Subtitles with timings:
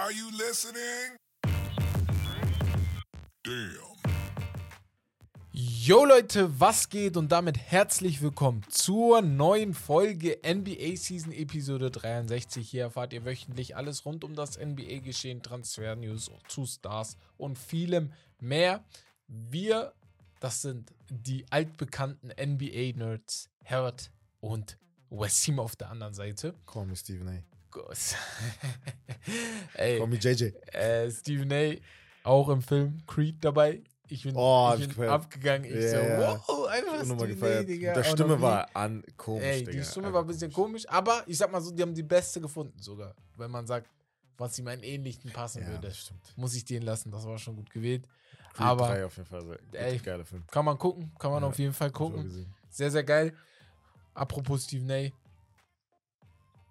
[0.00, 1.16] Are you listening?
[3.42, 3.96] Damn.
[5.50, 12.70] Yo Leute, was geht und damit herzlich willkommen zur neuen Folge NBA Season Episode 63.
[12.70, 18.84] Hier erfahrt ihr wöchentlich alles rund um das NBA-Geschehen, Transfer-News zu Stars und vielem mehr.
[19.26, 19.94] Wir,
[20.38, 24.78] das sind die altbekannten NBA-Nerds, Herbert und
[25.10, 26.54] Wasim auf der anderen Seite.
[26.66, 27.47] Call me Stephen A.
[27.70, 27.98] Gott.
[29.74, 30.52] Ey, Call me JJ.
[30.72, 31.74] äh, Stephen A.
[32.28, 33.82] auch im Film Creed dabei.
[34.10, 35.10] Ich bin, Oh, ich ich bin gefeiert.
[35.12, 35.64] abgegangen.
[35.66, 37.68] Ich Ja, so, wow, einfach Stephen A, gefeiert.
[37.68, 37.88] Digga.
[37.88, 39.72] Mit der Stimme noch war an komisch, Ey, Digga.
[39.72, 42.40] die Stimme war ein bisschen komisch, aber ich sag mal so, die haben die beste
[42.40, 43.14] gefunden sogar.
[43.36, 43.90] Wenn man sagt,
[44.38, 45.88] was ihm einen ähnlichen passen Ja, würde.
[45.88, 46.22] das stimmt.
[46.36, 48.06] Muss ich den lassen, das war schon gut gewählt.
[48.54, 49.58] Creed aber 3 auf jeden Fall.
[49.72, 50.44] Ey, geiler Film.
[50.50, 52.46] Kann man gucken, kann man Ja, auf jeden Fall ich gucken.
[52.70, 53.34] Sehr, sehr geil.
[54.14, 55.10] Apropos Stephen A.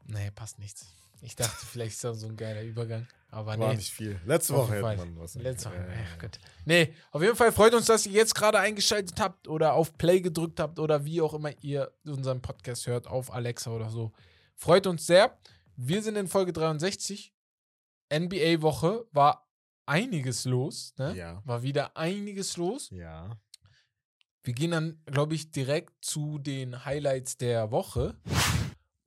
[0.08, 0.88] Nee, passt nichts.
[1.22, 3.08] Ich dachte, vielleicht ist das so ein geiler Übergang.
[3.30, 3.76] Aber War nee.
[3.76, 4.20] nicht viel.
[4.26, 5.36] Letzte Woche hätte man was.
[5.36, 5.76] Letzte Woche.
[5.78, 6.18] Ja.
[6.20, 6.40] Gott.
[6.66, 10.22] Nee, auf jeden Fall freut uns, dass ihr jetzt gerade eingeschaltet habt oder auf Play
[10.22, 14.14] gedrückt habt oder wie auch immer ihr unseren Podcast hört, auf Alexa oder so.
[14.56, 15.38] Freut uns sehr.
[15.76, 17.34] Wir sind in Folge 63.
[18.14, 19.48] NBA-Woche war
[19.86, 20.94] einiges los.
[20.98, 21.16] Ne?
[21.16, 21.42] Ja.
[21.46, 22.90] War wieder einiges los.
[22.92, 23.38] Ja.
[24.44, 28.16] Wir gehen dann, glaube ich, direkt zu den Highlights der Woche.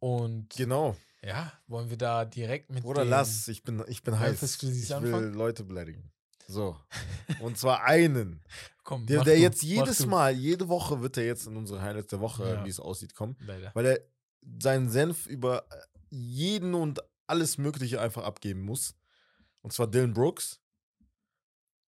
[0.01, 0.97] Und Genau.
[1.23, 3.47] ja, wollen wir da direkt mit den- lass.
[3.49, 4.43] Ich bin, ich bin heiß.
[4.43, 5.11] Ich will?
[5.27, 6.11] Leute beleidigen.
[6.49, 6.77] So.
[7.41, 8.43] Und zwar einen.
[8.83, 10.05] Komm, Der, der du, jetzt jedes.
[10.07, 12.65] Mal, jede Woche wird er jetzt in unsere Highlights der Woche, Ja.
[12.65, 13.37] wie es aussieht, kommen.
[13.47, 13.71] Leider.
[13.75, 14.01] Weil er
[14.61, 15.65] seinen Senf über
[16.09, 18.97] jeden und alles Mögliche einfach abgeben muss.
[19.61, 20.61] Und zwar Dylan Brooks.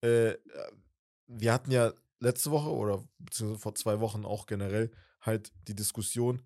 [0.02, 0.34] Äh,
[1.26, 6.42] wir hatten ja letzte Woche oder beziehungsweise vor zwei Wochen auch generell halt die Diskussion,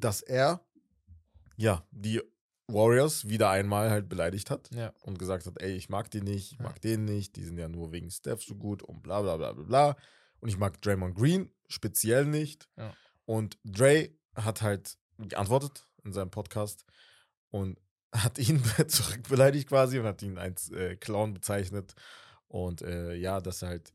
[0.00, 0.64] dass er
[1.56, 2.20] ja die
[2.66, 4.92] Warriors wieder einmal halt beleidigt hat Ja.
[5.02, 6.64] und gesagt hat, ey, ich mag die nicht, ich Ja.
[6.64, 9.52] mag den nicht, die sind ja nur wegen Steph so gut und bla bla bla
[9.52, 9.96] bla bla.
[10.40, 12.68] Und ich mag Draymond Green speziell nicht.
[12.76, 12.94] Ja.
[13.26, 16.84] Und Dre hat halt geantwortet in seinem Podcast
[17.50, 17.78] und
[18.14, 21.94] hat ihn zurückbeleidigt quasi und hat ihn als äh, Clown bezeichnet.
[22.48, 23.92] Und äh, ja, dass er halt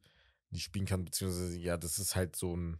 [0.51, 2.79] nicht spielen kann, beziehungsweise ja, das ist halt so ein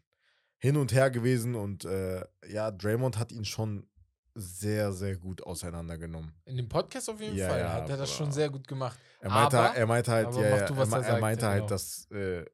[0.65, 3.87] Hin und Her gewesen und äh, ja, Draymond hat ihn schon
[4.33, 6.33] sehr, sehr gut auseinandergenommen.
[6.45, 8.99] In dem Podcast auf jeden Ja, Fall ja, hat er das schon sehr gut gemacht.
[9.21, 11.69] Er meinte, Aber- er meinte halt, ja, du, er, er er meinte halt, genau.
[11.69, 12.45] dass, äh,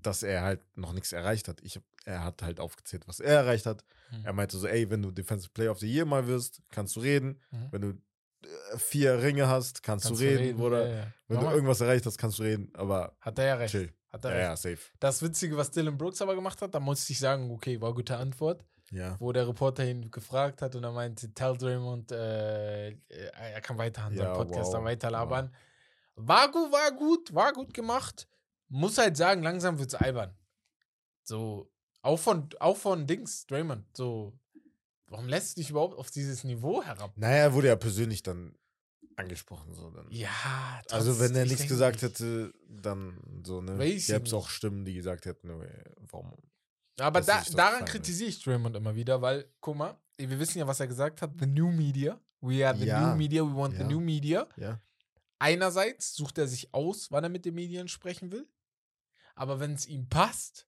[0.00, 1.60] dass er halt noch nichts erreicht hat.
[1.62, 3.84] Ich, er hat halt aufgezählt, was er erreicht hat.
[4.10, 4.24] Hm.
[4.24, 7.00] Er meinte so, ey, wenn du Defensive Player of the Year mal wirst, kannst du
[7.00, 7.40] reden.
[7.50, 7.68] Mhm.
[7.72, 11.06] Wenn du äh, vier Ringe hast, kannst, Kannst du reden, oder ja, ja.
[11.28, 12.70] wenn Mach du irgendwas erreicht hast, kannst du reden.
[12.74, 13.72] Aber Hat er ja recht.
[13.72, 13.92] chill.
[14.12, 14.64] Hat er Ja, recht.
[14.64, 14.90] ja, safe.
[15.00, 18.16] Das Witzige, was Dylan Brooks aber gemacht hat, da musste ich sagen, okay, war gute
[18.16, 19.16] Antwort, Ja.
[19.20, 23.76] wo der Reporter ihn gefragt hat und er meinte, tell Draymond, äh, äh, er kann
[23.78, 25.54] weiter an seinem Ja, Podcast wow, dann weiter labern.
[26.14, 28.26] War gut, war gut, war gut gemacht.
[28.68, 30.34] Muss halt sagen, langsam wird's albern.
[31.22, 31.70] So,
[32.02, 34.32] auch von, auch von Dings, Draymond, so,
[35.08, 37.12] warum lässt du dich überhaupt auf dieses Niveau herab?
[37.16, 38.56] Naja, er wurde ja persönlich dann
[39.16, 39.74] angesprochen.
[39.74, 40.06] So dann.
[40.10, 42.14] Ja, Also, wenn er nichts gesagt nicht.
[42.14, 43.76] hätte, dann so, ne?
[43.78, 45.50] Gäbe es auch Stimmen, die gesagt hätten,
[46.10, 46.32] warum.
[46.98, 47.88] Aber da, das daran hat.
[47.88, 51.32] kritisiere ich Draymond immer wieder, weil, guck mal, wir wissen ja, was er gesagt hat.
[51.38, 52.18] The new media.
[52.40, 53.10] We are the Ja.
[53.10, 53.88] new media, we want the Ja.
[53.88, 54.46] new media.
[54.56, 54.80] Ja.
[55.38, 58.48] Einerseits sucht er sich aus, wann er mit den Medien sprechen will.
[59.34, 60.66] Aber wenn es ihm passt,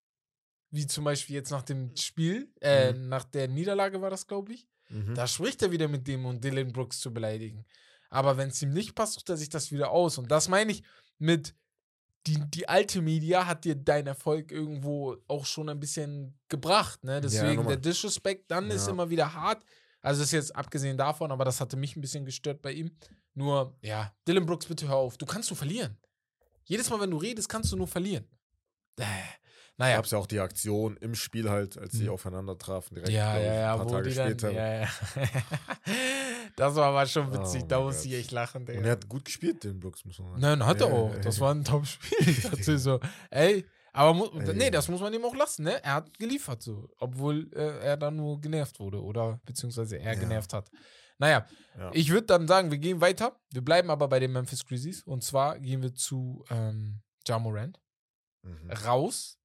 [0.71, 4.69] wie zum Beispiel jetzt nach dem Spiel, äh, nach der Niederlage war das, glaube ich,
[4.91, 5.15] Mhm.
[5.15, 7.65] da spricht er wieder mit dem, um Dylan Brooks zu beleidigen.
[8.11, 10.19] Aber wenn es ihm nicht passt, sucht er sich das wieder aus.
[10.19, 10.83] Und das meine ich
[11.19, 11.55] mit,
[12.27, 17.05] die, die alte Media hat dir deinen Erfolg irgendwo auch schon ein bisschen gebracht.
[17.05, 17.21] Ne?
[17.21, 17.77] Deswegen nochmal.
[17.77, 18.93] der Disrespect dann ist Ja.
[18.93, 19.63] immer wieder hart.
[20.01, 22.97] Also ist jetzt abgesehen davon, aber das hatte mich ein bisschen gestört bei ihm.
[23.35, 25.17] Nur, ja, Dylan Brooks, bitte hör auf.
[25.19, 25.97] Du kannst nur verlieren.
[26.65, 28.27] Jedes Mal, wenn du redest, kannst du nur verlieren.
[28.99, 29.05] Äh,
[29.79, 29.97] naja.
[29.97, 32.11] Gab es ja auch die Aktion im Spiel halt, als sie Mhm.
[32.11, 34.51] aufeinander trafen, direkt Ja, ich, ja, ja, ein paar Tage die dann, später.
[34.51, 34.89] ja, ja.
[36.57, 38.79] das war aber schon witzig, Oh da musste ich echt lachen, Digga.
[38.79, 40.41] Und er hat gut gespielt, den Brooks, muss man sagen.
[40.41, 41.15] Nein, hat er auch.
[41.21, 42.35] Das war ein Top-Spiel.
[42.51, 43.01] Dachte so,
[43.31, 44.55] ey, aber Ey.
[44.55, 45.83] nee, das muss man ihm auch lassen, ne?
[45.83, 50.19] Er hat geliefert so, obwohl äh, er dann nur genervt wurde oder beziehungsweise er Ja.
[50.21, 50.71] genervt hat.
[51.19, 51.91] Naja, Ja.
[51.95, 53.37] ich würde dann sagen, wir gehen weiter.
[53.51, 57.81] Wir bleiben aber bei den Memphis Grizzlies und zwar gehen wir zu ähm, Ja Morant.
[58.43, 58.71] Mhm.
[58.87, 59.38] Raus.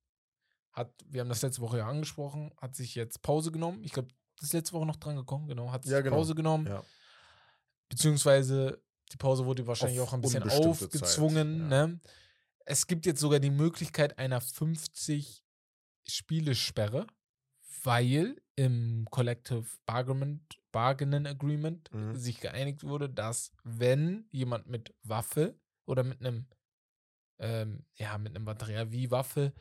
[0.74, 3.84] Hat, wir haben das letzte Woche ja angesprochen, hat sich jetzt Pause genommen.
[3.84, 5.72] Ich glaube, das ist letzte Woche noch dran gekommen, genau.
[5.72, 6.16] Hat sich Ja, genau.
[6.18, 6.68] Pause genommen.
[6.68, 6.84] Ja.
[7.90, 8.82] Beziehungsweise
[9.12, 11.70] die Pause wurde wahrscheinlich Auf auch ein bisschen aufgezwungen.
[11.70, 11.88] Ja.
[11.88, 12.00] Ne?
[12.66, 15.44] Es gibt jetzt sogar die Möglichkeit einer 50
[16.08, 17.06] Spielesperre,
[17.84, 22.16] weil im Collective Bargaining, Agreement Mhm.
[22.16, 25.56] sich geeinigt wurde, dass wenn jemand mit Waffe
[25.86, 26.48] oder mit einem
[27.40, 29.54] ähm, ja, mit einem Material wie Waffe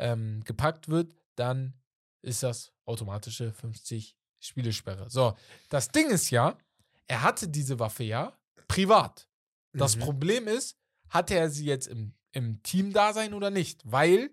[0.00, 1.74] ähm, gepackt wird, dann
[2.22, 5.08] ist das automatische 50 Spielesperre.
[5.08, 5.36] So,
[5.68, 6.56] das Ding ist ja,
[7.06, 8.32] er hatte diese Waffe ja
[8.68, 9.28] privat.
[9.72, 10.00] Das Mhm.
[10.00, 10.76] Problem ist,
[11.08, 13.82] hatte er sie jetzt im, im Team-Dasein oder nicht?
[13.84, 14.30] Weil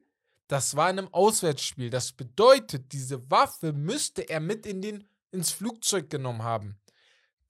[0.48, 1.90] das war in einem Auswärtsspiel.
[1.90, 6.78] Das bedeutet, diese Waffe müsste er mit in den, ins Flugzeug genommen haben.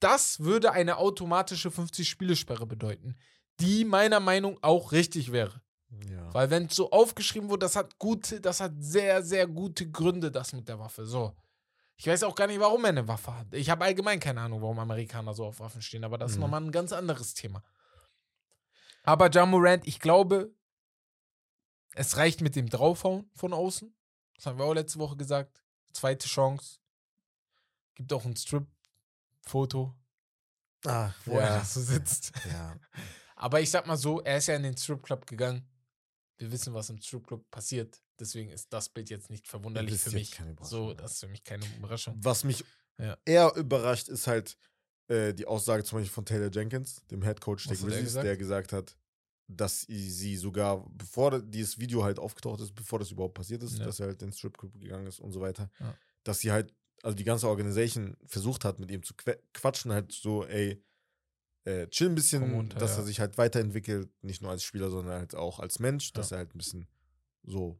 [0.00, 3.16] Das würde eine automatische 50-Spielesperre bedeuten,
[3.60, 5.60] die meiner Meinung auch richtig wäre.
[5.90, 6.32] Ja.
[6.34, 10.30] Weil wenn es so aufgeschrieben wurde, das hat gute, das hat sehr, sehr gute Gründe,
[10.30, 11.06] das mit der Waffe.
[11.06, 11.34] So.
[11.96, 13.52] Ich weiß auch gar nicht, warum er eine Waffe hat.
[13.54, 16.42] Ich habe allgemein keine Ahnung, warum Amerikaner so auf Waffen stehen, aber das ist Mhm.
[16.42, 17.62] nochmal ein ganz anderes Thema.
[19.02, 20.52] Aber Jamorant, ich glaube,
[21.94, 23.92] es reicht mit dem Draufhauen von außen.
[24.36, 25.62] Das haben wir auch letzte Woche gesagt.
[25.92, 26.78] Zweite Chance.
[27.94, 29.94] Gibt auch ein Strip-Foto,
[30.86, 31.58] Ah, wo er ja.
[31.58, 32.32] da so sitzt.
[32.48, 32.76] ja.
[33.36, 35.68] Aber ich sag mal so, er ist ja in den Stripclub gegangen.
[36.38, 38.00] Wir wissen, was im Stripclub passiert.
[38.20, 40.36] Deswegen ist das Bild jetzt nicht verwunderlich für mich.
[40.62, 42.16] So, das ist für mich keine Überraschung.
[42.22, 42.64] Was mich
[42.98, 43.16] Ja.
[43.24, 44.56] eher überrascht, ist halt
[45.08, 48.26] äh, die Aussage zum Beispiel von Taylor Jenkins, dem Head Coach der er Grizzlies, gesagt?
[48.26, 48.96] der gesagt hat,
[49.46, 53.86] dass sie sogar, bevor dieses Video halt aufgetaucht ist, bevor das überhaupt passiert ist, Ja.
[53.86, 55.96] dass er halt in den Stripclub gegangen ist und so weiter, Ja.
[56.24, 59.14] dass sie halt, also die ganze Organisation versucht hat, mit ihm zu
[59.54, 60.82] quatschen, halt so, ey,
[61.68, 65.18] äh, chill ein bisschen, runter, dass er sich halt weiterentwickelt, nicht nur als Spieler, sondern
[65.18, 66.88] halt auch als Mensch, dass er halt ein bisschen
[67.44, 67.78] so,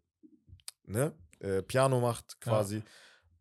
[0.84, 2.82] ne, äh, Piano macht quasi.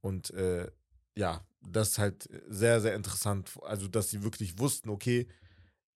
[0.02, 0.72] Und äh,
[1.16, 3.52] ja, das ist halt sehr, sehr interessant.
[3.64, 5.28] Also, dass sie wirklich wussten, okay,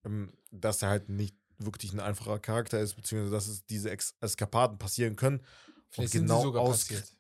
[0.04, 4.16] ähm, dass er halt nicht wirklich ein einfacher Charakter ist, beziehungsweise dass es diese Ex
[4.20, 5.42] Eskapaden passieren können.
[5.90, 7.16] Vielleicht und genau sie sogar aus- passiert.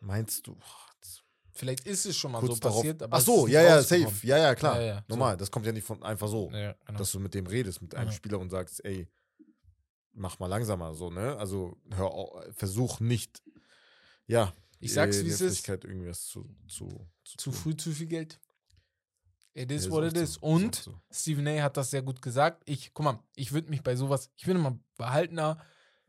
[0.00, 0.56] Meinst du?
[1.56, 2.78] Vielleicht ist es schon mal kurz so darauf.
[2.78, 4.10] passiert, aber Ach so, ja, ja, safe.
[4.26, 4.80] Ja, ja, klar.
[4.80, 5.14] Ja, ja, so.
[5.14, 5.36] Normal.
[5.36, 6.98] Das kommt ja nicht von einfach so, Ja, genau.
[6.98, 8.10] dass du mit dem redest, mit einem.
[8.12, 9.08] Spieler und sagst, ey,
[10.12, 11.36] mach mal langsamer, so, ne?
[11.36, 13.42] Also, hör versuch nicht,
[14.26, 15.68] ja, ich sag's, äh, wie es ist.
[15.68, 16.88] Irgendwas zu, zu,
[17.24, 17.52] Zu tun.
[17.52, 18.40] früh zu viel Geld.
[19.56, 20.38] It is what it so, is.
[20.38, 20.94] auch Und so.
[21.12, 21.62] Stephen A.
[21.62, 22.62] hat das sehr gut gesagt.
[22.66, 25.58] Ich, guck mal, ich würde mich bei sowas, ich bin immer behaltener.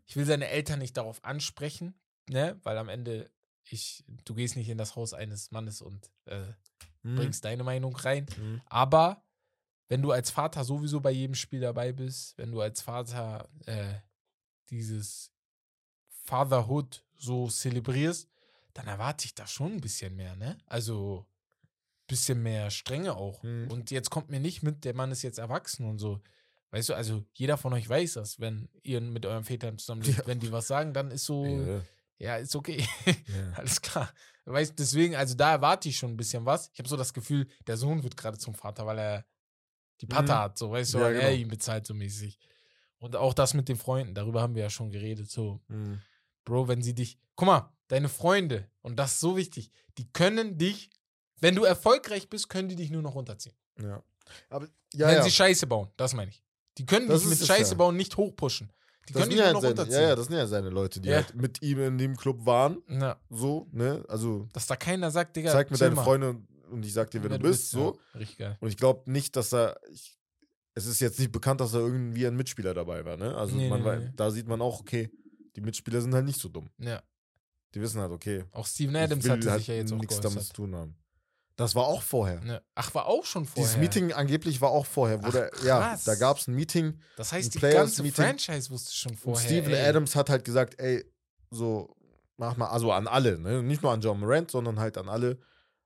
[0.08, 1.94] Ich will seine Eltern nicht darauf ansprechen,
[2.28, 2.60] ne?
[2.64, 3.30] Weil am Ende,
[3.68, 6.44] ich, du gehst nicht in das Haus eines Mannes und äh,
[7.04, 7.16] Mhm.
[7.18, 8.26] bringst deine Meinung rein.
[8.36, 8.62] Mhm.
[8.66, 9.24] Aber
[9.90, 13.94] wenn du als Vater sowieso bei jedem Spiel dabei bist, wenn du als Vater äh,
[14.72, 15.32] dieses
[16.24, 18.28] Fatherhood so zelebrierst,
[18.74, 20.58] dann erwarte ich da schon ein bisschen mehr, ne?
[20.66, 23.44] Also ein bisschen mehr Strenge auch.
[23.44, 23.70] Mhm.
[23.72, 26.20] Und jetzt kommt mir nicht mit, der Mann ist jetzt erwachsen und so.
[26.72, 30.28] Weißt du, also jeder von euch weiß das, wenn ihr mit euren Vätern zusammenlebt, Ja.
[30.28, 31.82] wenn die was sagen, dann ist so, Ja,
[32.18, 32.88] ja, ist okay.
[33.06, 33.14] ja.
[33.58, 34.12] Alles klar.
[34.46, 36.70] Weißt deswegen, also da erwarte ich schon ein bisschen was.
[36.74, 39.26] Ich habe so das Gefühl, der Sohn wird gerade zum Vater, weil er
[40.02, 40.38] die Patte Mhm.
[40.38, 41.42] hat, so, weißt du, Ja, weil er genau.
[41.42, 42.38] ihn bezahlt so mäßig.
[43.00, 45.30] Und auch das mit den Freunden, darüber haben wir ja schon geredet.
[45.32, 46.02] So, Mhm.
[46.44, 47.18] Bro, wenn sie dich.
[47.36, 50.90] Guck mal, deine Freunde, und das ist so wichtig, die können dich,
[51.40, 53.56] wenn du erfolgreich bist, können die dich nur noch runterziehen.
[53.82, 54.04] Ja.
[54.50, 56.44] Aber ja, wenn sie Scheiße bauen, das meine ich.
[56.78, 58.72] Die können Das dich mit Scheiße bauen nicht hochpushen.
[59.10, 61.18] Die das können ja noch seine, ja, ja, das sind ja seine Leute, die Ja.
[61.18, 62.82] halt mit ihm in dem Club waren.
[62.88, 64.04] Na, So, ne?
[64.08, 65.96] Also, dass da keiner sagt, Digga, zeig mir deine.
[65.96, 66.38] Freunde
[66.72, 67.70] und, ich sag dir, wer, du bist.
[67.72, 68.00] So.
[68.14, 68.58] Ja, richtig geil.
[68.60, 69.80] Und ich glaube nicht, dass er.
[69.92, 70.18] Ich,
[70.74, 73.36] es ist jetzt nicht bekannt, dass da irgendwie ein Mitspieler dabei war, ne?
[73.38, 74.12] Also, Nee, man nee, wei- nee.
[74.16, 75.10] da sieht man auch, okay,
[75.56, 76.70] die Mitspieler sind halt nicht so dumm.
[76.80, 77.02] Ja.
[77.74, 78.44] Die wissen halt, okay.
[78.52, 80.96] Auch Steven Adams hatte halt sich ja jetzt auch nichts damit zu tun haben.
[81.58, 82.42] Das war auch vorher.
[82.42, 82.62] Ne.
[82.76, 83.64] Ach, war auch schon vorher.
[83.64, 85.20] Dieses Meeting angeblich war auch vorher.
[85.24, 88.26] Ach, der, ja, da gab es ein Meeting Das heißt, die ganze Meeting.
[88.26, 89.46] Franchise wusste schon und vorher.
[89.48, 89.88] Steven ey.
[89.88, 91.06] Adams hat halt gesagt, ey,
[91.52, 91.96] so,
[92.36, 93.64] mach mal, also an alle, ne?
[93.64, 95.40] Nicht nur an John Morant, sondern halt an alle.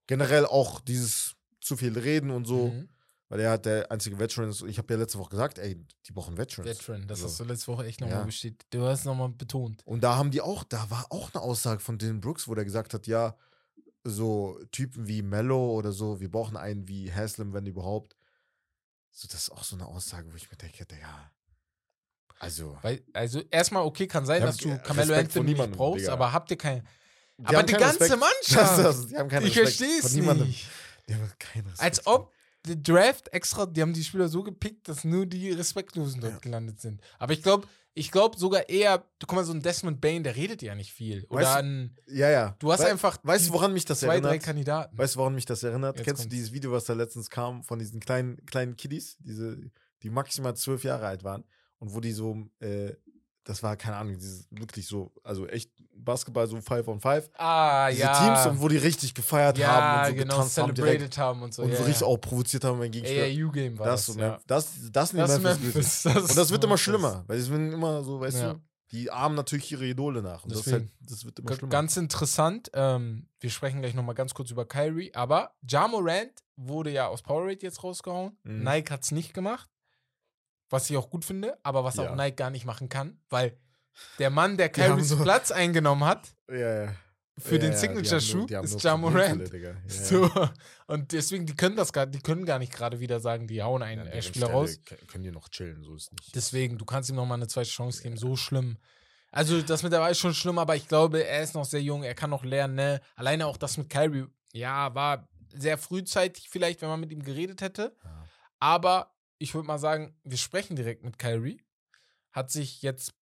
[0.08, 2.90] Generell auch dieses zu viel Reden und so, Mhm.
[3.28, 4.64] weil er hat der einzige Veteran ist.
[4.64, 5.76] Ich habe ja letzte Woche gesagt, ey,
[6.08, 6.68] die brauchen Veterans.
[6.68, 8.24] Veteran, das Also, hast du letzte Woche echt nochmal Ja.
[8.24, 8.66] bestätigt.
[8.72, 9.86] Du hast nochmal betont.
[9.86, 12.66] Und da haben die auch, da war auch eine Aussage von Dylan Brooks, wo der
[12.66, 13.36] gesagt hat, ja,
[14.10, 18.16] so Typen wie Mello oder so, wir brauchen einen wie Haslam, wenn überhaupt.
[19.12, 21.32] So, das ist auch so eine Aussage, wo ich mir denke, ja,
[22.40, 22.78] also.
[22.82, 26.14] Weil, also erstmal, okay, kann sein, dass du Carmelo Anthony nicht brauchst, Digga.
[26.14, 26.88] aber habt ihr keinen.
[27.38, 28.20] Die Aber die ganze Respekt.
[28.50, 28.78] Mannschaft.
[28.80, 30.68] Das, die haben keinen Ich verstehe es nicht.
[31.08, 31.82] Die haben keinen Respekt.
[31.82, 32.34] Als ob
[32.66, 36.40] der Draft extra, die haben die Spieler so gepickt, dass nur die Respektlosen dort Ja.
[36.40, 37.02] gelandet sind.
[37.18, 37.68] Aber ich glaube,
[38.00, 40.92] ich glaube sogar eher, du guck mal, so ein Desmond Bain, der redet ja nicht
[40.94, 41.26] viel.
[41.30, 42.56] Oder Weißt du, ein, Ja, ja.
[42.60, 44.44] du hast Wei- einfach Weißt du, woran mich das zwei, drei erinnert?
[44.46, 44.98] Kandidaten.
[44.98, 45.98] Weißt du, woran mich das erinnert?
[45.98, 46.36] Jetzt Kennst du kommt's.
[46.36, 49.58] dieses Video, was da letztens kam von diesen kleinen, kleinen Kiddies, diese,
[50.02, 51.44] die maximal zwölf Jahre alt waren
[51.80, 52.94] und wo die so, äh,
[53.44, 55.72] das war keine Ahnung, dieses wirklich so, also echt
[56.04, 57.30] Basketball so Five on Five.
[57.38, 58.14] Ah, Diese ja.
[58.14, 60.92] Teams, und wo die richtig gefeiert ja, haben und so genau, getanzt haben direkt.
[61.00, 61.64] celebrated haben und so.
[61.64, 63.24] Und ja, so richtig auch provoziert haben, mein Gegenspieler.
[63.26, 64.40] AAU-Game war Das, das, so, ja.
[64.48, 66.04] Das, das sind Das ist Memphis Memphis.
[66.04, 69.36] Das Und das wird immer schlimmer, weil es werden immer so, weißt du, die armen
[69.36, 70.44] natürlich ihre Idole nach.
[70.44, 70.90] Und das, ist Deswegen.
[71.00, 71.70] halt, das wird immer schlimmer.
[71.70, 76.92] Ganz interessant, ähm, wir sprechen gleich nochmal ganz kurz über Kyrie, aber Ja Morant wurde
[76.92, 78.38] ja aus Powerade jetzt rausgehauen.
[78.44, 78.64] Mhm.
[78.64, 79.70] Nike hat es nicht gemacht,
[80.70, 83.58] was ich auch gut finde, aber was auch Nike gar nicht machen kann, weil
[84.18, 86.94] der Mann, der Kyries so- Platz eingenommen hat ja, ja.
[87.38, 89.50] für Ja, den Signature-Schuh, ist Ja Morant.
[89.88, 90.30] So.
[90.88, 93.82] Und deswegen, die können das gar, die können gar nicht gerade wieder sagen, die hauen
[93.84, 94.80] einen Ja, Spieler Stelle raus.
[95.08, 96.36] Können die noch chillen, so ist nicht.
[96.36, 98.18] Deswegen, du kannst ihm noch mal eine zweite Chance geben.
[98.18, 98.78] So schlimm.
[99.32, 101.82] Also, das mit der Wahl ist schon schlimm, aber ich glaube, er ist noch sehr
[101.84, 103.00] jung, er kann noch lernen, ne?
[103.16, 107.62] Alleine auch das mit Kyrie, ja, war sehr frühzeitig vielleicht, wenn man mit ihm geredet
[107.62, 107.96] hätte.
[108.04, 108.28] Ja.
[108.60, 111.62] Aber ich würde mal sagen, wir sprechen direkt mit Kyrie.
[112.32, 113.14] Hat sich jetzt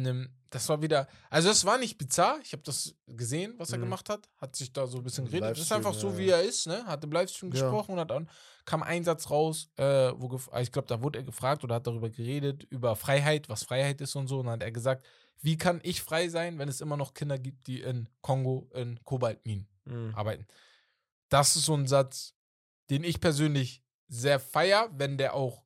[0.00, 3.78] einem, das war wieder, also das war nicht bizarr, ich habe das gesehen, was er
[3.78, 3.82] Mhm.
[3.82, 5.50] gemacht hat, hat sich da so ein bisschen geredet.
[5.50, 6.84] Das ist einfach so, wie er ist, ne?
[6.86, 7.60] Hat im Livestream Ja.
[7.62, 8.28] gesprochen und hat dann
[8.64, 11.86] kam ein Satz raus, äh, wo gef- ich glaube, da wurde er gefragt oder hat
[11.86, 14.38] darüber geredet, über Freiheit, was Freiheit ist und so.
[14.40, 15.04] Und dann hat er gesagt,
[15.42, 19.02] wie kann ich frei sein, wenn es immer noch Kinder gibt, die in Kongo in
[19.04, 20.14] Kobaltminen Mhm.
[20.14, 20.46] arbeiten.
[21.28, 22.34] Das ist so ein Satz,
[22.90, 25.62] den ich persönlich sehr feier, wenn der auch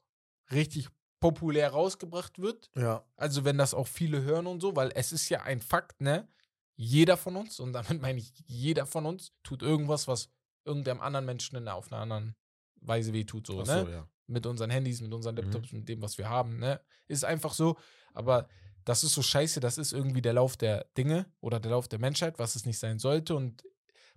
[0.51, 0.89] richtig
[1.21, 2.71] populär rausgebracht wird.
[2.77, 3.05] Ja.
[3.17, 6.29] Also wenn das auch viele hören und so, weil es ist ja ein Fakt, ne?
[6.77, 10.31] Jeder von uns, und damit meine ich, jeder von uns tut irgendwas, was
[10.65, 12.37] irgendeinem anderen Menschen in, auf einer anderen
[12.81, 13.65] Weise wehtut, so, ne?
[13.65, 14.09] so, ja.
[14.27, 15.41] Mit unseren Handys, mit unseren Mhm.
[15.43, 16.81] Laptops, mit dem, was wir haben, ne?
[17.09, 17.77] Ist einfach so,
[18.13, 18.49] aber
[18.85, 21.99] das ist so scheiße, das ist irgendwie der Lauf der Dinge oder der Lauf der
[21.99, 23.35] Menschheit, was es nicht sein sollte.
[23.35, 23.63] Und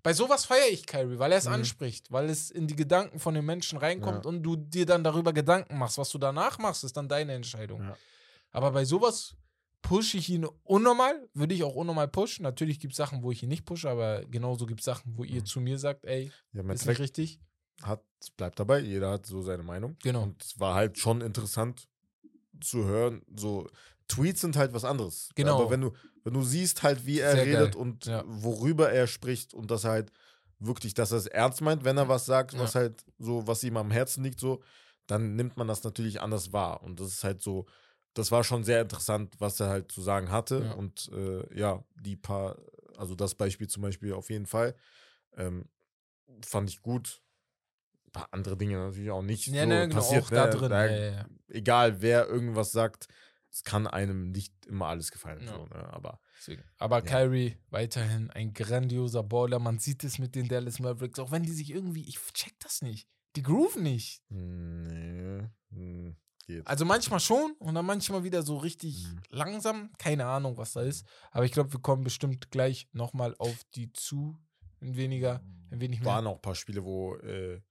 [0.03, 1.53] bei sowas feiere ich Kyrie, weil er es Mhm.
[1.53, 4.29] anspricht, weil es in die Gedanken von den Menschen reinkommt Ja.
[4.29, 5.97] und du dir dann darüber Gedanken machst.
[5.97, 7.81] Was du danach machst, ist dann deine Entscheidung.
[7.81, 7.97] Ja.
[8.51, 9.35] Aber bei sowas
[9.81, 12.43] pushe ich ihn unnormal, würde ich auch unnormal pushen.
[12.43, 15.23] Natürlich gibt es Sachen, wo ich ihn nicht pushe, aber genauso gibt es Sachen, wo
[15.23, 15.45] ihr Mhm.
[15.45, 17.39] zu mir sagt, ey, Ja, ist nicht richtig.
[17.81, 18.03] hat,
[18.37, 19.97] bleibt dabei, jeder hat so seine Meinung.
[20.03, 20.23] Genau.
[20.23, 21.87] Und es war halt schon interessant
[22.59, 23.23] zu hören.
[23.35, 23.67] So,
[24.07, 25.29] Tweets sind halt was anderes.
[25.35, 25.59] Genau.
[25.61, 25.93] Aber wenn du,
[26.23, 27.81] wenn du siehst halt, wie er Sehr redet geil.
[27.81, 28.23] und Ja.
[28.25, 30.11] worüber er spricht und dass er halt
[30.59, 33.77] wirklich, dass er es ernst meint, wenn er was sagt, was halt so, was ihm
[33.77, 34.61] am Herzen liegt, so,
[35.07, 36.83] dann nimmt man das natürlich anders wahr.
[36.83, 37.65] Und das ist halt so,
[38.13, 40.63] das war schon sehr interessant, was er halt zu sagen hatte.
[40.65, 40.73] Ja.
[40.73, 42.57] Und äh, ja, die paar,
[42.97, 44.75] also das Beispiel zum Beispiel auf jeden Fall,
[45.35, 45.65] ähm,
[46.45, 47.21] fand ich gut.
[48.07, 49.47] Ein paar andere Dinge natürlich auch nicht.
[49.47, 50.49] Ja, so ne, genau, passiert, auch da ne?
[50.51, 50.69] drin.
[50.69, 51.25] Da, ja, ja, ja.
[51.47, 53.07] Egal, wer irgendwas sagt,
[53.51, 55.41] es kann einem nicht immer alles gefallen.
[55.43, 55.53] Ja.
[55.53, 55.93] So, ne?
[55.93, 56.63] Aber Deswegen.
[56.77, 57.05] Aber Ja.
[57.05, 59.59] Kyrie weiterhin ein grandioser Baller.
[59.59, 62.81] Man sieht es mit den Dallas Mavericks, auch wenn die sich irgendwie, ich check das
[62.81, 63.07] nicht.
[63.35, 64.23] Die grooven nicht.
[64.29, 66.15] nee, hm,
[66.47, 66.65] geht.
[66.67, 69.21] Also manchmal schon und dann manchmal wieder so richtig Mhm.
[69.29, 69.91] langsam.
[69.97, 71.05] Keine Ahnung, was da ist.
[71.31, 74.37] Aber ich glaube, wir kommen bestimmt gleich nochmal auf die zu.
[74.81, 76.07] Ein weniger, ein wenig mehr.
[76.07, 77.61] waren auch ein paar Spiele, wo äh,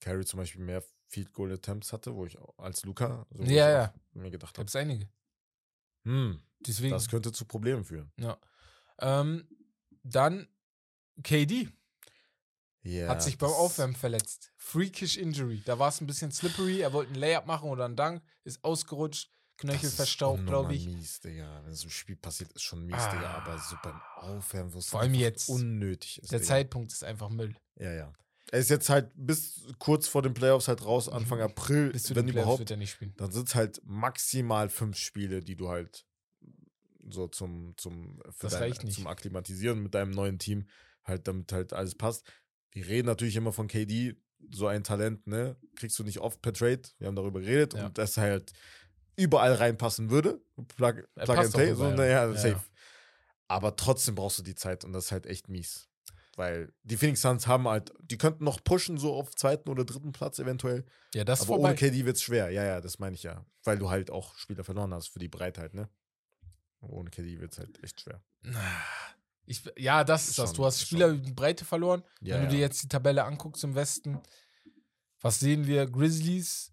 [0.00, 3.94] Carey zum Beispiel mehr Field Goal Attempts hatte, wo ich als Luca so Ja, ja.
[4.12, 5.08] mir gedacht Da habe, gibt es einige.
[6.06, 6.92] Hm, Deswegen.
[6.92, 8.10] das könnte zu Problemen führen.
[8.18, 8.38] ja.
[8.98, 9.46] Ähm,
[10.02, 10.48] dann
[11.22, 11.68] KD
[12.82, 14.52] Ja, hat sich beim Aufwärmen verletzt.
[14.56, 15.60] Freakish Injury.
[15.66, 16.80] Da war es ein bisschen slippery.
[16.80, 18.22] Er wollte einen Layup machen oder einen Dunk.
[18.44, 19.30] Ist ausgerutscht.
[19.58, 19.90] Knöchel
[20.22, 20.86] unnormal glaube ich.
[20.86, 21.62] mies, Digga.
[21.64, 23.10] Wenn es im Spiel passiert, ist schon mies, Ah.
[23.14, 23.30] Digga.
[23.34, 25.48] Aber so beim Aufwärmen, wo es Vor allem einfach jetzt.
[25.48, 26.30] unnötig ist.
[26.30, 26.48] Der Digga.
[26.48, 27.54] Zeitpunkt ist einfach Müll.
[27.76, 28.12] Ja, ja.
[28.52, 32.14] Er ist jetzt halt bis kurz vor den Playoffs halt raus, Anfang April, Bis zu
[32.14, 32.58] wenn den Playoffs überhaupt.
[32.60, 33.12] wird er nicht spielen.
[33.16, 36.06] Dann sind es halt maximal fünf Spiele, die du halt
[37.08, 40.68] so zum, zum, für Das dein, zum Akklimatisieren mit deinem neuen Team,
[41.04, 42.24] halt damit halt alles passt.
[42.72, 44.14] Wir reden natürlich immer von KD,
[44.52, 45.56] so ein Talent, ne?
[45.76, 46.82] Kriegst du nicht oft per Trade.
[46.98, 47.86] Wir haben darüber geredet Ja.
[47.86, 48.52] und dass er halt
[49.16, 50.40] überall reinpassen würde.
[50.76, 51.74] Plug, plug and play.
[51.74, 52.34] So, naja, Ja.
[52.36, 52.62] safe.
[53.48, 55.88] Aber trotzdem brauchst du die Zeit und das ist halt echt mies.
[56.36, 60.12] Weil die Phoenix Suns haben halt, die könnten noch pushen, so auf zweiten oder dritten
[60.12, 60.84] Platz eventuell.
[61.14, 61.68] Ja, das Aber vorbei.
[61.70, 62.50] ohne KD wird es schwer.
[62.50, 63.44] Ja, ja, das meine ich ja.
[63.64, 65.88] Weil du halt auch Spieler verloren hast für die Breitheit, ne?
[66.80, 68.22] Ohne KD wird es halt echt schwer.
[69.46, 70.52] Ich, ja, das ist das.
[70.52, 70.82] Du hast.
[70.82, 72.02] Spieler die Breite verloren.
[72.20, 72.66] Ja, Wenn du dir ja.
[72.66, 74.20] jetzt die Tabelle anguckst im Westen,
[75.20, 75.86] was sehen wir?
[75.86, 76.72] Grizzlies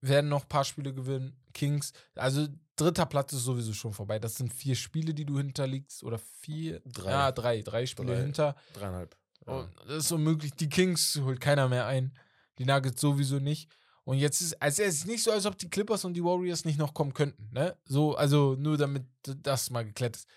[0.00, 1.36] werden noch ein paar Spiele gewinnen.
[1.52, 2.46] Kings, also
[2.76, 4.18] dritter Platz ist sowieso schon vorbei.
[4.18, 6.02] Das sind vier Spiele, die du hinterliegst.
[6.04, 6.80] Oder vier?
[6.86, 7.10] Drei.
[7.10, 7.62] Ja, drei.
[7.62, 8.22] Drei Spiele Drei.
[8.22, 8.56] hinter.
[8.74, 9.16] Dreieinhalb.
[9.46, 9.52] Ja.
[9.54, 10.52] Und das ist unmöglich.
[10.54, 12.16] Die Kings holt keiner mehr ein.
[12.58, 13.70] Die Nuggets sowieso nicht.
[14.04, 16.64] Und jetzt ist, also es ist nicht so, als ob die Clippers und die Warriors
[16.64, 17.48] nicht noch kommen könnten.
[17.52, 17.76] Ne?
[17.84, 20.28] So, also nur damit das mal geklärt ist.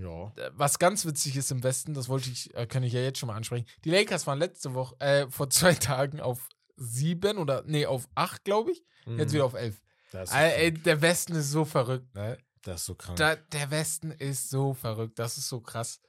[0.00, 0.32] ja.
[0.54, 3.26] Was ganz witzig ist im Westen, das wollte ich, äh, kann ich ja jetzt schon
[3.26, 3.66] mal ansprechen.
[3.84, 8.44] Die Lakers waren letzte Woche, äh, vor zwei Tagen auf sieben oder, nee, auf acht,
[8.44, 8.84] glaube ich.
[9.06, 9.34] Jetzt Mhm.
[9.34, 9.82] wieder auf elf.
[10.16, 12.38] Das ey, der Westen ist so verrückt, ne?
[12.62, 13.16] Das ist so krank.
[13.18, 15.18] Da, der Westen ist so verrückt.
[15.18, 16.00] Das ist so krass.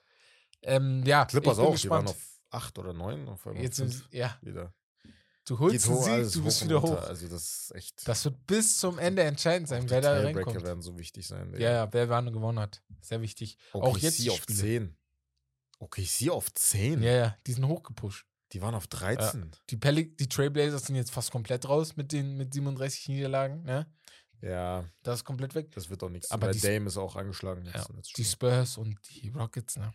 [0.63, 2.09] Ähm, ja, Clippers ich bin auch, die waren gespannt.
[2.09, 3.27] auf 8 oder 9.
[3.29, 4.73] Auf einmal Jetzt sind, ja, wieder.
[5.45, 7.01] du holst Geht einen hoch, Sieg, du bist wieder hoch.
[7.03, 8.07] Also das ist echt.
[8.07, 10.63] Das wird bis zum Ende entscheidend sein, die wer da reinkommt.
[10.63, 11.53] werden so wichtig sein.
[11.53, 12.81] Ja, ja, wer wann gewonnen hat.
[13.01, 13.57] Sehr wichtig.
[13.73, 14.59] auch jetzt die auf Spiele.
[14.59, 14.97] 10.
[15.79, 17.03] OKC auf 10.
[17.03, 18.25] Ja, ja, die sind hochgepusht.
[18.53, 19.51] Die waren auf 13.
[19.69, 23.63] Die, Peli die Trailblazers sind jetzt fast komplett raus mit den mit 37 Niederlagen.
[23.63, 23.85] Ne?
[24.41, 25.71] Ja, Das ist komplett weg.
[25.71, 26.31] das wird auch nichts.
[26.31, 27.65] Aber die- Dame ist auch angeschlagen.
[27.65, 27.85] Ja,
[28.15, 28.23] Die.
[28.23, 29.93] Spurs und die Rockets, ne?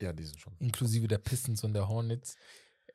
[0.00, 0.56] ja, die sind schon.
[0.58, 2.36] Inklusive der Pistons und der Hornets.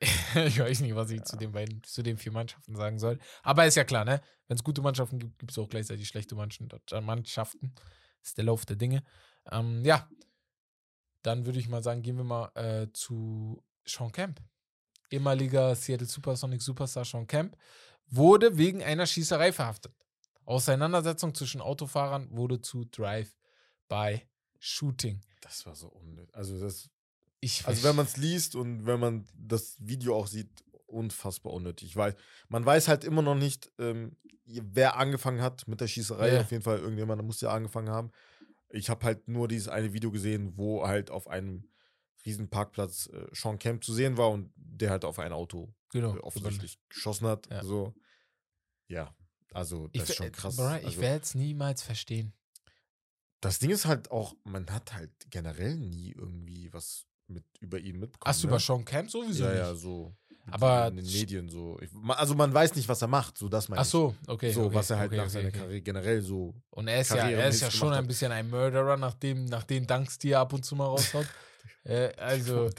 [0.34, 3.18] ich weiß nicht, was ich zu den beiden, zu den vier Mannschaften sagen soll.
[3.42, 4.20] Aber ist ja klar, ne?
[4.48, 6.68] Wenn es gute Mannschaften gibt, gibt es auch gleichzeitig schlechte Mannschen-
[7.02, 7.72] Mannschaften.
[8.20, 9.04] Das ist der Lauf der Dinge.
[9.50, 10.08] Ähm, ja.
[11.22, 14.40] Dann würde ich mal sagen, gehen wir mal äh, zu Sean Camp.
[15.10, 17.56] Ehemaliger Seattle Supersonic Superstar Sean Camp
[18.08, 19.92] wurde wegen einer Schießerei verhaftet.
[20.44, 25.20] Auseinandersetzung zwischen Autofahrern wurde zu Drive-by-Shooting.
[25.40, 26.36] Das war so unnötig.
[26.36, 26.88] Also, das,
[27.40, 31.96] Ich also wenn man es liest und wenn man das Video auch sieht, unfassbar unnötig.
[31.96, 32.14] Weiß,
[32.48, 36.34] man weiß halt immer noch nicht, ähm, wer angefangen hat mit der Schießerei.
[36.34, 36.40] Ja.
[36.42, 38.10] Auf jeden Fall, irgendjemand muss ja angefangen haben.
[38.70, 41.68] Ich habe halt nur dieses eine Video gesehen, wo halt auf einem
[42.26, 46.16] riesen Parkplatz äh, Sean Camp zu sehen war und der halt auf ein Auto genau,
[46.16, 47.48] äh, offensichtlich geschossen hat.
[47.50, 47.62] Ja.
[47.64, 47.94] So.
[48.88, 49.14] Ja,
[49.52, 50.56] also das Ich, ist schon we- krass.
[50.56, 52.32] Bruder, ich also, werde es niemals verstehen.
[53.40, 57.98] das Ding ist halt auch, man hat halt generell nie irgendwie was mit über ihn
[57.98, 58.30] mitbekommen.
[58.30, 58.52] Achso, ne?
[58.52, 59.58] über Sean Camp sowieso Ja, nicht.
[59.58, 60.14] ja, so.
[60.48, 61.76] Aber in den Medien so.
[61.80, 64.52] Ich, also man weiß nicht, was er macht, so das meine Ach so, okay.
[64.52, 65.50] So, okay, was er halt okay, nach okay, seiner.
[65.50, 66.54] Karriere generell so.
[66.70, 69.46] Und er ist ja, Karriere er ist ja schon ein bisschen ein Murderer, nach, dem,
[69.46, 71.26] nach den Dunks, die er ab und zu mal raushaut.
[71.84, 72.70] Äh, also,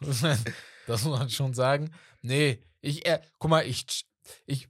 [0.00, 0.44] muss man-
[0.86, 1.90] das muss man schon sagen.
[2.22, 4.06] Nee, ich, äh, guck mal, ich,
[4.46, 4.68] ich,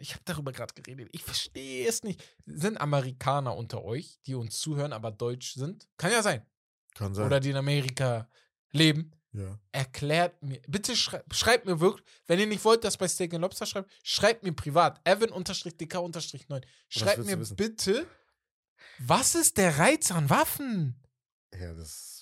[0.00, 1.08] ich habe darüber gerade geredet.
[1.12, 2.22] Ich verstehe es nicht.
[2.46, 5.86] Sind Amerikaner unter euch, die uns zuhören, aber deutsch sind?
[5.98, 6.46] Kann ja sein.
[6.94, 7.26] Kann sein.
[7.26, 8.28] Oder die in Amerika
[8.72, 9.10] leben.
[9.32, 9.58] ja.
[9.72, 13.66] erklärt mir, bitte schrei schreibt mir wirklich, wenn ihr nicht wollt, dass bei Steak Lobster
[13.66, 16.62] schreibt, schreibt mir privat, Evan-DK-9.
[16.88, 18.06] Schreibt mir bitte,
[18.98, 21.00] was ist der Reiz an Waffen?
[21.58, 22.13] ja, das,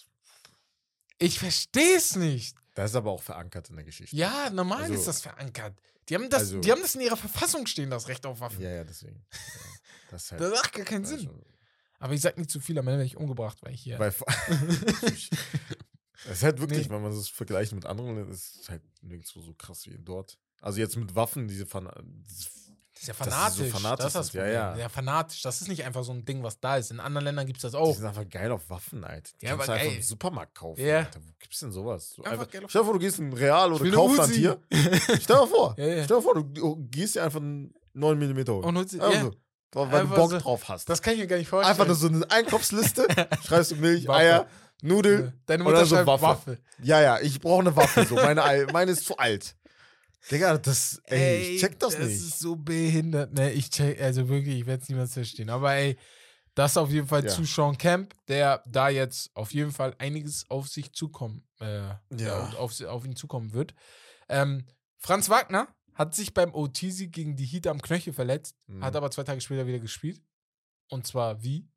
[1.23, 2.57] Ich verstehe es nicht.
[2.75, 4.17] das ist aber auch verankert in der Geschichte.
[4.17, 5.79] Ja, normal Also- ist das verankert.
[6.09, 8.61] Die haben das, Also- die haben das in ihrer Verfassung stehen, das Recht auf Waffen.
[8.63, 9.25] Ja, ja, deswegen.
[9.33, 9.39] Ja,
[10.11, 10.41] das halt.
[10.41, 11.21] Das macht gar keinen Sinn.
[11.21, 11.45] schon-
[12.01, 13.99] Aber ich sag nicht zu viel, am Ende werde ich umgebracht, weil ich hier.
[13.99, 14.13] Weil
[16.25, 16.95] Es ist halt wirklich, Nee.
[16.95, 20.39] wenn man das vergleicht mit anderen, ist es halt nirgendwo so krass wie dort.
[20.61, 21.91] Also jetzt mit Waffen, diese Fan
[22.25, 22.52] dieses, das
[23.03, 23.73] ist ja dass sie so fanatisch.
[23.73, 24.55] fanatisch das ist das sind, ja, Problem.
[24.55, 24.77] ja.
[24.83, 25.43] ja, fanatisch.
[25.43, 26.91] Das ist nicht einfach so ein Ding, was da ist.
[26.91, 27.95] In anderen Ländern gibt es das die auch.
[27.95, 29.31] sind einfach geil auf Waffen, Alter.
[29.41, 30.81] Die Ja, kannst aber du einfach im Supermarkt kaufen.
[30.85, 30.99] Ja.
[30.99, 31.21] Alter.
[31.21, 32.11] Wo gibt's denn sowas?
[32.11, 34.61] So Einfach einfach, geil auf- stell dir vor, du gehst in Real oder Kaufland hier.
[35.21, 35.75] Stell dir vor.
[35.79, 36.05] Ja, ja.
[36.05, 38.65] Stell dir vor, du, du gehst dir einfach einen 9 mm holen.
[38.65, 39.33] Und holst- also,
[39.75, 40.38] weil du Einfach Bock so.
[40.38, 40.88] drauf hast.
[40.88, 41.71] Das kann ich mir gar nicht vorstellen.
[41.71, 43.07] einfach nur so eine Einkaufsliste.
[43.47, 44.19] schreibst du Milch, Waffe.
[44.21, 44.47] Eier,
[44.83, 45.41] Nudeln.
[45.47, 46.23] Deine oder Mutter so schreibt Waffe.
[46.23, 46.59] Waffe.
[46.83, 48.05] Ja, ja, ich brauche eine Waffe.
[48.05, 48.17] So.
[48.17, 49.55] Meine, Ei- meine ist zu alt.
[50.31, 52.17] Digga, das, ey, ich check das, das nicht.
[52.17, 53.33] ist so behindert.
[53.33, 55.51] Ne, ich check, also wirklich, ich werde es niemals verstehen.
[55.51, 55.97] Aber ey,
[56.55, 57.31] das auf jeden Fall Ja.
[57.31, 62.01] zu Sean Camp, der da jetzt auf jeden Fall einiges auf sich zukommen, äh, ja.
[62.17, 62.51] Ja.
[62.59, 63.75] auf, auf ihn zukommen wird.
[64.29, 64.65] Ähm,
[64.99, 68.85] Franz Wagner hat sich beim OT-Sieg gegen die Heat am Knöchel verletzt, Mhm.
[68.85, 70.21] hat aber zwei Tage später wieder gespielt.
[70.89, 71.69] Und zwar wie?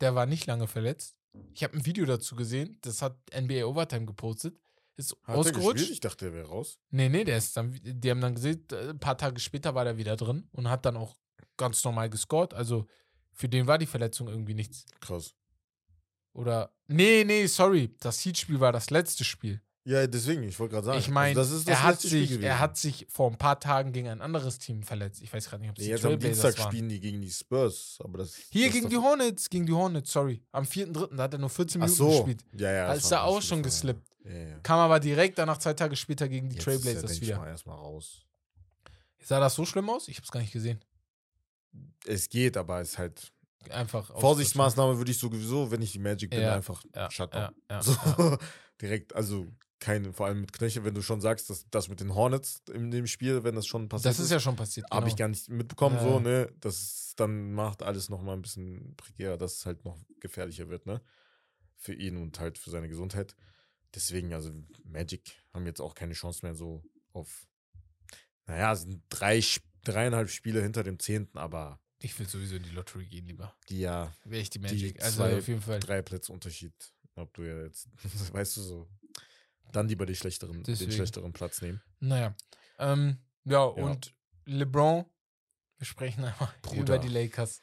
[0.00, 1.14] Der war nicht lange verletzt.
[1.54, 4.58] Ich habe ein Video dazu gesehen, das hat NBA Overtime gepostet.
[4.96, 5.90] Ist Hat er ausgerutscht.
[5.90, 6.78] Ich dachte, der wäre raus.
[6.90, 9.84] Nee, nee, der ist dann, die haben dann gesehen, äh, ein paar Tage später war
[9.84, 11.16] der wieder drin und hat dann auch
[11.56, 12.54] ganz normal gescored.
[12.54, 12.86] Also
[13.32, 14.86] für den war die Verletzung irgendwie nichts.
[15.00, 15.34] Krass.
[16.32, 19.60] Oder, nee, nee, sorry, das Heat-Spiel war das letzte Spiel.
[19.84, 20.98] Ja, deswegen, ich wollte gerade sagen.
[20.98, 23.60] ich meine, also das ist das er, hat sich, er hat sich vor ein paar
[23.60, 25.22] Tagen gegen ein anderes Team verletzt.
[25.22, 26.72] Ich weiß gerade nicht, ob es Nee, die jetzt am Dienstag waren.
[26.72, 27.96] spielen die gegen die Spurs.
[28.02, 30.42] Aber das, Hier das gegen die Hornets, gegen die Hornets, sorry.
[30.50, 32.08] Am 4.3., da hat er nur 14 Ach Minuten so.
[32.24, 32.44] gespielt.
[32.58, 32.86] Ja, ja.
[32.88, 34.02] Da ist er auch schon geslippt.
[34.28, 34.58] Ja, ja.
[34.60, 37.28] Kam aber direkt danach zwei Tage später gegen die Jetzt ist er, Trailblazers denk ich
[37.28, 37.38] wieder.
[37.38, 38.22] Mal, erstmal raus.
[39.22, 40.08] Sah das so schlimm aus?
[40.08, 40.80] Ich hab's gar nicht gesehen.
[42.06, 43.32] Es geht, aber es ist halt.
[43.70, 44.16] Einfach.
[44.20, 47.42] Vorsichtsmaßnahme würde ich sowieso, wenn ich die Magic bin, Ja, einfach Ja, Shutdown.
[47.42, 48.38] ja, ja, so, ja.
[48.80, 49.48] direkt, also
[49.80, 52.90] keine, vor allem mit Knöchel, wenn du schon sagst, dass das mit den Hornets in
[52.92, 54.86] dem Spiel, wenn das schon passiert Das ist ja schon passiert.
[54.90, 55.12] Habe genau.
[55.12, 56.02] ich gar nicht mitbekommen, Ja.
[56.02, 56.52] so, ne?
[56.60, 60.86] Das ist- dann macht alles nochmal ein bisschen prekärer, dass es halt noch gefährlicher wird,
[60.86, 61.00] ne?
[61.76, 63.34] Für ihn und halt für seine Gesundheit.
[63.96, 64.52] Deswegen, also
[64.84, 67.48] Magic haben jetzt auch keine Chance mehr so auf.
[68.46, 69.42] Naja, es sind drei,
[69.82, 73.56] dreieinhalb Spiele hinter dem Zehnten, aber Ich will sowieso in die Lottery gehen lieber.
[73.68, 75.02] die ja Wäre ich die die Magic.
[75.02, 75.80] also zwei, auf jeden Fall.
[75.80, 76.74] drei Plätze Unterschied.
[77.16, 77.88] Ob du ja jetzt,
[78.32, 78.88] weißt du so,
[79.72, 81.80] dann lieber die schlechteren, den schlechteren Platz nehmen.
[81.98, 82.36] Naja.
[82.78, 85.06] Ähm, ja, und LeBron,
[85.78, 86.80] wir sprechen einmal Bruder.
[86.80, 87.62] über die Lakers.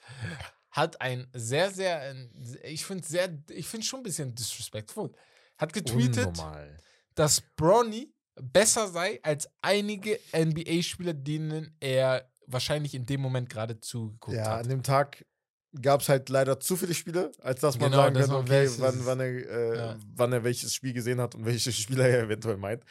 [0.71, 2.15] hat ein sehr, sehr,
[2.63, 5.15] ich finde sehr, ich finde schon ein bisschen disrespectful,
[5.57, 6.77] hat getweetet, Unnormal.
[7.15, 14.35] dass Bronny besser sei als einige NBA-Spieler, denen er wahrscheinlich in dem Moment gerade zugeguckt
[14.37, 14.63] Ja, hat.
[14.63, 15.25] an dem Tag
[15.81, 18.69] gab es halt leider zu viele Spiele, als dass man Genau, sagen dass kann, okay,
[18.77, 19.97] wann, wann, er, äh, ja.
[20.15, 22.83] wann er welches Spiel gesehen hat und welche Spieler er eventuell meint.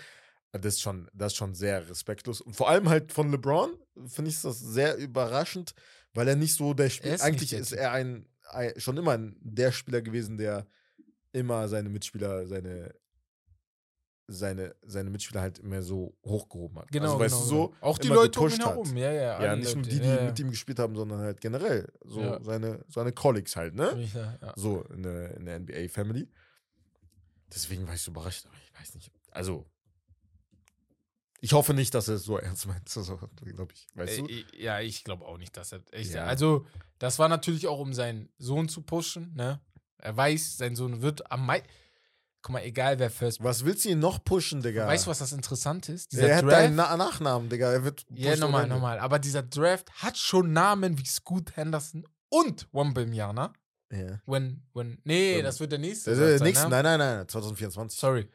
[0.52, 2.40] Das ist schon, das ist schon sehr respektlos.
[2.40, 3.70] Und vor allem halt von LeBron
[4.06, 5.74] finde ich das sehr überraschend,
[6.12, 7.14] weil er nicht so der Er Spieler.
[7.14, 10.66] ist Eigentlich ist er ein, ein schon immer ein, der Spieler gewesen, der
[11.32, 12.94] immer seine Mitspieler, seine
[14.28, 16.90] seine, seine Mitspieler halt immer so hochgehoben hat.
[16.90, 17.78] Genau, also, weißt genau, du, so genau.
[17.82, 19.42] Auch die Leute um ihn herum, ja, ja.
[19.44, 20.24] Ja, nicht nur Leute, die, die ja, ja.
[20.24, 22.42] mit ihm gespielt haben, sondern halt generell so Ja.
[22.42, 24.08] seine, seine Colleagues halt, ne?
[24.14, 24.52] Ja, ja.
[24.56, 26.28] So in der, in der NBA-Family.
[27.52, 29.10] Deswegen war ich so überrascht, aber ich weiß nicht.
[29.30, 29.66] Also,
[31.40, 32.88] ich hoffe nicht, dass er es so ernst meint.
[32.88, 33.88] So, glaube ich.
[33.94, 34.26] Weißt du?
[34.26, 35.82] Äh, ich- Ja, ich glaube auch nicht, dass er.
[36.00, 36.24] Ja.
[36.24, 36.64] Also,
[36.98, 39.60] das war natürlich auch, um seinen Sohn zu pushen, ne?
[40.02, 41.68] Er weiß, sein Sohn wird am meisten.
[42.42, 43.42] Guck mal, egal wer First.
[43.44, 44.86] Was willst du ihn noch pushen, Digga?
[44.88, 46.12] Weißt du, was das Interessante ist?
[46.12, 47.70] er hat deinen Na Nachnamen, Digga.
[47.72, 48.98] Er wird Ja, nochmal, nochmal.
[48.98, 53.52] Aber dieser Draft hat schon Namen wie Scoot Henderson und Wembanyama.
[53.92, 54.20] Ja.
[54.26, 56.10] When, when, nee, Ähm, das wird der nächste.
[56.10, 56.82] Der, Draft der sein, nächste, ne?
[56.82, 58.00] nein, nein, nein, 2024.
[58.00, 58.28] Sorry.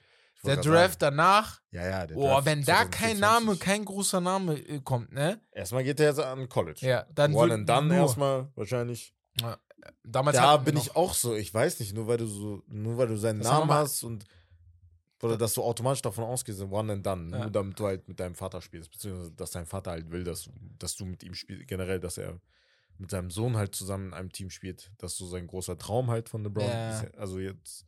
[0.45, 1.65] Der Draft danach, sagen.
[1.71, 3.19] Ja, ja, der oh, Draft wenn da kein 2024.
[3.19, 5.41] Name, kein großer Name äh, kommt, ne?
[5.51, 6.79] Erstmal geht er jetzt an College.
[6.81, 9.13] Ja, dann One and done erstmal, wahrscheinlich.
[10.03, 13.07] Damals Da bin ich auch so, ich weiß nicht, nur weil du so, nur weil
[13.07, 14.25] du seinen Das Namen hast und
[15.21, 17.41] oder dass du automatisch davon ausgehst, one and done, Ja.
[17.43, 20.43] nur damit du halt mit deinem Vater spielst, beziehungsweise dass dein Vater halt will, dass,
[20.43, 22.39] du- dass du mit ihm spielst, generell, dass er
[22.99, 24.91] mit seinem Sohn halt zusammen in einem Team spielt.
[24.97, 26.67] Das ist so sein großer Traum halt von LeBron.
[26.67, 27.03] Ja.
[27.17, 27.85] Also jetzt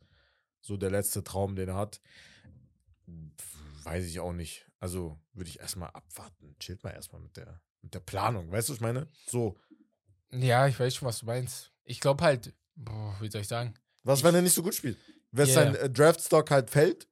[0.60, 2.00] so der letzte Traum, den er hat.
[3.84, 4.66] Weiß ich auch nicht.
[4.78, 6.54] Also würde ich erstmal abwarten.
[6.58, 8.50] Chillt mal erstmal mit der, mit der Planung.
[8.50, 9.08] Weißt du, was ich meine?
[9.26, 9.56] So,
[10.32, 11.72] Ja, ich weiß schon, was du meinst.
[11.84, 13.74] Ich glaube halt, boah, wie soll ich sagen?
[14.04, 14.96] Was, Ich- wenn er nicht so gut spielt?
[15.32, 17.06] Wenn Ja, sein äh, Draftstock halt fällt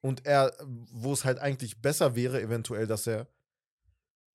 [0.00, 0.52] und er,
[0.90, 3.26] wo es halt eigentlich besser wäre, eventuell, dass er,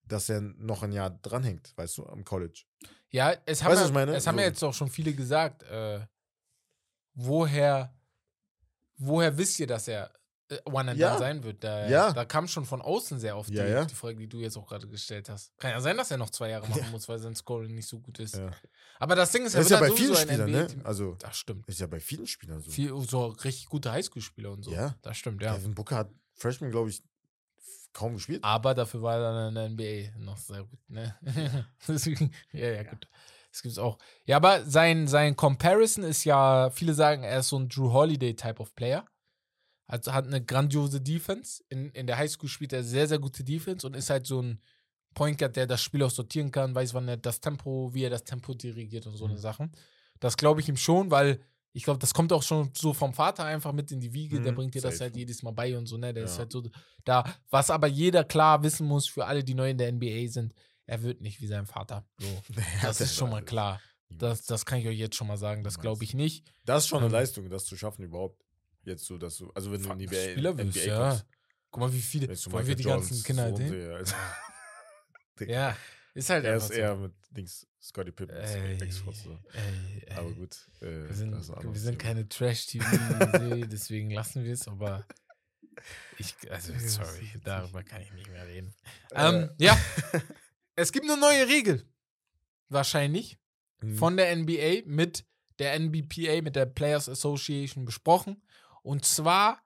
[0.03, 2.63] dass er noch ein Jahr dranhängt, weißt du, am College.
[3.09, 4.15] Ja, es haben, Weißt ja, ich meine?
[4.15, 4.49] es haben ja So.
[4.49, 6.05] jetzt auch schon viele gesagt, äh,
[7.13, 7.93] woher,
[8.97, 10.11] woher wisst ihr, dass er
[10.65, 11.09] One and Ja.
[11.09, 11.63] Done sein wird?
[11.63, 12.13] Da, Ja.
[12.13, 13.85] da kam schon von außen sehr oft Ja, die, ja.
[13.85, 15.57] die Frage, die du jetzt auch gerade gestellt hast.
[15.57, 17.99] Kann ja sein, dass er noch zwei Jahre machen muss, weil sein Scoring nicht so
[17.99, 18.39] gut ist.
[18.99, 20.67] Aber das Ding ist, er ist ja bei vielen ein Spielern, ne?
[20.83, 21.67] Also, Das stimmt.
[21.67, 22.71] das ist ja bei vielen Spielern so.
[22.71, 24.71] Viel, so richtig gute Highschool-Spieler und so.
[24.71, 24.95] Ja.
[25.01, 25.53] Das stimmt, ja.
[25.55, 27.03] Devin Booker hat Freshman, glaube ich,
[27.93, 28.43] kaum gespielt.
[28.43, 31.15] Aber dafür war er dann in der NBA noch sehr gut, ne?
[31.87, 33.07] Deswegen, ja, ja, gut.
[33.51, 33.97] Das gibt's auch.
[34.25, 38.35] Ja, aber sein, sein Comparison ist ja, viele sagen, er ist so ein Drew Holiday
[38.35, 39.03] Type of Player.
[39.87, 41.63] Also hat eine grandiose Defense.
[41.69, 44.61] In, in der Highschool spielt er sehr, sehr gute Defense und ist halt so ein
[45.13, 48.09] Point Guard, der das Spiel auch sortieren kann, weiß, wann er das Tempo, wie er
[48.09, 49.39] das Tempo dirigiert und so eine Mhm.
[49.39, 49.71] Sachen.
[50.19, 51.39] Das glaube ich ihm schon, weil
[51.73, 54.41] ich glaube, das kommt auch schon so vom Vater einfach mit in die Wiege.
[54.41, 56.13] Der Mhm, bringt dir das halt jedes Mal bei und so, ne?
[56.13, 56.39] Der ist Ja.
[56.39, 56.63] halt so
[57.05, 57.23] da.
[57.49, 60.53] Was aber jeder klar wissen muss, für alle, die neu in der NBA sind,
[60.85, 62.05] er wird nicht wie sein Vater.
[62.19, 62.27] So.
[62.81, 63.79] Das ist schon mal klar.
[64.09, 65.63] Das, das kann ich euch jetzt schon mal sagen.
[65.63, 66.45] Das glaube ich nicht.
[66.65, 68.43] Das ist schon eine Ähm, Leistung, das zu schaffen überhaupt.
[68.87, 71.09] Jetzt so, dass du, also wenn du in die Fuck, NBA, Spieler wirst, ja.
[71.09, 71.25] kommst,
[71.69, 73.73] Guck mal, wie viele, du wollen wir die ganzen Kinder halt Sohn hin?
[73.73, 74.15] sehe, Alter.
[75.47, 75.77] Ja,
[76.15, 76.73] ist halt Er ist so.
[76.73, 78.35] eher mit Dings, Scotty Pippen.
[78.35, 79.37] Ey, so.
[79.53, 80.11] ey.
[80.15, 80.57] Aber gut.
[80.81, 85.05] Äh, Wir sind, wir sind keine Trash-TV, deswegen lassen wir es, aber
[86.17, 88.73] ich, also Ja, sorry, darüber kann ich nicht mehr reden.
[89.11, 89.29] Äh.
[89.29, 89.77] Ähm, ja,
[90.75, 91.83] es gibt eine neue Regel,
[92.69, 93.37] wahrscheinlich,
[93.81, 93.95] Mhm.
[93.95, 95.23] von der NBA mit
[95.59, 98.41] der NBPA, mit der Players Association besprochen.
[98.87, 99.61] Und zwar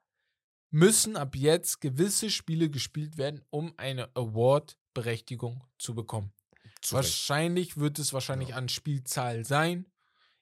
[0.71, 6.33] müssen ab jetzt gewisse Spiele gespielt werden, um eine Award-Berechtigung zu bekommen.
[6.81, 6.95] Zu.
[6.95, 8.55] Wahrscheinlich wird es wahrscheinlich Ja.
[8.55, 9.87] an Spielzahl sein.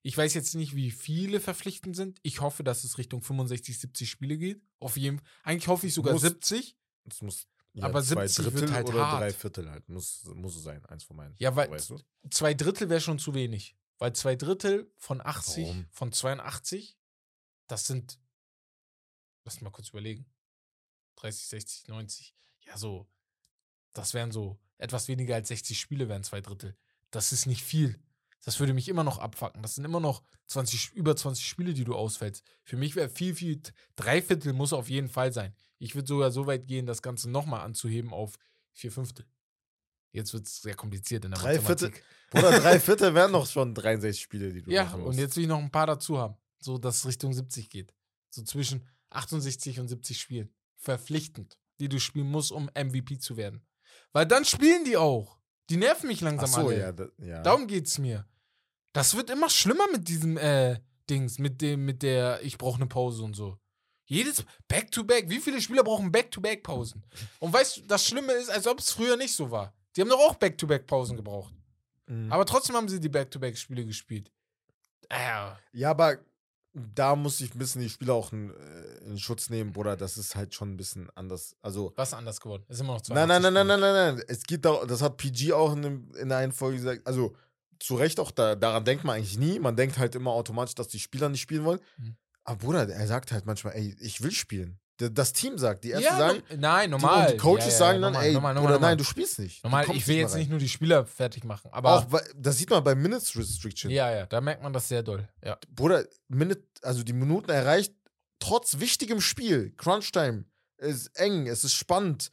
[0.02, 2.20] Ich weiß jetzt nicht, wie viele verpflichtend sind.
[2.24, 4.62] Ich hoffe, dass es Richtung 65, 70 Spiele geht.
[4.80, 6.78] Auf jeden Eigentlich hoffe ich sogar Muss- 70.
[7.06, 9.22] Es muss ja, Aber zwei 70 wird Drittel halt oder hart.
[9.22, 9.90] drei Viertel halt.
[9.90, 11.36] Muss, muss es sein, eins von meinen.
[11.38, 12.00] Ja, weil weißt du?
[12.32, 13.76] zwei Drittel wäre schon zu wenig.
[13.98, 15.86] Weil zwei Drittel von 80, Warum?
[15.92, 16.98] von 82,
[17.68, 18.20] das sind,
[19.44, 20.26] lass mal kurz überlegen,
[21.18, 23.08] 30, 60, 90, ja so,
[23.94, 26.78] das wären so etwas weniger als 60 Spiele wären zwei Drittel.
[27.12, 28.00] Das ist nicht viel.
[28.46, 29.62] Das würde mich immer noch abfacken.
[29.62, 32.46] Das sind immer noch 20, über 20 Spiele, die du ausfällst.
[32.64, 33.62] Für mich wäre viel, viel,
[33.98, 35.54] drei Viertel muss auf jeden Fall sein.
[35.80, 38.38] Ich würde sogar so weit gehen, das Ganze nochmal anzuheben auf
[38.72, 39.26] vier Fünftel.
[40.12, 41.90] Jetzt wird es sehr kompliziert in der Drei Viertel?
[41.90, 42.04] Mathematik.
[42.30, 45.20] Bruder, drei Viertel wären noch schon 63 Spiele, die du Ja, machen und musst.
[45.20, 46.36] jetzt will ich noch ein paar dazu haben.
[46.60, 47.94] So, dass es Richtung 70 geht.
[48.30, 50.54] So zwischen 68 und 70 Spielen.
[50.78, 51.58] Verpflichtend.
[51.80, 53.66] Die du spielen musst, um MVP zu werden.
[54.12, 55.40] Weil dann spielen die auch.
[55.70, 56.80] Die nerven mich langsam Ach so, alle.
[56.80, 57.42] ja, da, ja.
[57.42, 58.26] Darum geht's mir.
[58.94, 62.88] Das wird immer schlimmer mit diesem äh, Dings, mit dem, mit der ich brauche eine
[62.88, 63.58] Pause und so.
[64.06, 67.06] Jedes Back-to-Back, wie viele Spieler brauchen Back-to-Back-Pausen?
[67.40, 69.74] Und weißt du, das Schlimme ist, als ob es früher nicht so war.
[69.96, 71.54] Die haben doch auch Back-to-Back-Pausen gebraucht.
[72.08, 72.32] Mhm.
[72.32, 74.32] Aber trotzdem haben sie die Back-to-Back-Spiele gespielt.
[75.10, 76.18] Äh, Ja, aber
[76.96, 79.96] da muss ich ein bisschen die Spieler auch in, äh, in Schutz nehmen, Bruder.
[79.96, 81.56] Das ist halt schon ein bisschen anders.
[81.62, 81.94] Also.
[81.96, 82.64] was ist anders geworden?
[82.68, 83.16] Ist immer noch zwei.
[83.16, 84.24] Nein, nein, nein, nein, nein, nein, nein.
[84.28, 87.06] Es geht da, das hat PG auch in, dem, in der einen Folge gesagt.
[87.06, 87.36] Also,
[87.80, 89.60] zu Recht auch, da, daran denkt man eigentlich nie.
[89.60, 91.80] Man denkt halt immer automatisch, dass die Spieler nicht spielen wollen.
[91.98, 92.16] Mhm.
[92.44, 94.80] Aber Bruder, er sagt halt manchmal, ey, ich will spielen.
[95.02, 97.26] Das Team sagt, die Ärzte Ja, sagen, nein, die, normal.
[97.28, 98.90] und die Coaches Ja, ja, sagen normal, dann, ey, normal, Bruder, normal, normal.
[98.92, 99.64] nein, du spielst nicht.
[99.64, 100.40] Normal, ich will jetzt rein.
[100.40, 103.90] nicht nur die Spieler fertig machen, aber Auch, das sieht man bei Minutes Restriction.
[103.92, 105.26] ja, ja, da merkt man das sehr doll.
[105.44, 105.58] Ja.
[105.74, 107.94] Bruder, Minute, also die Minuten erreicht,
[108.40, 110.44] trotz wichtigem Spiel, Crunch-Time,
[110.80, 112.30] ist eng, es ist spannend.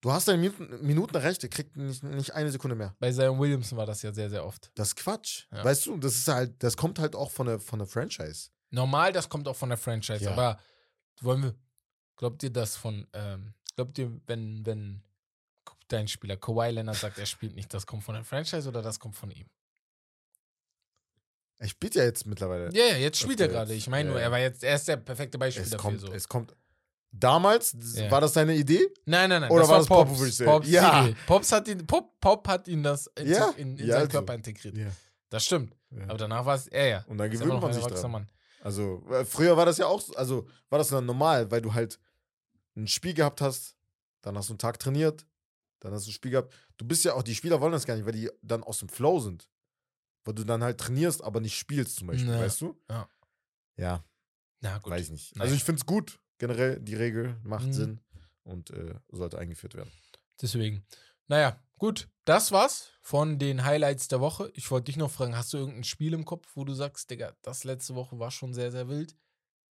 [0.00, 2.94] Du hast deine Minuten, Minuten erreicht, der kriegt nicht, nicht eine Sekunde mehr.
[3.00, 4.70] Bei Zion Williamson war das ja sehr, sehr oft.
[4.76, 5.44] Das ist Quatsch.
[5.52, 5.64] Ja.
[5.64, 8.50] Weißt du, das ist halt, das kommt halt auch von der, von der Franchise.
[8.70, 10.58] Normal, das kommt auch von der Franchise, aber
[11.20, 11.54] wollen wir,
[12.18, 15.02] glaubt ihr das von, ähm, glaubt ihr, wenn, wenn
[15.88, 19.00] dein Spieler Kawhi Leonard sagt, er spielt nicht, das kommt von der Franchise oder das
[19.00, 19.46] kommt von ihm?
[21.60, 22.70] Er spielt ja jetzt mittlerweile.
[22.72, 23.74] Ja, ja, jetzt spielt er gerade.
[23.74, 25.82] Ich meine nur, ja, er war jetzt, er ist der perfekte Beispiel es, dafür.
[25.90, 26.12] kommt, so.
[26.12, 26.54] es kommt.
[27.10, 28.10] Damals, Ja.
[28.10, 28.86] war das deine Idee?
[29.06, 29.50] Nein, nein, nein.
[29.50, 30.10] Oder das war das Pops.
[30.12, 30.38] Popovich?
[30.44, 31.02] Pops, Ja.
[31.04, 31.16] Siegel.
[31.26, 33.48] Pops, hat ihn, Pop, Pop hat ihn das in, Ja.
[33.56, 34.08] in, in seinen also.
[34.08, 34.76] Körper integriert.
[34.76, 34.90] Ja.
[35.30, 35.74] Das stimmt.
[36.06, 37.04] Aber danach war es er ja.
[37.08, 38.10] Und dann gewöhnt man sich dran.
[38.10, 38.28] Mann.
[38.60, 41.72] Also, äh, früher war das ja auch, so- also war das dann normal, weil du
[41.72, 41.98] halt
[42.84, 43.76] ein Spiel gehabt hast,
[44.22, 45.26] dann hast du einen Tag trainiert,
[45.80, 46.54] dann hast du ein Spiel gehabt.
[46.76, 48.88] Du bist ja auch, die Spieler wollen das gar nicht, weil die dann aus dem
[48.88, 49.48] Flow sind.
[50.24, 52.40] Weil du dann halt trainierst, aber nicht spielst zum Beispiel, Ja.
[52.40, 52.80] weißt du?
[52.90, 53.08] Ja.
[53.76, 54.04] Ja,
[54.60, 54.92] Na gut.
[54.92, 55.40] weiß ich nicht.
[55.40, 57.72] Also ich finde es gut, generell, die Regel macht Mhm.
[57.72, 58.00] Sinn
[58.44, 59.90] und äh, sollte eingeführt werden.
[60.42, 60.84] Deswegen.
[61.28, 62.08] Naja, gut.
[62.24, 64.50] Das war's von den Highlights der Woche.
[64.54, 67.34] Ich wollte dich noch fragen, hast du irgendein Spiel im Kopf, wo du sagst, Digga,
[67.42, 69.16] das letzte Woche war schon sehr, sehr wild?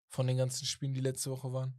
[0.10, 1.76] Von den ganzen Spielen, die letzte Woche waren?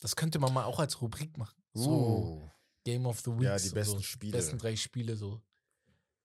[0.00, 1.62] Das könnte man mal auch als Rubrik machen.
[1.74, 2.50] So Uh.
[2.84, 3.42] Game of the Week.
[3.42, 4.32] Ja, die besten Spiele.
[4.32, 5.42] besten drei Spiele so.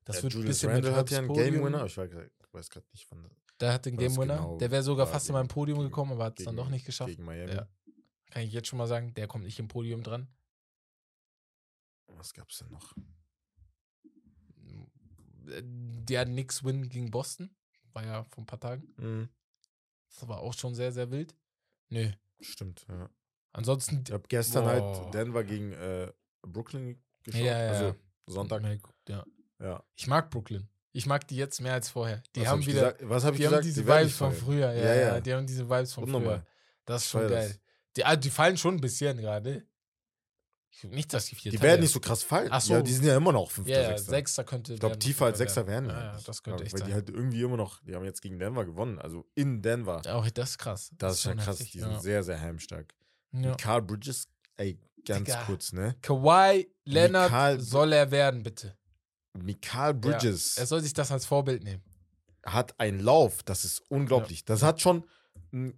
[0.06, 1.64] Das Ja, wird ein Julius bisschen Randle mit hat ja einen Game.
[1.64, 1.86] Winner.
[1.86, 4.38] Ich weiß, gerade nicht von Der hat den Game Winner.
[4.38, 6.70] genau der wäre sogar fast in mein Podium gegen- gekommen, aber hat es dann doch
[6.70, 7.10] nicht geschafft.
[7.10, 7.52] gegen Miami.
[7.54, 7.68] Ja.
[8.32, 10.28] Kann ich jetzt schon mal sagen, der kommt nicht im Podium dran.
[12.08, 12.94] Was gab's denn noch?
[15.48, 17.56] Der Knicks Win gegen Boston.
[17.94, 18.94] War ja vor ein paar Tagen.
[18.98, 19.30] Mhm.
[20.10, 21.36] Das war auch schon sehr, sehr wild.
[21.90, 22.12] Nö.
[22.40, 23.10] Stimmt, ja.
[23.56, 24.04] Ansonsten.
[24.06, 24.72] Ich habe gestern Boah.
[25.04, 27.42] halt Denver gegen äh, Brooklyn geschaut.
[27.42, 27.96] Ja, ja, also ja.
[28.28, 28.64] Sonntag.
[29.08, 29.24] Ja.
[29.60, 29.84] Ja.
[29.96, 30.68] Ich mag Brooklyn.
[30.92, 32.22] Ich mag die jetzt mehr als vorher.
[32.36, 32.82] Die Was haben hab wieder.
[32.94, 33.10] Gesagt?
[33.10, 33.56] Was habe ich Die gesagt?
[33.62, 34.72] haben diese Die werden Vibes von früher.
[34.74, 35.20] Ja, Ja, ja.
[35.22, 36.38] Die haben diese Vibes von Unnormal.
[36.40, 36.46] früher.
[36.86, 37.48] Das ist schon geil.
[37.50, 37.60] das.
[37.98, 39.66] Die, ah, die fallen schon ein bisschen gerade.
[40.70, 42.50] Ich- Nicht, dass die vier Die Teile- werden nicht so krass fallen.
[42.52, 42.74] Ach so.
[42.74, 44.10] Ja, die sind ja immer noch Fünfter, ja, Sechster.
[44.10, 44.74] Sechster könnte.
[44.74, 46.82] Ich glaube, tiefer als Sechster werden die Ja, halt ja, das könnte Ja, echt Weil
[46.82, 46.94] die sein.
[46.96, 49.00] halt irgendwie immer noch, die haben jetzt gegen Denver gewonnen.
[49.00, 50.02] Also in Denver.
[50.14, 50.92] Auch das ist krass.
[50.98, 51.48] Das ist ja schon krass.
[51.60, 52.00] heftig, Die sind ja.
[52.00, 52.94] sehr, sehr heimstark.
[53.44, 53.56] Ja.
[53.56, 55.44] Carl Bridges, ey, ganz Digga.
[55.46, 55.96] kurz, ne?
[56.02, 58.78] Kawhi Leonard Mikal- soll er werden, bitte.
[59.34, 61.84] Mikal Bridges Er soll sich das als Vorbild nehmen.
[62.46, 64.46] hat einen Lauf, das ist unglaublich.
[64.46, 65.06] Das hat schon,
[65.52, 65.72] äh,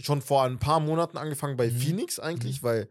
[0.00, 1.78] schon vor ein paar Monaten angefangen bei Mhm.
[1.78, 2.88] Phoenix eigentlich, weil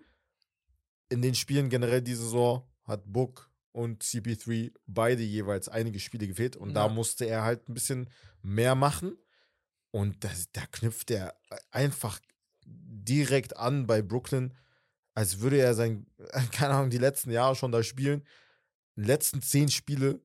[1.10, 6.56] in den Spielen generell diese Saison hat Book und CP3 beide jeweils einige Spiele gefehlt
[6.56, 6.94] und da Ja.
[6.94, 8.10] musste er halt ein bisschen
[8.42, 9.18] mehr machen
[9.92, 11.36] und das, da knüpft er
[11.72, 12.20] einfach
[12.68, 14.54] direkt an bei Brooklyn,
[15.14, 16.06] als würde er sein,
[16.52, 18.22] keine Ahnung, die letzten Jahre schon da spielen.
[18.96, 20.20] In den letzten zehn Spiele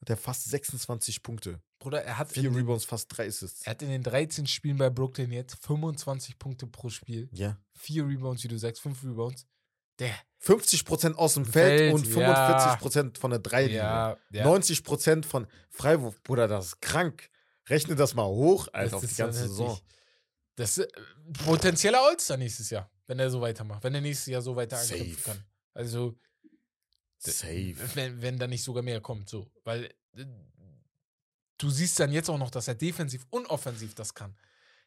[0.00, 1.60] hat er fast 26 Punkte.
[1.78, 3.62] Bruder, er hat, Vier Rebounds, fast drei Assists.
[3.62, 7.28] er hat in den 13 Spielen bei Brooklyn jetzt 25 Punkte pro Spiel.
[7.32, 7.56] Ja.
[7.72, 9.46] Vier Rebounds, wie du sagst, fünf Rebounds.
[9.98, 10.14] Der.
[10.42, 12.76] 50% aus dem Feld, Feld, und ja.
[12.76, 13.78] 45% von der Dreilinie.
[13.78, 14.46] Ja, ja.
[14.46, 16.22] 90% von Freiwurf.
[16.22, 17.30] Bruder, das ist krank.
[17.68, 19.68] Rechne das mal hoch, Alter, auf die ganze Saison.
[19.68, 19.84] natürlich-
[20.56, 21.02] Das ist äh,
[21.44, 23.82] potenzieller All-Star nächstes Jahr, wenn er so weitermacht.
[23.82, 25.44] Wenn er nächstes Jahr so weiter anknüpfen kann.
[25.74, 26.18] Also,
[27.20, 27.76] Safe.
[27.94, 29.50] Wenn, wenn da nicht sogar mehr kommt, so.
[29.64, 29.84] Weil
[30.16, 30.24] äh,
[31.58, 34.34] du siehst dann jetzt auch noch, dass er defensiv und offensiv das kann.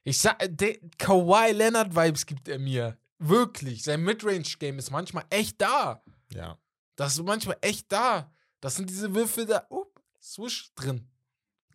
[0.04, 2.98] Ich sag, äh, Kawhi Leonard-Vibes gibt er mir.
[3.20, 3.84] Wirklich.
[3.84, 6.04] Sein Midrange-Game ist manchmal echt da.
[6.34, 6.58] Ja.
[6.96, 8.34] Das ist manchmal echt da.
[8.60, 9.68] Das sind diese Würfel da.
[9.70, 9.86] Uh,
[10.20, 11.08] swish drin.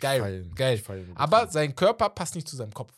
[0.01, 0.21] Geil.
[0.21, 0.55] Feilen.
[0.55, 0.79] Geil.
[0.79, 2.93] Feilen Aber sein Körper passt nicht zu seinem Kopf.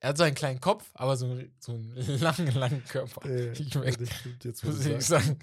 [0.00, 3.24] Er hat so einen kleinen Kopf, aber so, einen- so einen langen, langen Körper.
[3.28, 5.38] Äh, ich ja, möchte das stimmt jetzt, muss ich sagen.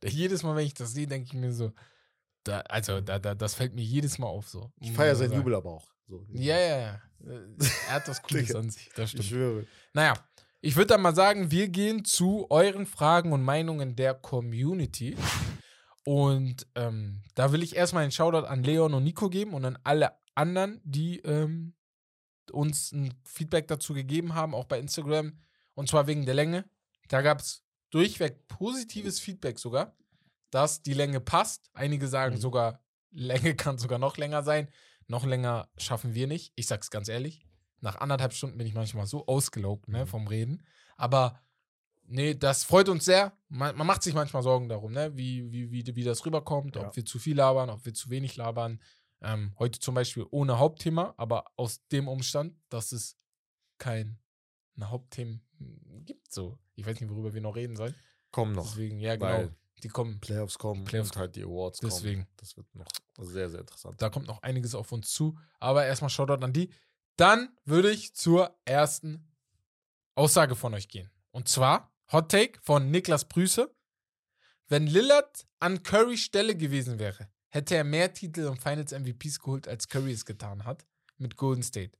[0.00, 1.72] Da, jedes Mal, wenn ich das sehe, denke ich mir so,
[2.44, 4.70] da, also da, da, das fällt mir jedes Mal auf so.
[4.80, 5.32] Ich feiere seinen.
[5.32, 5.88] Jubel aber auch.
[6.08, 6.24] So.
[6.32, 7.00] Ja, ja, ja.
[7.88, 9.24] Er hat das Cooles an sich, das Ich stimmt.
[9.26, 9.66] schwöre.
[9.94, 10.14] Naja,
[10.60, 15.16] ich würde dann mal sagen, wir gehen zu euren Fragen und Meinungen der Community.
[16.04, 19.78] Und ähm, da will ich erstmal einen Shoutout an Leon und Nico geben und an
[19.84, 21.72] alle anderen, die ähm,
[22.54, 25.38] uns ein Feedback dazu gegeben haben, auch bei Instagram.
[25.74, 26.64] Und zwar wegen der Länge.
[27.08, 29.96] Da gab es durchweg positives Feedback sogar,
[30.50, 31.68] dass die Länge passt.
[31.74, 32.40] Einige sagen Mhm.
[32.40, 34.68] sogar, Länge kann sogar noch länger sein.
[35.06, 36.52] Noch länger schaffen wir nicht.
[36.56, 37.46] Ich sag's ganz ehrlich.
[37.80, 40.06] Nach anderthalb Stunden bin ich manchmal so ausgelaugt ne, Mhm.
[40.06, 40.62] vom Reden.
[40.96, 41.40] Aber
[42.06, 43.36] nee, das freut uns sehr.
[43.48, 46.86] Man, man macht sich manchmal Sorgen darum, ne, wie, wie, wie, wie das rüberkommt, Ja.
[46.86, 48.80] ob wir zu viel labern, ob wir zu wenig labern.
[49.24, 53.16] Ähm, heute zum Beispiel ohne Hauptthema, aber aus dem Umstand, dass es
[53.78, 54.18] kein
[54.80, 55.40] Hauptthema
[56.04, 56.32] gibt.
[56.32, 57.94] So, ich weiß nicht, worüber wir noch reden sollen.
[58.30, 58.66] Kommen noch.
[58.66, 59.50] Deswegen, ja, genau.
[59.82, 60.20] Die kommen.
[60.20, 62.22] Playoffs kommen Playoffs und halt die Awards Deswegen.
[62.22, 62.34] kommen.
[62.36, 62.86] Das wird noch
[63.18, 64.00] sehr, sehr interessant.
[64.00, 65.38] Da kommt noch einiges auf uns zu.
[65.60, 66.72] Aber erstmal Shoutout an die.
[67.16, 69.32] Dann würde ich zur ersten
[70.14, 71.10] Aussage von euch gehen.
[71.32, 73.74] Und zwar Hot Take von Niklas Brüße.
[74.68, 79.68] Wenn Lillard an Curry Stelle gewesen wäre, hätte er mehr Titel und Finals MVPs geholt,
[79.68, 80.84] als Curry es getan hat
[81.18, 81.92] mit Golden State.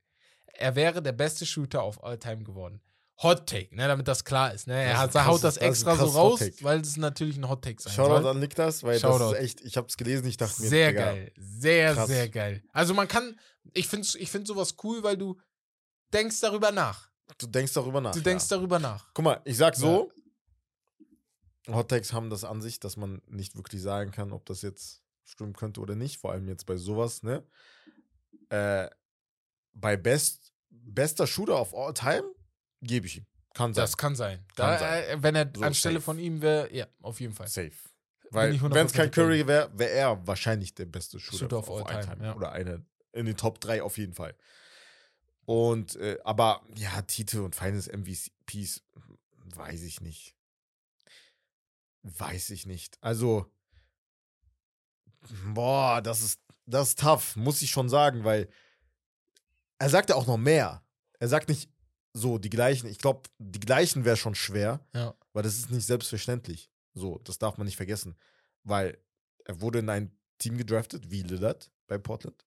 [0.46, 2.80] Er wäre der beste Shooter auf All Time geworden.
[3.22, 4.66] Hot Take, ne, damit das klar ist.
[4.66, 4.74] Ne?
[4.74, 7.36] Er Das hat, ein haut das das extra so krasses Hot raus, weil es natürlich
[7.36, 8.30] ein Hot Take sein Shoutout soll.
[8.32, 9.30] an Niklas, weil Shoutout.
[9.30, 11.32] das ist echt, ich habe es gelesen, ich dachte mir, Sehr Digga, geil.
[11.36, 12.08] Sehr, krass.
[12.08, 12.62] sehr geil.
[12.72, 13.38] Also man kann,
[13.72, 15.40] ich finde ich find sowas cool, weil du
[16.12, 17.10] denkst darüber nach.
[17.38, 18.12] Du denkst darüber nach.
[18.12, 18.56] Du denkst ja.
[18.56, 19.08] darüber nach.
[19.14, 20.10] Guck mal, ich sag so,
[21.68, 25.03] Hot Takes haben das an sich, dass man nicht wirklich sagen kann, ob das jetzt
[25.24, 27.42] stimmen könnte oder nicht, vor allem jetzt bei sowas, ne?
[28.50, 28.88] Äh,
[29.72, 32.24] bei Best, bester Shooter of all time
[32.82, 33.26] gebe ich ihm.
[33.54, 33.82] Kann sein.
[33.84, 34.38] Das kann sein.
[34.56, 35.04] Kann Da, sein.
[35.04, 36.04] äh, wenn er So, anstelle safe.
[36.04, 37.46] von ihm wäre, ja, auf jeden Fall.
[37.48, 37.72] Safe.
[38.30, 41.70] Weil, wenn es kein 100% Curry wäre, wäre er wahrscheinlich der beste Shooter, Shooter of
[41.70, 42.34] all time, ja.
[42.34, 44.34] Oder eine in den Top 3 auf jeden Fall.
[45.44, 48.82] Und, äh, aber ja, Titel und Finals MVPs,
[49.54, 50.34] weiß ich nicht.
[52.02, 52.98] Weiß ich nicht.
[53.02, 53.50] Also,
[55.52, 58.48] boah, das ist, das ist tough, muss ich schon sagen, weil
[59.78, 60.82] er sagt ja auch noch mehr.
[61.18, 61.70] Er sagt nicht
[62.12, 62.86] so die gleichen.
[62.88, 64.80] Ich glaube, die gleichen wäre schon schwer.
[64.94, 65.14] Ja.
[65.32, 66.70] Weil das ist nicht selbstverständlich.
[66.94, 68.16] So, das darf man nicht vergessen.
[68.62, 68.98] Weil
[69.44, 72.46] er wurde in ein Team gedraftet, wie Lillard bei Portland.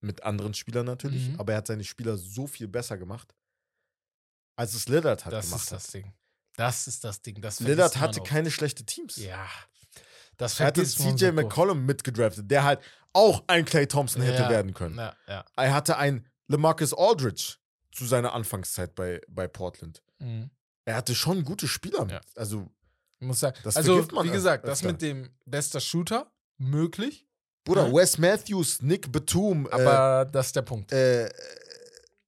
[0.00, 1.28] Mit anderen Spielern natürlich.
[1.28, 1.40] Mhm.
[1.40, 3.34] Aber er hat seine Spieler so viel besser gemacht,
[4.56, 5.62] als es Lillard hat Das gemacht.
[5.62, 6.12] ist das Ding.
[6.56, 7.40] Das ist das Ding.
[7.40, 9.16] Das Lillard hatte keine schlechte Teams.
[9.16, 9.46] Ja.
[10.40, 11.32] Das er hatte vergisst man CJ so.
[11.32, 12.80] McCollum mitgedraftet, der halt
[13.12, 14.96] auch ein Clay Thompson hätte Ja, werden können.
[14.96, 15.44] Ja, ja.
[15.56, 17.56] Er hatte ein LeMarcus Aldridge
[17.92, 20.02] zu seiner Anfangszeit bei, bei Portland.
[20.18, 20.50] Mhm.
[20.84, 22.04] Er hatte schon gute Spieler.
[22.04, 22.20] mit.
[22.36, 22.70] Also,
[23.20, 24.92] Ich muss sagen, Das also, wie gesagt, das öfter.
[24.92, 27.26] mit dem bester Shooter, möglich.
[27.64, 27.92] Bruder, Ja.
[27.94, 30.90] Wes Matthews, Nick Batum, äh, Aber das ist der Punkt.
[30.92, 31.28] äh,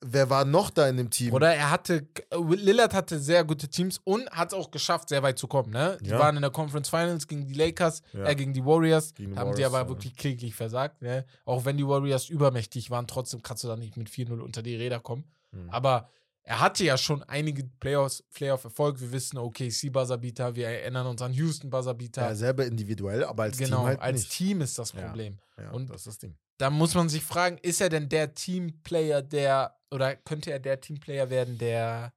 [0.05, 1.33] wer war noch da in dem Team?
[1.33, 5.39] Oder er hatte, Lillard hatte sehr gute Teams und hat es auch geschafft, sehr weit
[5.39, 5.71] zu kommen.
[5.71, 5.97] Ne?
[6.01, 6.19] Die Ja.
[6.19, 8.27] waren in der Conference Finals gegen die Lakers, Ja.
[8.27, 9.89] äh, gegen die Warriors, Gegen die haben die Warriors, aber ja.
[9.89, 11.03] wirklich kläglich versagt.
[11.03, 11.25] Ne?
[11.45, 14.77] Auch wenn die Warriors übermächtig waren, trotzdem kannst du da nicht mit 4-0 unter die
[14.77, 15.25] Räder kommen.
[15.53, 15.71] Hm.
[15.71, 16.09] Aber
[16.45, 19.01] er hatte ja schon einige Playoffs, Playoff-Erfolg.
[19.01, 22.23] Wir wissen, OKC Buzzerbeater, wir erinnern uns an Houston Buzzerbeater.
[22.23, 24.33] Ja, selber individuell, aber als genau, Team halt als nicht.
[24.33, 25.03] Team ist das Ja.
[25.03, 25.39] Problem.
[25.57, 26.35] Ja, Und- das ist das Ding.
[26.59, 30.81] Da muss man sich fragen, ist er denn der Teamplayer, der, oder könnte er der
[30.81, 32.13] Teamplayer werden, der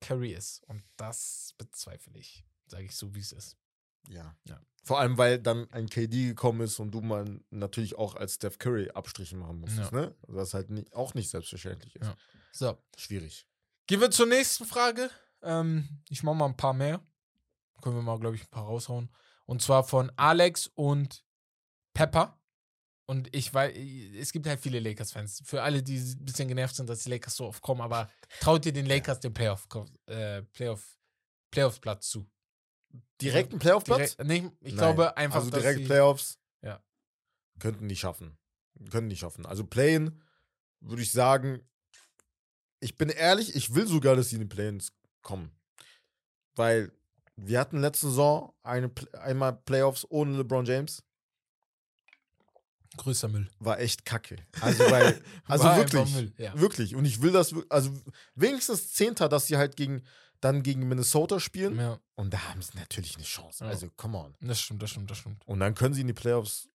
[0.00, 0.62] Curry ist?
[0.68, 3.56] Und das bezweifle ich, sage ich so, wie es ist.
[4.08, 4.36] Ja.
[4.44, 4.60] Ja.
[4.84, 8.58] Vor allem, weil dann ein KD gekommen ist und du mal natürlich auch als Steph
[8.58, 10.00] Curry Abstriche machen musstest, Ja.
[10.00, 10.14] ne?
[10.28, 12.06] Was halt nie, auch nicht selbstverständlich ist.
[12.06, 12.16] Ja.
[12.52, 13.46] So, Schwierig.
[13.86, 15.10] gehen wir zur nächsten Frage.
[15.42, 17.04] Ähm, ich mache mal ein paar mehr.
[17.82, 19.10] Können wir mal, glaube ich, ein paar raushauen.
[19.44, 21.24] Und zwar von Alex und
[21.94, 22.38] Pepper.
[23.10, 23.74] Und ich weiß,
[24.18, 25.42] es gibt halt viele Lakers-Fans.
[25.46, 28.66] Für alle, die ein bisschen genervt sind, dass die Lakers so oft kommen, aber traut
[28.66, 29.66] ihr den Lakers den Playoff,
[30.06, 30.98] äh, Playoff,
[31.50, 32.28] Playoff-Platz zu?
[33.22, 34.16] Direkt ein Playoff-Platz?
[34.16, 34.76] Direkt, nee, ich Nein.
[34.76, 36.38] glaube einfach, Also dass direkt Playoffs?
[36.62, 36.84] Ja.
[37.58, 38.36] Könnten nicht schaffen.
[38.90, 39.46] Können nicht schaffen.
[39.46, 40.20] Also Play-In
[40.80, 41.66] würde ich sagen,
[42.80, 44.92] ich bin ehrlich, ich will sogar, dass sie in die Play-Ins
[45.22, 45.50] kommen.
[46.56, 46.92] Weil
[47.36, 51.02] wir hatten letzte Saison eine, einmal Playoffs ohne LeBron James.
[52.98, 53.48] Größter Müll.
[53.58, 54.36] War echt kacke.
[54.60, 56.14] Also, weil, also wirklich.
[56.14, 56.58] Müll, ja.
[56.58, 56.94] Wirklich.
[56.94, 57.90] Und ich will das, also
[58.34, 60.02] wenigstens Zehnter, dass sie halt gegen,
[60.40, 61.78] dann gegen Minnesota spielen.
[61.78, 63.64] Ja, Und da haben sie natürlich eine Chance.
[63.64, 63.70] Ja.
[63.70, 64.34] Also, come on.
[64.40, 65.42] das stimmt, das stimmt, das stimmt.
[65.46, 66.68] Und dann können sie in die Playoffs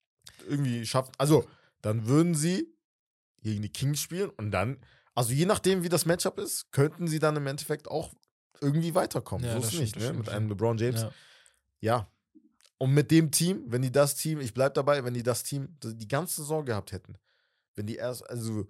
[0.47, 1.11] irgendwie schaffen.
[1.17, 1.47] Also,
[1.81, 2.67] dann würden sie
[3.43, 4.77] gegen die Kings spielen und dann,
[5.15, 8.13] also je nachdem, wie das Matchup ist, könnten sie dann im Endeffekt auch
[8.61, 9.45] irgendwie weiterkommen.
[9.45, 10.01] Ja, so ist stimmt, nicht, ne?
[10.03, 11.01] stimmt, Mit einem LeBron James.
[11.01, 11.11] Ja.
[11.81, 12.12] Ja.
[12.77, 15.77] Und mit dem Team, wenn die das Team, ich bleib dabei, wenn die das Team
[15.83, 17.17] die ganze Saison gehabt hätten,
[17.75, 18.67] wenn die erst, also,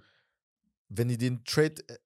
[0.90, 1.98] wenn die den Trade äh,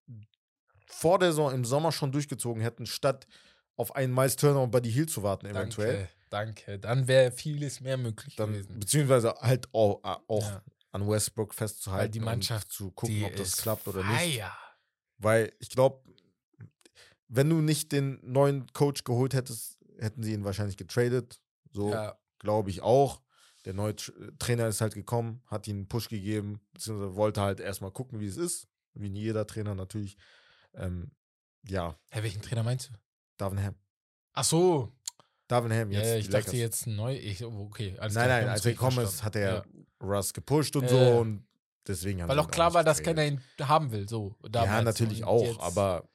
[0.85, 3.27] vor der Saison im Sommer schon durchgezogen hätten, statt
[3.75, 6.07] auf einen Miles Turner und Buddy Hield zu warten, eventuell.
[6.29, 6.79] Danke, danke.
[6.79, 8.79] Dann wäre vieles mehr möglich Dann, gewesen.
[8.79, 10.63] beziehungsweise halt auch, auch Ja.
[10.91, 12.11] an Westbrook festzuhalten.
[12.13, 14.35] die Mannschaft, und zu gucken, ob das klappt oder nicht.
[14.39, 14.51] fire.
[15.17, 16.01] Weil ich glaube,
[17.27, 21.39] wenn du nicht den neuen Coach geholt hättest, hätten sie ihn wahrscheinlich getradet.
[21.71, 23.21] So Ja, glaube ich auch.
[23.65, 27.59] Der neue Tr Trainer ist halt gekommen, hat ihm einen Push gegeben, beziehungsweise wollte halt
[27.59, 28.67] erstmal gucken, wie es ist.
[28.93, 30.17] Wie jeder Trainer natürlich.
[30.73, 31.11] Ähm,
[31.67, 32.93] ja, Hä, welchen Trainer meinst du?
[33.37, 33.75] Darvin Ham.
[34.33, 34.91] Ach so.
[35.47, 36.53] Darvin Ham, Ja, jetzt ja, ich dachte Lakers.
[36.53, 37.15] jetzt neu.
[37.15, 39.65] Ich, oh, okay, alles Nein, klar, nein, als er gekommen ist, hat er Ja.
[40.01, 41.45] Russ gepusht und Ja, so und
[41.87, 44.07] deswegen Weil auch klar war, dass keiner ihn haben will.
[44.07, 46.07] So, Ja, natürlich auch, jetzt- aber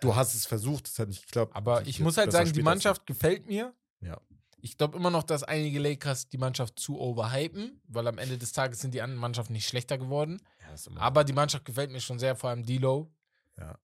[0.00, 1.54] du hast es versucht, es hat nicht geklappt.
[1.56, 2.62] Aber ich muss halt sagen, die.
[2.62, 3.74] Mannschaft gefällt mir.
[4.00, 4.20] Ja.
[4.64, 8.52] Ich glaube immer noch, dass einige Lakers die Mannschaft zu overhypen, weil am Ende des
[8.52, 10.40] Tages sind die anderen Mannschaften nicht schlechter geworden.
[10.62, 13.12] Ja, Aber die Mannschaft gefällt mir schon sehr, vor allem D-Low.
[13.58, 13.78] Ja.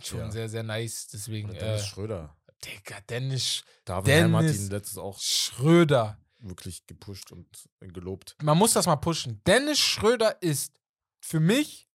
[0.00, 0.30] Schon Ja.
[0.30, 1.08] sehr, sehr nice.
[1.08, 2.36] Deswegen, Oder äh, Dennis Schröder.
[2.64, 6.20] Digga, Dennis Ham hat ihn letztes auch Schröder.
[6.38, 7.48] wirklich gepusht und
[7.80, 8.36] gelobt.
[8.40, 9.42] Man muss das mal pushen.
[9.44, 10.72] Dennis Schröder ist
[11.18, 11.88] für mich,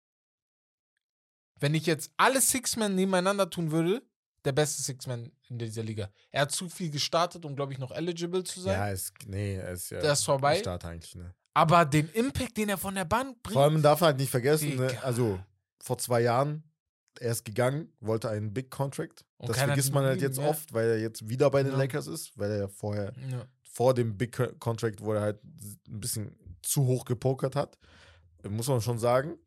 [1.61, 4.05] wenn ich jetzt alle Six-Men nebeneinander tun würde,
[4.45, 6.11] der beste Six-Man in dieser Liga.
[6.31, 8.75] Er hat zu viel gestartet, um, glaube ich, noch eligible zu sein.
[8.79, 10.59] Ja, ist, nee, er ist ja Der ist vorbei.
[10.59, 11.35] Start eigentlich, ne?
[11.55, 13.55] Aber den Impact, den er von der Bank bringt.
[13.55, 15.03] Vor allem darf man halt nicht vergessen, ne?
[15.03, 15.39] Also
[15.81, 16.65] vor zwei Jahren,
[17.21, 19.25] er ist gegangen, wollte einen Big Contract.
[19.37, 20.49] Und das vergisst man halt jetzt ja.
[20.49, 21.79] oft, weil er jetzt wieder bei den Ja.
[21.79, 23.47] Lakers ist, weil er ja vorher ja.
[23.63, 27.79] vor dem Big Co- Contract, wo er halt ein bisschen zu hoch gepokert hat,
[28.43, 29.39] äh, muss man schon sagen,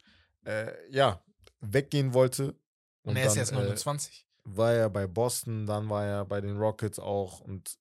[0.45, 1.21] äh, ja,
[1.59, 2.55] weggehen wollte.
[3.01, 4.26] Und, er ist dann, jetzt äh, 29.
[4.55, 7.77] war er bei Boston, dann war er bei den Rockets auch und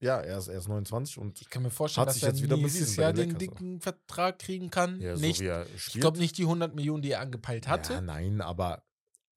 [0.00, 2.56] ja, er ist erst 29 und ich kann mir vorstellen, dass sich er jetzt wieder
[2.56, 3.38] nächstes Jahr den auch.
[3.38, 5.00] dicken Vertrag kriegen kann.
[5.00, 7.92] ja, so nicht, er ich glaube nicht die 100 Millionen, die er angepeilt hatte.
[7.94, 8.82] Ja, nein, aber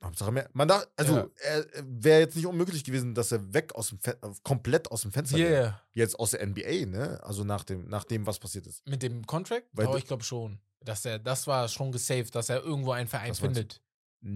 [0.04, 0.50] Hauptsache mehr.
[0.54, 1.28] Man dachte, also Ja.
[1.44, 5.12] er wäre jetzt nicht unmöglich gewesen, dass er weg aus dem Fe komplett aus dem
[5.12, 5.52] Fenster wäre.
[5.64, 5.82] Yeah.
[5.94, 7.20] Jetzt aus der NBA, ne?
[7.24, 8.88] Also nach dem, nach dem, was passiert ist.
[8.88, 9.68] Mit dem Contract?
[9.72, 10.60] Weil Aber du- ich glaube schon.
[10.82, 13.82] Dass er, das war schon gesaved, dass er irgendwo einen Verein findet.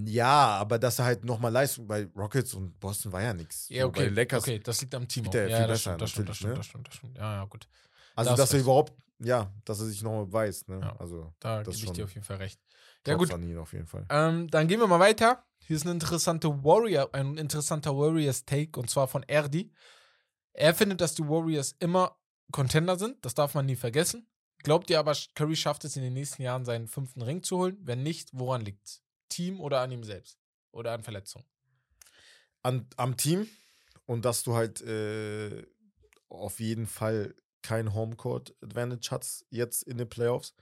[0.06, 3.70] Ja, aber dass er halt nochmal Leistung bei Rockets und Boston war ja nichts.
[3.70, 4.10] Ja, So, okay.
[4.10, 5.26] Bei Lakers, okay, das liegt am Team.
[5.26, 7.18] Ja, viel das stimmt, das stimmt, das stimmt, natürlich, das stimmt, das stimmt.
[7.18, 7.68] Ja, ja, gut.
[8.16, 10.80] also da hast dass er überhaupt, ja, dass er sich nochmal beweist, ne?
[10.80, 10.96] Ja.
[11.00, 12.60] Also Da Das gebe ich dir auf jeden Fall recht.
[13.08, 13.34] Ja, gut.
[13.34, 14.06] an ihn auf jeden Fall.
[14.10, 15.44] Ähm, dann gehen wir mal weiter.
[15.66, 19.72] Hier ist ein interessanter Warrior, ein interessanter Warriors-Take und zwar von Erdi.
[20.54, 22.16] Er findet, dass die Warriors immer
[22.52, 23.24] Contender sind.
[23.26, 24.28] Das darf man nie vergessen.
[24.62, 27.78] Glaubt ihr aber, Curry schafft es in den nächsten Jahren, seinen fünften Ring zu holen?
[27.82, 29.02] Wenn nicht, woran liegt's?
[29.30, 30.40] Team oder an ihm selbst?
[30.72, 31.46] Oder an Verletzungen?
[32.62, 33.48] An, am Team
[34.06, 35.66] und dass du halt äh,
[36.28, 40.54] auf jeden Fall kein Homecourt Advantage hast jetzt in den Playoffs.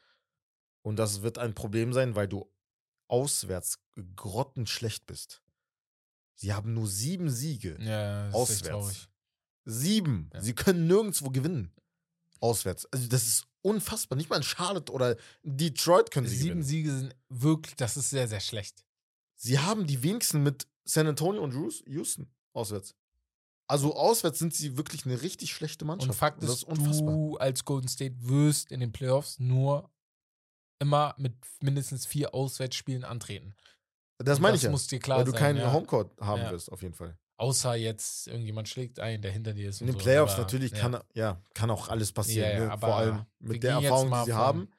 [0.82, 2.51] Und das wird ein Problem sein, weil du
[3.07, 3.80] auswärts
[4.15, 5.41] grottenschlecht bist.
[6.36, 7.78] Sie haben nur sieben Siege.
[7.82, 9.09] Ja, Auswärts.
[9.65, 10.30] Sieben.
[10.34, 10.41] Ja.
[10.41, 11.74] Sie können nirgendwo gewinnen.
[12.39, 12.86] Auswärts.
[12.91, 14.18] Also das ist unfassbar.
[14.18, 16.63] Nicht mal in Charlotte oder Detroit können sie Sieben gewinnen.
[16.63, 18.84] Siege sind wirklich, das ist sehr, sehr schlecht.
[19.36, 22.95] Sie haben die wenigsten mit San Antonio und Houston- auswärts.
[23.70, 26.09] Also auswärts sind sie wirklich eine richtig schlechte Mannschaft.
[26.11, 29.91] Und Fakt das ist, du als Golden State wirst in den Playoffs nur
[30.80, 33.55] immer mit mindestens vier Auswärtsspielen antreten.
[34.20, 34.72] Das Und meine ich ja.
[34.72, 35.74] muss dir klar weil du sein, keinen ja.
[35.74, 36.51] Homecourt haben Ja.
[36.51, 37.18] wirst, auf jeden Fall.
[37.38, 39.81] Außer jetzt irgendjemand schlägt ein, der hinter dir ist.
[39.81, 40.79] In den so, Playoffs aber, natürlich ja.
[40.79, 42.49] kann, ja, kann auch alles passieren.
[42.49, 42.77] Ja, ja, ne?
[42.79, 44.69] Vor allem mit der Erfahrung, die sie haben.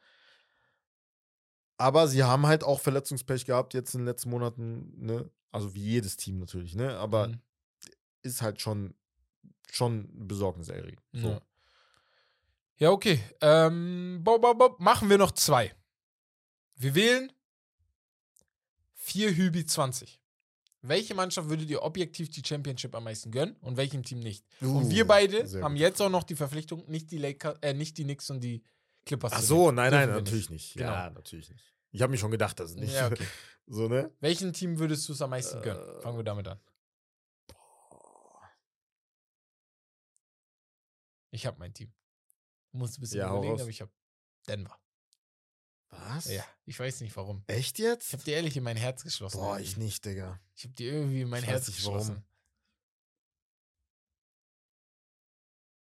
[1.76, 5.30] Aber sie haben halt auch Verletzungspech gehabt jetzt in den letzten Monaten, ne?
[5.52, 6.96] Also wie jedes Team natürlich, ne?
[6.98, 7.40] Aber Mhm.
[8.22, 8.94] ist halt schon,
[9.70, 11.00] schon besorgniserregend.
[11.12, 11.40] So.
[12.78, 12.90] Ja.
[12.90, 13.22] okay.
[13.40, 14.80] Ähm, bob, bob, bob.
[14.80, 15.72] Machen wir noch zwei.
[16.74, 17.32] Wir wählen
[18.94, 20.20] vier Hübi 20.
[20.80, 24.44] Welche Mannschaft würdet ihr objektiv die Championship am meisten gönnen und welchem Team nicht?
[24.60, 25.80] und Uh, wir beide sehr haben gut.
[25.80, 28.62] jetzt auch noch die Verpflichtung, nicht die Lakers, äh, nicht die Knicks und die
[29.04, 29.32] Clippers.
[29.34, 30.74] Ach so, nein, nein, natürlich nicht.
[30.74, 30.92] Genau.
[30.92, 31.74] Ja, natürlich nicht.
[31.90, 32.92] Ich habe mir schon gedacht, dass es nicht.
[32.94, 33.26] Ja, okay.
[33.66, 34.12] so, ne?
[34.20, 35.82] Welchem Team würdest du es am meisten gönnen?
[35.82, 36.60] Äh, Fangen wir damit an.
[41.30, 41.92] Ich habe mein Team.
[42.72, 43.90] Muss ein bisschen Ja, überlegen, aber ich habe
[44.46, 44.78] Denver.
[45.90, 46.26] Was?
[46.26, 47.42] Ja, ich weiß nicht warum.
[47.46, 48.12] Echt Ich jetzt?
[48.12, 49.38] habe dir ehrlich in mein Herz geschlossen.
[49.38, 49.70] Boah, irgendwie.
[49.70, 50.38] ich nicht, Digga.
[50.54, 51.98] Ich habe dir irgendwie in mein Ich Herz nicht, warum.
[51.98, 52.24] geschlossen.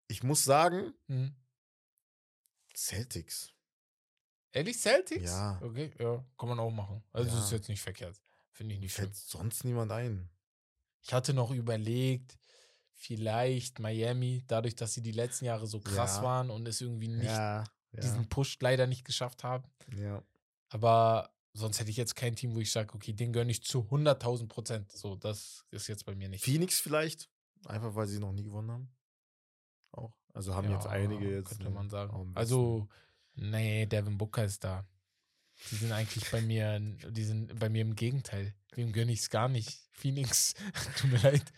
[0.09, 1.35] Ich muss sagen, Mhm.
[2.75, 3.53] Celtics.
[4.53, 5.25] Ehrlich, Celtics?
[5.31, 5.61] Ja.
[5.63, 7.05] Okay, ja, kann man auch machen.
[7.13, 7.45] Also Ja.
[7.45, 8.21] ist jetzt nicht verkehrt.
[8.53, 9.07] Finde ich nicht schlimm.
[9.13, 10.29] Fällt sonst niemand ein.
[11.03, 12.39] Ich hatte noch überlegt,
[12.95, 16.23] vielleicht Miami, dadurch, dass sie die letzten Jahre so krass Ja.
[16.23, 19.65] waren und es irgendwie nicht ja, ja, diesen Push leider nicht geschafft haben.
[19.97, 20.23] ja.
[20.73, 23.81] Aber sonst hätte ich jetzt kein Team, wo ich sage, okay, den gönne ich zu
[23.81, 24.93] 100.000 Prozent.
[24.93, 26.45] So, das ist jetzt bei mir nicht.
[26.45, 27.29] Phoenix vielleicht?
[27.67, 28.89] Einfach weil sie noch nie gewonnen haben.
[29.91, 30.13] Auch.
[30.33, 31.49] Also haben jetzt Ja, einige jetzt.
[31.49, 32.33] Könnte man sagen.
[32.37, 32.89] Also,
[33.35, 34.87] nee, Devin Booker ist da.
[35.71, 38.55] Die sind eigentlich bei mir, die sind bei mir im Gegenteil.
[38.73, 39.89] Wem gönne ich es gar nicht?
[39.91, 40.55] Phoenix,
[40.99, 41.53] tut mir leid.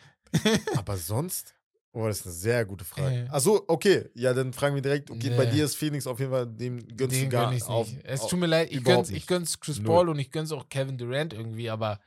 [0.75, 1.55] Aber sonst?
[1.95, 3.27] Oh, das ist eine sehr gute Frage.
[3.27, 3.29] Äh.
[3.29, 4.09] Achso, okay.
[4.15, 5.11] Ja, dann fragen wir direkt.
[5.11, 5.51] Okay, bei Nee.
[5.53, 8.01] dir ist Phoenix auf jeden Fall, dem gönnst Den du gar gönn ich's auf, nicht.
[8.05, 9.27] Es tut mir leid, ich gönn's, ich nicht.
[9.29, 9.87] gönn's Chris Null.
[9.87, 12.01] Paul und ich gönn's auch Kevin Durant irgendwie, aber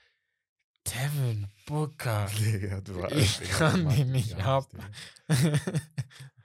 [0.88, 2.28] Devin Booker.
[2.40, 4.68] Digga, du Ich Digga, kann den nicht ab.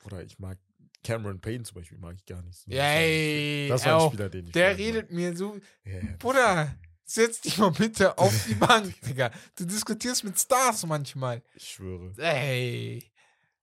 [0.03, 0.59] Bruder, ich mag
[1.03, 2.71] Cameron Payne zum Beispiel, mag ich gar nicht so.
[2.71, 4.79] Ey, das war ein auch, Spieler, den ich der mag.
[4.79, 6.75] redet mir so, das- Bruder,
[7.05, 9.31] setz dich mal bitte auf die Bank, Digga.
[9.57, 11.43] Du diskutierst mit Stars manchmal.
[11.55, 12.13] Ich schwöre.
[12.19, 13.10] Ey.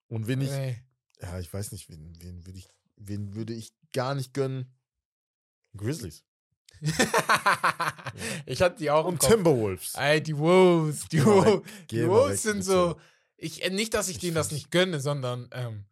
[0.08, 0.82] Und wen ich, ey.
[1.22, 4.74] ja, ich weiß nicht, wen, wen würde ich, wen würde ich gar nicht gönnen?
[5.76, 6.24] Grizzlies.
[8.46, 9.30] ich hatte die auch im Und Kopf.
[9.32, 9.94] Timberwolves.
[9.96, 11.24] Ey, die Wolves, die.
[11.24, 13.00] Wolves, die Wolves sind so.
[13.36, 15.86] Ich, äh, nicht, dass ich, Ich denen das nicht gönne, sondern ähm,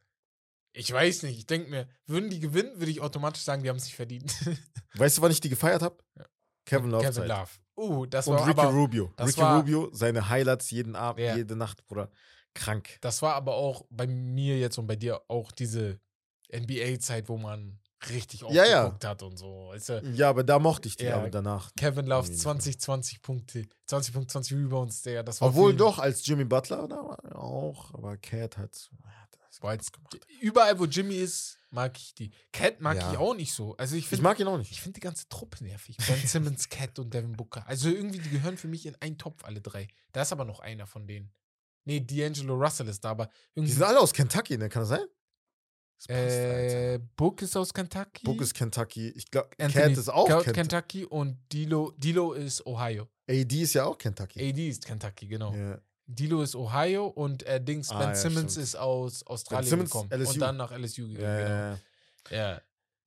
[0.74, 1.38] ich weiß nicht.
[1.38, 4.34] Ich denke mir, würden die gewinnen, würde ich automatisch sagen, die haben es nicht verdient.
[4.96, 5.98] Weißt du, wann ich die gefeiert habe?
[6.18, 6.26] Ja.
[6.66, 7.04] Kevin Love.
[7.06, 7.28] Kevin.
[7.28, 7.50] Love.
[7.78, 9.14] Uh, das Und war Ricky aber, Rubio.
[9.20, 11.36] Ricky war- Rubio, seine Highlights jeden Abend, Ja.
[11.36, 12.10] jede Nacht, Bruder.
[12.56, 12.98] Krank.
[13.02, 16.00] das war aber auch bei mir jetzt und bei dir auch diese
[16.54, 17.80] NBA-Zeit, wo man
[18.10, 18.80] richtig Ja, ja.
[18.84, 19.68] aufgeguckt hat und so.
[19.70, 21.18] Weißt du, Ja, aber da mochte ich die, Ja.
[21.18, 21.72] aber danach.
[21.76, 25.72] Kevin Love Irgendwie nicht 20, 20 Punkte, 20 Punkte, 20 Rebounds, der, das war Obwohl
[25.72, 28.66] ihn- doch, als Jimmy Butler da war, auch, aber Cat hat.
[28.74, 28.90] jetzt-
[29.62, 30.20] gemacht.
[30.42, 32.30] Überall, wo Jimmy ist, mag ich die.
[32.52, 33.12] Cat mag Ja.
[33.14, 33.76] ich auch nicht so.
[33.78, 34.70] Also ich Ich finde mag ihn auch nicht.
[34.72, 35.96] ich finde die ganze Truppe nervig.
[36.06, 37.66] Ben Simmons, Cat und Devin Booker.
[37.66, 39.88] Also irgendwie, die gehören für mich in einen Topf, alle drei.
[40.12, 41.32] Da ist aber noch einer von denen.
[41.86, 43.74] Nee, D'Angelo Russell ist da, aber Die irgendwie.
[43.74, 44.70] sind alle aus Kentucky, ne?
[44.70, 45.06] Kann das sein?
[45.98, 47.00] Das passt, äh.
[47.16, 48.26] Book ist aus Kentucky.
[48.26, 49.10] Book ist Kentucky.
[49.16, 50.52] Ich glaube, Cat ist auch Kentucky.
[50.52, 53.08] Kentucky und Dilo, Dilo ist Ohio.
[53.30, 54.50] AD ist ja auch Kentucky.
[54.50, 55.54] AD ist Kentucky, genau.
[55.54, 55.80] Ja.
[56.08, 58.64] Dilo ist Ohio und äh, Dings Ah, Ben ja, Simmons stimmt.
[58.66, 60.10] ist aus Australien Simmons, gekommen.
[60.12, 60.34] LSU.
[60.34, 61.40] Und dann nach LSU gegangen.
[61.40, 61.80] Ja,
[62.30, 62.62] genau.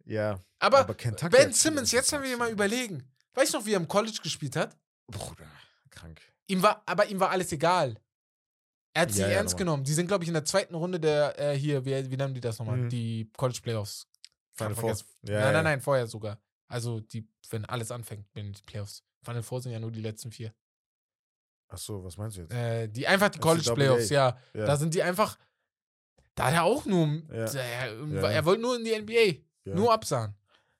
[0.04, 0.44] ja.
[0.58, 0.94] Aber, Aber
[1.30, 3.04] Ben Simmons, jetzt wenn wir mal überlegen.
[3.34, 4.76] Weißt du noch, wie er im College gespielt hat?
[5.06, 5.46] Bruder,
[5.90, 6.20] krank.
[6.48, 7.96] Ihm war, aber ihm war alles egal.
[8.98, 9.84] Er hat sie Ja, ja, ernst genommen.
[9.84, 12.40] Die sind, glaube ich, in der zweiten Runde der, äh, hier, wie, wie nennen die
[12.40, 12.78] das nochmal?
[12.78, 12.88] Mhm.
[12.88, 14.08] Die College Playoffs.
[14.54, 14.90] Final Four.
[15.22, 16.40] Ja, nein, nein, nein, vorher sogar.
[16.66, 19.04] Also, die, wenn alles anfängt, bin die Playoffs.
[19.22, 20.52] Final Four sind ja nur die letzten vier.
[21.68, 22.52] Ach so, was meinst du jetzt?
[22.52, 23.38] Äh, die einfach die.
[23.38, 24.36] College Playoffs, ja.
[24.52, 24.66] ja.
[24.66, 25.38] Da sind die einfach.
[26.34, 27.22] Da hat er auch nur.
[27.28, 28.30] Er, Ja.
[28.30, 29.44] er wollte nur in die NBA.
[29.74, 30.34] Nur absahen.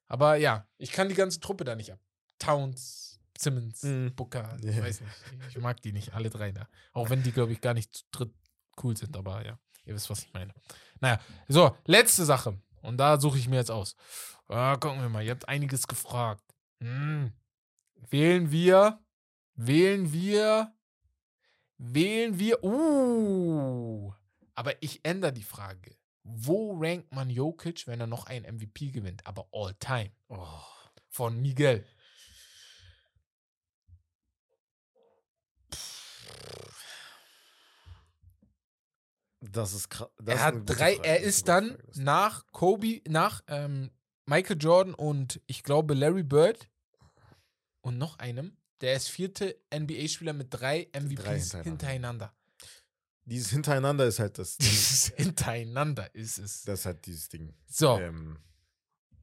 [0.09, 2.01] Aber ja, ich kann die ganze Truppe da nicht ab.
[2.41, 4.15] Towns, Simmons, Mhm.
[4.15, 5.15] Booker, ich weiß nicht.
[5.51, 6.69] Ich mag die nicht, alle drei da.
[6.93, 8.35] Auch wenn die, glaube ich, gar nicht zu dritt
[8.83, 10.53] cool sind, aber ja, ihr wisst, was ich meine.
[11.01, 12.61] Naja, so, letzte Sache.
[12.83, 13.97] Und da suche ich mir jetzt aus.
[14.49, 16.43] Ah, gucken wir mal, ihr habt einiges gefragt.
[16.81, 17.33] Hm.
[18.11, 19.01] Wählen wir,
[19.55, 20.73] wählen wir,
[21.77, 24.13] wählen wir, uh,
[24.55, 25.97] aber ich ändere die Frage.
[26.25, 29.27] Wo rankt man Jokic, wenn er noch einen MVP gewinnt?
[29.27, 30.11] Aber all time.
[30.29, 30.47] Oh.
[31.09, 31.85] Von Miguel.
[39.41, 40.09] Das ist krass.
[40.27, 43.91] er hat drei, er ist dann nach Kobe, nach ähm,
[44.27, 46.69] Michael Jordan und ich glaube Larry Bird
[47.81, 48.57] und noch einem.
[48.81, 51.63] Der ist vierte NBA-Spieler mit drei MVPs hintereinander.
[51.65, 52.35] hintereinander.
[53.25, 54.57] Dieses Hintereinander ist halt das.
[54.59, 56.63] Dieses hintereinander ist es.
[56.63, 57.55] das ist halt dieses Ding.
[57.67, 58.39] So, Ähm,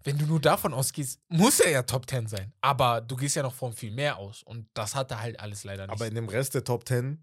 [0.06, 2.54] wenn du nur davon ausgehst, muss er ja Top 10 sein.
[2.62, 4.44] Aber du gehst ja noch von viel mehr aus.
[4.44, 5.94] Und das hat er halt alles leider nicht.
[5.94, 7.22] aber in dem Rest der Top 10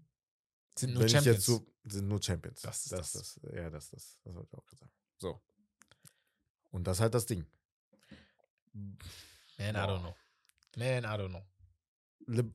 [0.77, 1.45] sind nur Champions.
[1.45, 2.61] so, sind nur Champions.
[2.61, 3.39] Das ist das, das.
[3.41, 3.53] das.
[3.53, 4.91] Ja, das, das, das wollte ich auch gesagt.
[5.17, 5.41] So.
[6.71, 7.45] Und das ist halt das Ding.
[8.73, 10.15] Man, I don't know.
[10.75, 11.45] Man, I don't know.
[12.25, 12.51] Le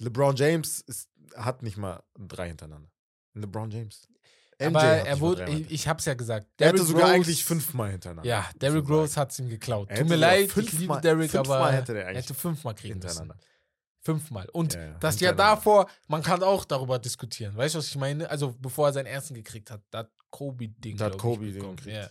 [0.00, 2.90] LeBron James ist, hat nicht mal drei hintereinander.
[3.34, 4.08] LeBron James.
[4.58, 6.46] MJ aber er wurde, ich, ich hab's ja gesagt.
[6.58, 8.28] Er hatte Derrick sogar Rose- eigentlich fünfmal hintereinander.
[8.28, 9.88] Ja, Derrick Rose hat's ihm geklaut.
[9.88, 12.74] Tut hätte mir leid, ich fünfmal- liebe Derrick, aber hätte der er eigentlich hätte fünfmal
[12.74, 13.08] kriegen müssen.
[13.08, 13.36] hintereinander.
[14.00, 14.48] Fünfmal.
[14.52, 17.56] Und Ja, ja, das Jahr davor, man kann auch darüber diskutieren.
[17.56, 18.28] Weißt du, was ich meine?
[18.28, 20.98] Also, bevor er seinen ersten gekriegt hat, da hat Kobe-Ding.
[20.98, 21.76] Da hat glaub ich, Kobe den bekommen.
[21.76, 21.96] gekriegt.
[21.96, 22.10] Ja.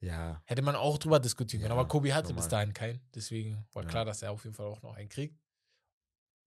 [0.00, 0.42] Ja.
[0.44, 1.72] Hätte man auch drüber diskutieren können.
[1.72, 2.42] Aber Kobe hatte normal.
[2.44, 3.00] bis dahin keinen.
[3.14, 5.36] Deswegen war klar, dass er auf jeden Fall auch noch einen kriegt.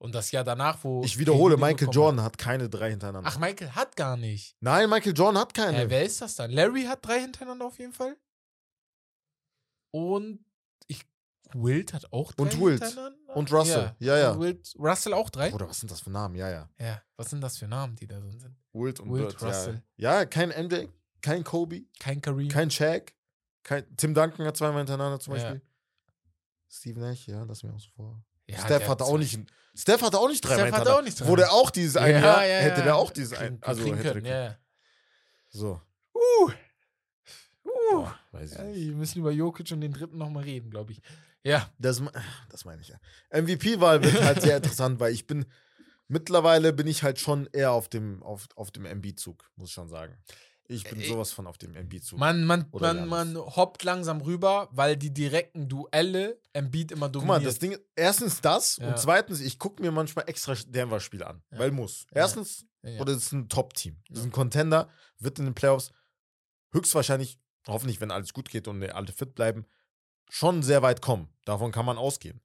[0.02, 1.04] Und das Jahr danach, wo.
[1.04, 3.30] Ich wiederhole, Michael Jordan hat keine drei hintereinander.
[3.32, 4.58] Ach, Michael hat gar nicht.
[4.60, 5.84] Nein, Michael Jordan hat keine.
[5.84, 6.50] Äh, wer ist das dann?
[6.50, 8.18] Larry hat drei hintereinander auf jeden Fall.
[9.92, 10.44] Und
[10.88, 11.06] ich.
[11.54, 13.36] Wilt hat auch drei Und hintereinander.
[13.36, 13.96] Und Russell.
[14.00, 14.32] Ja, ja.
[14.32, 15.52] Und Wilt, Russell auch drei?
[15.52, 16.34] Bruder, was sind das für Namen?
[16.36, 16.70] Ja, ja.
[16.80, 17.02] Ja.
[17.18, 18.56] Was sind das für Namen, die da drin sind?
[18.74, 19.44] Wilt und Wilt, Bird.
[19.44, 19.84] Russell.
[19.98, 20.20] Ja.
[20.22, 20.88] ja, kein MJ,
[21.22, 22.48] kein Kobe, Kein Kareem.
[22.50, 23.14] kein Shaq,
[23.64, 25.44] kein Tim Duncan hat zweimal hintereinander zum Ja.
[25.44, 25.62] Beispiel.
[26.70, 28.24] Steve Nash, ja, lass mir auch so vor.
[28.48, 29.40] Ja, Steph hat auch nicht,
[29.74, 31.00] Steph hatte auch nicht dreimal Steph hatte hintereinander.
[31.00, 32.84] auch nicht Wo der auch dieses ein Ja, Jahr, ja, hätte ja.
[32.86, 34.58] der auch dieses ein, also kriegen hätte können, der, ja, ja.
[35.50, 35.82] So.
[36.14, 36.50] Uh.
[36.50, 36.52] Uh.
[37.92, 38.88] Boah, weiß ich Ja, nicht.
[38.88, 41.02] wir müssen über Jokic und den dritten nochmal reden, glaube ich.
[41.44, 42.12] Ja, Das, me-
[42.50, 42.98] das meine ich ja.
[43.42, 45.46] MVP-Wahl wird halt sehr interessant, weil ich bin,
[46.08, 49.90] mittlerweile bin ich halt schon eher auf dem, auf, auf dem MB-Zug, muss ich schon
[49.90, 50.18] sagen.
[50.74, 52.18] Ich bin Äh, sowas von auf dem MB-Zug.
[52.18, 53.56] man, man, Oder man, man Giannis.
[53.56, 57.40] hoppt langsam rüber, weil die direkten Duelle Embiid immer Guck dominiert.
[57.40, 58.88] mal, das Ding, erstens das Ja.
[58.90, 61.60] und zweitens, ich gucke mir manchmal extra Denver-Spiele an, Ja.
[61.60, 62.06] weil muss.
[62.14, 63.00] Erstens, Ja.
[63.02, 63.98] oder es ist ein Top-Team.
[64.10, 65.92] Das ist ein Contender, wird in den Playoffs
[66.74, 69.66] höchstwahrscheinlich, hoffentlich, wenn alles gut geht und alle fit bleiben,
[70.30, 71.28] schon sehr weit kommen.
[71.46, 72.40] Davon kann man ausgehen.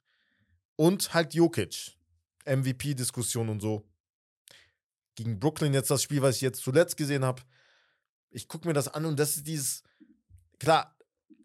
[0.75, 1.93] Und halt Jokic.
[2.45, 3.87] MVP-Diskussion und so.
[5.15, 7.41] Gegen Brooklyn jetzt das Spiel, was ich jetzt zuletzt gesehen habe.
[8.31, 9.83] Ich gucke mir das an und das ist dieses.
[10.59, 10.95] Klar,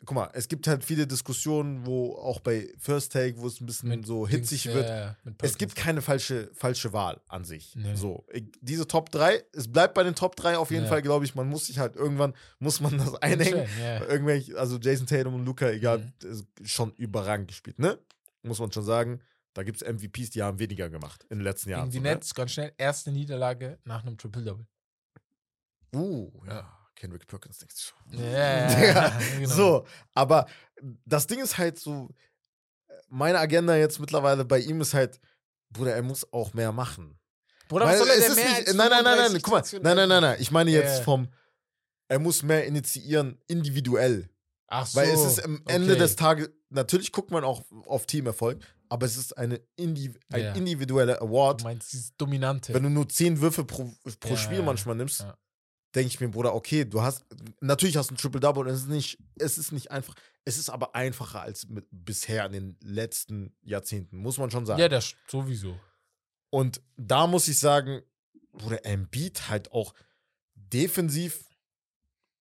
[0.04, 3.66] guck mal, es gibt halt viele Diskussionen, wo auch bei First Take, wo es ein
[3.66, 4.88] bisschen so hitzig Dings, wird.
[4.88, 7.76] ja, mit Es gibt keine falsche, falsche Wahl an sich.
[7.76, 7.94] Nee.
[7.94, 8.26] So,
[8.60, 10.88] diese Top 3, es bleibt bei den Top 3 auf jeden Ja.
[10.88, 11.34] Fall, glaube ich.
[11.34, 13.66] Man muss sich halt irgendwann, muss man das einhängen.
[13.80, 14.04] Ja.
[14.06, 16.46] Irgendwelche, also Jason Tatum und Luca, egal, Mhm.
[16.64, 17.98] schon überragend gespielt, ne?
[18.42, 19.20] Muss man schon sagen.
[19.54, 21.90] Da gibt es MVPs, die haben weniger gemacht in den letzten Jahren.
[21.90, 22.14] Gegen die so, ne?
[22.14, 24.66] Nets, ganz schnell, erste Niederlage nach einem Triple-Double.
[25.94, 26.68] Uh, ja.
[26.96, 27.92] Kendrick Perkins nichts.
[28.10, 29.48] Ja, Digga, genau.
[29.54, 30.46] So, aber
[31.04, 32.08] das Ding ist halt so,
[33.08, 35.20] meine Agenda jetzt mittlerweile bei ihm ist halt,
[35.70, 37.18] Bruder, er muss auch mehr machen.
[37.68, 39.42] Bruder, Weil was soll er denn ist mehr nicht, als nein, nein, nein, nein, 35
[39.42, 41.04] guck mal, nein, nein, nein, nein, ich meine jetzt Ja.
[41.04, 41.28] vom,
[42.08, 44.28] er muss mehr initiieren, individuell.
[44.68, 45.00] Ach so.
[45.00, 45.98] Weil es ist am Ende okay.
[46.00, 50.52] des Tages, natürlich guckt man auch auf Teamerfolg, aber es ist eine Indi ein Ja.
[50.52, 51.60] individueller Award.
[51.60, 52.72] Du meinst dieses Dominante.
[52.74, 55.36] Wenn du nur zehn Würfe pro, pro Ja, Spiel ja, manchmal nimmst, ja.
[55.94, 57.24] Denke ich mir, Bruder, okay, du hast,
[57.60, 60.14] natürlich hast du ein Triple-Double und es ist nicht, es ist nicht einfach,
[60.44, 64.80] es ist aber einfacher als mit, bisher in den letzten Jahrzehnten, muss man schon sagen.
[64.80, 65.78] ja, das sowieso.
[66.50, 68.02] Und da muss ich sagen,
[68.52, 69.94] Bruder, Embiid halt auch
[70.54, 71.44] defensiv.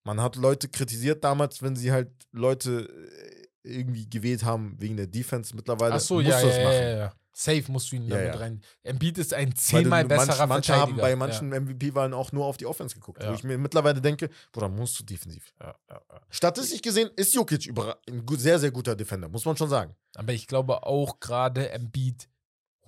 [0.03, 5.07] Man hat Leute kritisiert damals, wenn sie halt Leute äh, irgendwie gewählt haben wegen der
[5.07, 5.55] Defense.
[5.55, 6.75] Mittlerweile Ach so, ja, ja, das ja, machen.
[6.75, 7.13] ja, ja.
[7.33, 8.39] Safe musst du ihn Ja, damit ja.
[8.39, 8.61] rein.
[8.83, 12.65] Embiid ist ein zehnmal besserer manch, manche haben bei manchen MVP-Wahlen auch nur auf die
[12.65, 13.23] Offense geguckt.
[13.23, 13.29] Ja.
[13.29, 15.53] Wo ich mir mittlerweile denke, Bruder, musst du defensiv.
[15.59, 16.21] Ja, ja, ja.
[16.29, 17.71] Statistisch gesehen ist Jokic
[18.07, 19.95] ein sehr, sehr guter Defender, muss man schon sagen.
[20.15, 22.27] Aber ich glaube auch gerade Embiid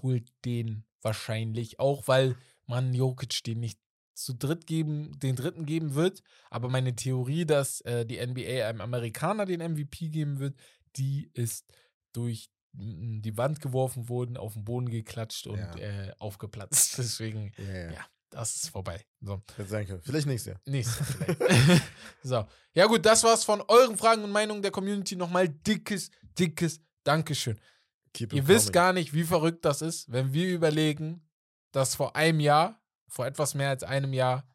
[0.01, 2.35] holt den wahrscheinlich, auch weil
[2.65, 3.79] man Jokic den nicht
[4.13, 6.21] zu dritt geben, den dritten geben wird.
[6.49, 10.55] Aber meine Theorie, dass äh, die NBA einem Amerikaner den MVP geben wird,
[10.97, 11.65] die ist
[12.13, 15.75] durch die Wand geworfen worden, auf den Boden geklatscht und Ja.
[15.77, 16.97] äh, aufgeplatzt.
[16.97, 18.05] Deswegen, Ja, ja.
[18.31, 19.05] Das ist vorbei.
[19.21, 19.43] So.
[19.55, 20.01] Können.
[20.01, 20.61] Vielleicht nächstes Jahr.
[20.65, 21.83] Nächstes vielleicht.
[22.23, 22.47] so.
[22.73, 25.15] Ja, gut, das war's von euren Fragen und Meinungen der Community.
[25.15, 26.09] Nochmal dickes,
[26.39, 27.59] dickes Dankeschön.
[28.11, 28.73] Keep Ihr wisst coming.
[28.73, 31.21] gar nicht, wie verrückt das ist, wenn wir überlegen,
[31.71, 34.47] dass vor einem Jahr, vor etwas mehr als einem Jahr,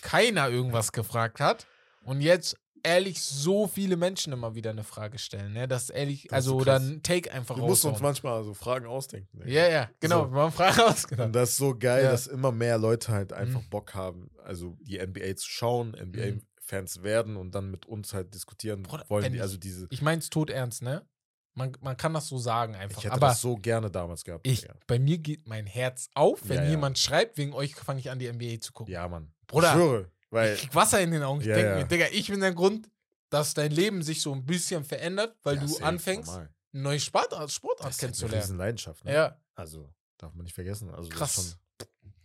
[0.00, 1.66] keiner irgendwas gefragt hat
[2.04, 5.52] und jetzt ehrlich so viele Menschen immer wieder eine Frage stellen.
[5.52, 5.66] Ne?
[5.68, 9.38] Das ehrlich, also oder ein Take einfach Wir mussten uns manchmal so Fragen ausdenken.
[9.38, 9.50] Digga.
[9.50, 10.24] Ja, ja, genau.
[10.26, 10.32] So.
[10.32, 11.26] Wir haben Fragen ausgedacht.
[11.26, 12.10] Und das ist so geil, Ja.
[12.10, 13.68] dass immer mehr Leute halt einfach Mhm.
[13.70, 18.82] Bock haben, also die NBA zu schauen, NBA-Fans werden und dann mit uns halt diskutieren
[18.82, 19.30] Bruder, wollen.
[19.32, 21.06] Die, ich- also diese, Ich meine es tot ernst, ne?
[21.54, 22.98] Man, man kann das so sagen einfach.
[22.98, 24.46] ich hätte aber das so gerne damals gehabt.
[24.46, 26.70] ich, bei mir geht mein Herz auf, wenn ja.
[26.70, 28.92] jemand schreibt, wegen euch fange ich an, die NBA zu gucken.
[28.92, 29.32] Ja, Mann.
[29.48, 31.40] Bruder, Ich schwöre, weil Ich krieg Wasser in den Augen.
[31.40, 31.76] Ich Ja, denke ja.
[31.78, 32.88] mir, Digga, ich bin der Grund,
[33.30, 36.48] dass dein Leben sich so ein bisschen verändert, weil Ja, du anfängst, normal.
[36.72, 38.42] eine neue Sportart, Das Sportart ist halt eine kennenzulernen.
[38.42, 39.04] riesen Leidenschaft.
[39.04, 39.12] Ne?
[39.14, 40.94] Ja, Also, darf man nicht vergessen.
[40.94, 41.34] Also, Krass.
[41.36, 41.58] Das ist schon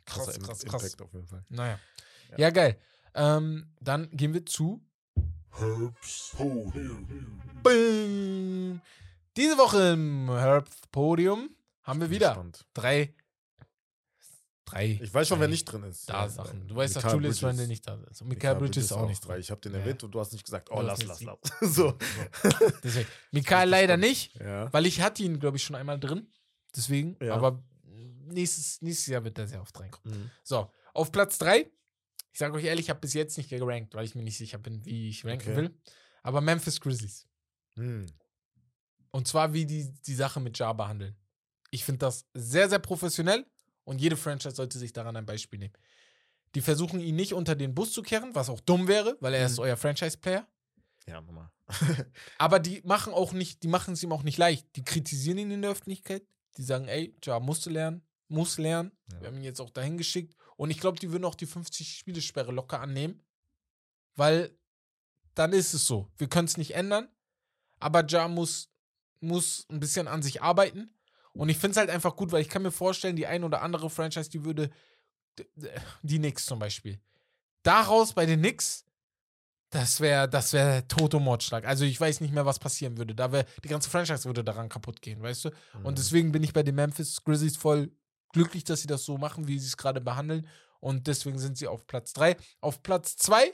[0.06, 0.84] krasser krass, krass, krass.
[0.84, 1.46] Impact auf jeden Fall.
[1.50, 1.80] Naja.
[2.32, 2.38] Ja.
[2.38, 2.80] Ja, geil.
[3.16, 4.82] Ähm, dann gehen wir zu.
[7.64, 8.82] Bing.
[9.38, 11.50] Diese Woche im Herbst Podium
[11.84, 12.66] haben wir wieder gespannt.
[12.74, 13.14] drei.
[14.66, 14.98] Drei.
[15.02, 16.10] Ich weiß schon, wer drei nicht drin ist.
[16.10, 16.68] Da Ja, Sachen.
[16.68, 18.22] Du weißt, dass Mikael Julius Bridges- Randle nicht da ist.
[18.22, 19.42] Und Michael Bridges auch nicht Weil drin.
[19.42, 19.80] ich habe den Ja.
[19.80, 21.76] erwähnt und du hast nicht gesagt, oh, lass, lass, nicht- lass.
[21.76, 21.98] so.
[22.84, 23.08] Deswegen.
[23.32, 24.72] Mikael leider nicht, Ja.
[24.72, 26.32] weil ich hatte ihn, glaube ich, schon einmal drin.
[26.76, 27.18] Deswegen.
[27.22, 27.36] Ja.
[27.36, 27.62] Aber
[28.26, 30.18] nächstes, nächstes Jahr wird er sehr oft reinkommen.
[30.24, 30.32] Mhm.
[30.44, 31.70] So, auf Platz 3.
[32.32, 34.58] Ich sage euch ehrlich, ich habe bis jetzt nicht gerankt, weil ich mir nicht sicher
[34.58, 35.56] bin, wie ich ranken Okay.
[35.58, 35.80] will.
[36.24, 37.28] Aber Memphis Grizzlies.
[37.76, 38.08] Mhm.
[39.12, 41.16] Und zwar, wie die die Sache mit Jar behandeln.
[41.70, 43.46] Ich finde das sehr, sehr professionell
[43.84, 45.74] und jede Franchise sollte sich daran ein Beispiel nehmen.
[46.56, 49.46] Die versuchen ihn nicht unter den Bus zu kehren, was auch dumm wäre, weil er
[49.46, 49.64] ist Mhm.
[49.64, 50.48] euer Franchise-Player.
[51.08, 51.52] Ja, Mama.
[52.38, 54.68] Aber die machen auch nicht, die machen es ihm auch nicht leicht.
[54.76, 56.24] Die kritisieren ihn in der Öffentlichkeit.
[56.58, 58.92] Die sagen, ey, Ja, musst du lernen, muss lernen.
[59.12, 59.22] Ja.
[59.22, 60.36] Wir haben ihn jetzt auch dahin geschickt.
[60.56, 63.24] Und ich glaube, die würden auch die 50-Spielesperre locker annehmen.
[64.16, 64.56] Weil
[65.34, 66.08] dann ist es so.
[66.18, 67.10] Wir können es nicht ändern.
[67.80, 68.70] Aber Ja muss,
[69.20, 70.94] muss ein bisschen an sich arbeiten.
[71.34, 73.62] Und ich finde es halt einfach gut, weil ich kann mir vorstellen, die ein oder
[73.62, 74.70] andere Franchise, die würde,
[76.04, 77.00] die Knicks zum Beispiel,
[77.64, 78.86] daraus bei den Knicks
[79.74, 81.66] Das wäre das wär Toto-Mordschlag.
[81.66, 83.16] Also ich weiß nicht mehr, was passieren würde.
[83.16, 85.50] Da wär, die ganze Franchise würde daran kaputt gehen, weißt du?
[85.50, 85.86] Mhm.
[85.88, 87.92] Und deswegen bin ich bei den Memphis Grizzlies voll
[88.34, 90.48] glücklich, dass sie das so machen, wie sie es gerade behandeln.
[90.80, 92.38] Und deswegen sind sie auf Platz 3.
[92.62, 93.52] Auf Platz 2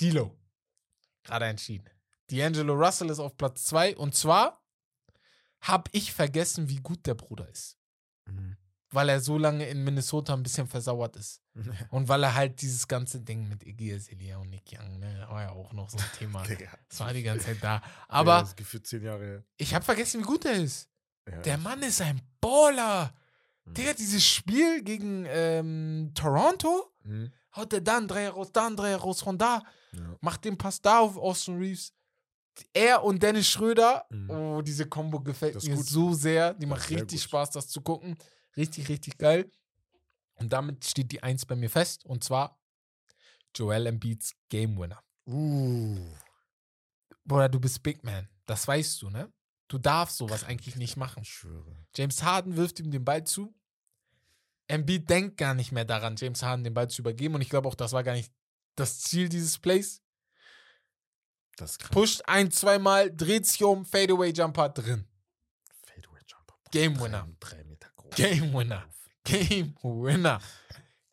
[0.00, 0.38] Dilo.
[1.24, 1.90] Gerade entschieden.
[2.30, 3.96] D'Angelo Russell ist auf Platz 2.
[3.96, 4.62] Und zwar
[5.60, 7.76] habe ich vergessen, wie gut der Bruder ist.
[8.26, 8.56] Mhm.
[8.90, 11.42] Weil er so lange in Minnesota ein bisschen versauert ist.
[11.90, 15.42] Und weil er halt dieses ganze Ding mit Iggy Azalea und Nick Young, ne, war
[15.42, 16.42] ja auch noch so ein Thema.
[16.88, 17.76] Das war die ganze Zeit da.
[17.76, 19.44] Ja, Aber das ist gefühlt zehn Jahre her.
[19.56, 20.88] ich habe vergessen, wie gut er ist.
[21.28, 21.40] Ja.
[21.42, 23.12] Der Mann ist ein Baller.
[23.66, 23.74] Mhm.
[23.74, 27.32] Digga, dieses Spiel gegen ähm, Toronto, Mhm.
[27.56, 30.16] haut er da einen Dreier raus, da einen Dreier raus, von da, Ja.
[30.20, 31.92] macht den Pass da auf Austin Reeves.
[32.72, 34.30] Er und Dennis Schröder, Mhm.
[34.30, 35.86] oh, diese Kombo gefällt Das mir gut.
[35.86, 36.54] so sehr.
[36.54, 37.28] Die Das macht richtig gut.
[37.28, 38.16] Spaß, das zu gucken.
[38.56, 39.50] Richtig, richtig geil.
[40.34, 42.04] Und damit steht die Eins bei mir fest.
[42.04, 42.58] Und zwar
[43.54, 45.02] Joel Embiids Game Winner.
[45.26, 45.96] Uh.
[47.24, 48.28] Bruder, du bist Big Man.
[48.46, 49.32] Das weißt du, ne?
[49.68, 51.22] Du darfst sowas eigentlich nicht machen.
[51.22, 51.76] Ich schwöre.
[51.94, 53.54] James Harden wirft ihm den Ball zu.
[54.66, 57.34] Embiid denkt gar nicht mehr daran, James Harden den Ball zu übergeben.
[57.34, 58.32] Und ich glaube auch, das war gar nicht
[58.76, 60.02] das Ziel dieses Plays.
[61.60, 61.78] Das.
[61.78, 65.04] Pusht ein, zweimal, dreht sich um, Fadeaway Jumper drin.
[65.84, 66.54] Fadeaway Jumper.
[66.70, 67.28] Game Winner.
[67.40, 68.14] Drei Meter groß.
[68.14, 68.84] Game Winner.
[69.24, 70.40] Game Winner.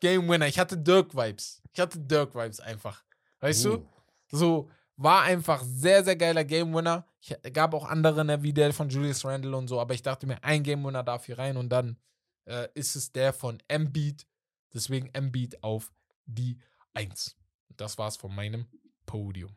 [0.00, 0.46] Game Winner.
[0.46, 1.62] Ich hatte Dirk-Vibes.
[1.72, 3.02] Ich hatte Dirk-Vibes einfach.
[3.40, 3.74] Weißt du?
[3.74, 3.86] Uh.
[4.28, 7.06] So, war einfach sehr, sehr geiler Game Winner.
[7.20, 10.26] Ich gab auch andere, ne, wie der von Julius Randle und so, aber ich dachte
[10.26, 11.98] mir, ein Game Winner darf hier rein und dann
[12.44, 14.26] äh, ist es der von Embiid.
[14.72, 15.92] Deswegen Embiid auf
[16.24, 16.58] die
[16.94, 17.36] 1.
[17.76, 18.66] Das war's von meinem
[19.06, 19.56] Podium.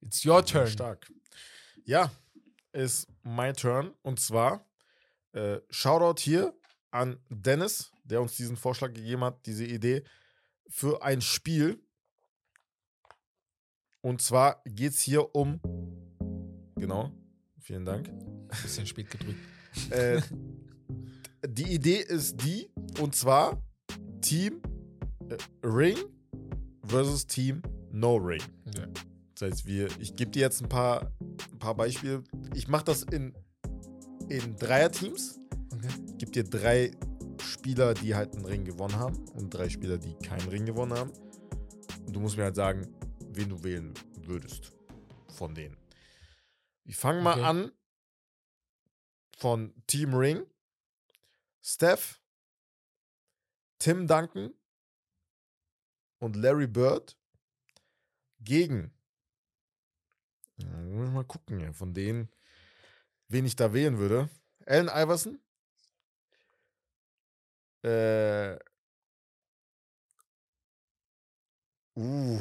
[0.00, 0.66] It's your turn.
[0.66, 1.10] Stark.
[1.84, 2.10] Ja,
[2.72, 3.94] ist my turn.
[4.02, 4.66] Und zwar
[5.32, 6.54] äh, Shoutout hier
[6.90, 10.04] an Dennis, der uns diesen Vorschlag gegeben hat, diese Idee
[10.68, 11.82] für ein Spiel.
[14.00, 15.60] Und zwar geht es hier um.
[16.76, 17.12] Genau,
[17.60, 18.10] vielen Dank.
[18.62, 19.38] Bisschen spät gedrückt.
[19.90, 20.22] Äh,
[21.46, 22.68] die Idee ist die,
[23.00, 23.62] und zwar
[24.20, 24.60] Team
[25.28, 25.96] äh, Ring
[26.82, 28.42] versus Team No Ring.
[28.74, 28.88] Ja.
[29.38, 32.24] Das heißt, wir, ich gebe dir jetzt ein paar, ein paar Beispiele.
[32.54, 33.32] Ich mache das in,
[34.28, 35.38] in Dreierteams.
[35.72, 35.88] Okay.
[36.08, 36.90] Ich gebe dir drei
[37.40, 41.12] Spieler, die halt einen Ring gewonnen haben und drei Spieler, die keinen Ring gewonnen haben.
[42.04, 42.92] Und du musst mir halt sagen,
[43.28, 44.72] wen du wählen würdest
[45.28, 45.76] von denen.
[46.82, 47.44] Wir fangen mal Okay.
[47.44, 47.72] an
[49.36, 50.42] von Team Ring.
[51.62, 52.20] Steph,
[53.78, 54.52] Tim Duncan
[56.18, 57.16] und Larry Bird
[58.40, 58.92] gegen.
[60.58, 62.28] Ja, mal gucken, ja, von denen,
[63.28, 64.28] wen ich da wählen würde.
[64.66, 65.40] Allen Iverson.
[67.82, 68.58] Äh.
[71.96, 72.40] Uh.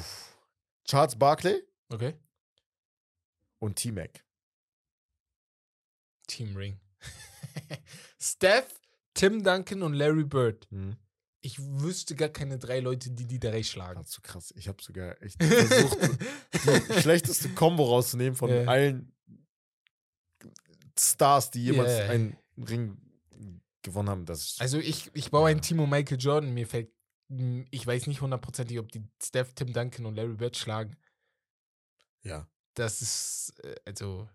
[0.86, 2.16] Charles Barkley Okay.
[3.60, 4.24] und T-Mac.
[6.28, 6.80] Team Ring.
[8.20, 8.80] Steph,
[9.14, 10.68] Tim Duncan und Larry Bird.
[10.70, 10.98] Hm.
[11.48, 14.02] Ich wüsste gar keine drei Leute, die die drei schlagen.
[14.02, 14.54] Das ist so krass.
[14.58, 15.98] Ich habe sogar echt versucht,
[16.54, 18.66] die schlechteste Combo rauszunehmen von Ja.
[18.66, 19.14] allen
[21.00, 22.10] Stars, die jemals Ja.
[22.10, 22.98] einen Ring
[23.82, 24.26] gewonnen haben.
[24.26, 26.54] Das Also ich, ich baue ein Team um Michael Jordan.
[26.54, 26.92] Mir fällt,
[27.72, 30.98] ich weiß nicht hundertprozentig, ob die Steph, Tim Duncan und Larry Bird schlagen.
[32.24, 32.48] ja.
[32.74, 34.30] Das ist, äh, also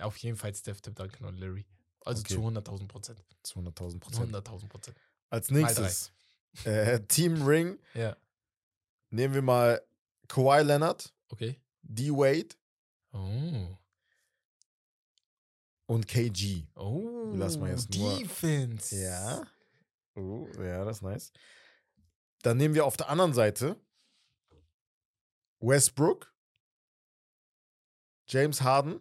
[0.00, 1.64] auf jeden Fall Steph, Tim Duncan und Larry.
[2.04, 2.34] Also Okay.
[2.34, 3.22] zu 100.000 Prozent.
[3.44, 4.34] zu 100.000 Prozent.
[4.34, 4.96] 100.000 Prozent.
[5.30, 6.12] Als nächstes
[6.64, 7.78] äh, Team Ring.
[7.94, 8.16] Ja,
[9.10, 9.82] Nehmen wir mal
[10.28, 11.60] Kawhi Leonard, okay.
[11.82, 12.54] D-Wade
[13.12, 13.76] Oh.
[15.86, 16.66] und KG.
[16.76, 17.32] Oh.
[17.34, 18.96] Lass mal jetzt nur- Defense.
[18.96, 19.46] Ja.
[20.14, 21.32] Oh, ja, das ist nice.
[22.42, 23.76] Dann nehmen wir auf der anderen Seite
[25.60, 26.34] Westbrook,
[28.28, 29.00] James Harden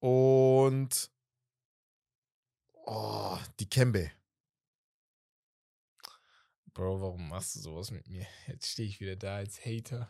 [0.00, 1.10] und
[2.86, 4.10] oh, die Kembe.
[6.74, 8.26] Bro, warum machst du sowas mit mir?
[8.48, 10.08] Jetzt stehe ich wieder da als Hater.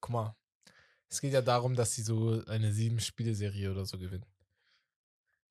[0.00, 0.36] Guck mal.
[1.08, 4.26] Es geht ja darum, dass sie so eine sieben-Spiele-Serie oder so gewinnen.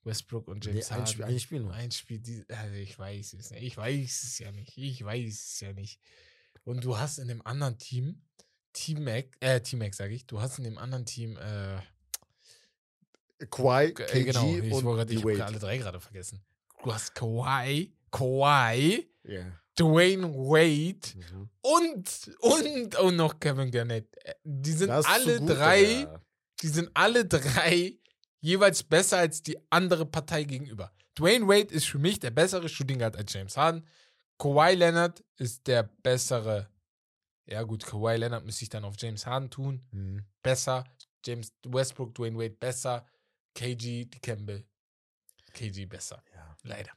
[0.03, 1.07] Westbrook und James Nee, ein.
[1.07, 1.73] Spiel- ein Spiel nur.
[1.73, 3.63] Ein Spiel, die, also ich weiß es nicht.
[3.63, 4.77] Ich weiß es ja nicht.
[4.77, 5.99] Ich weiß es ja nicht.
[6.63, 8.21] Und du hast in dem anderen Team,
[8.73, 11.79] Team Mac, äh, Team Mac sag ich, du hast in dem anderen Team, äh,
[13.49, 16.43] Kawhi, KG äh, genau, ich, und wollte grad- ich habe alle drei gerade vergessen.
[16.83, 19.59] Du hast Kawhi, Kawhi, Ja.
[19.77, 21.49] Dwayne Wade Mhm.
[21.61, 24.07] und, und, und noch Kevin Garnett.
[24.23, 26.21] Äh, Die sind alle gut, drei, Digga.
[26.61, 27.97] die sind alle drei
[28.39, 30.91] jeweils besser als die andere Partei gegenüber.
[31.17, 33.85] Dwayne Wade ist für mich der bessere Shooting Guard als James Harden.
[34.37, 36.69] Kawhi Leonard ist der bessere.
[37.47, 39.85] Ja, gut, Kawhi Leonard müsste ich dann auf James Harden tun.
[39.91, 40.25] Mhm.
[40.41, 40.83] Besser.
[41.25, 43.05] James Westbrook, Dwayne Wade besser.
[43.55, 44.65] KG, Campbell.
[45.53, 46.21] KG besser.
[46.33, 46.55] Ja.
[46.63, 46.91] Leider.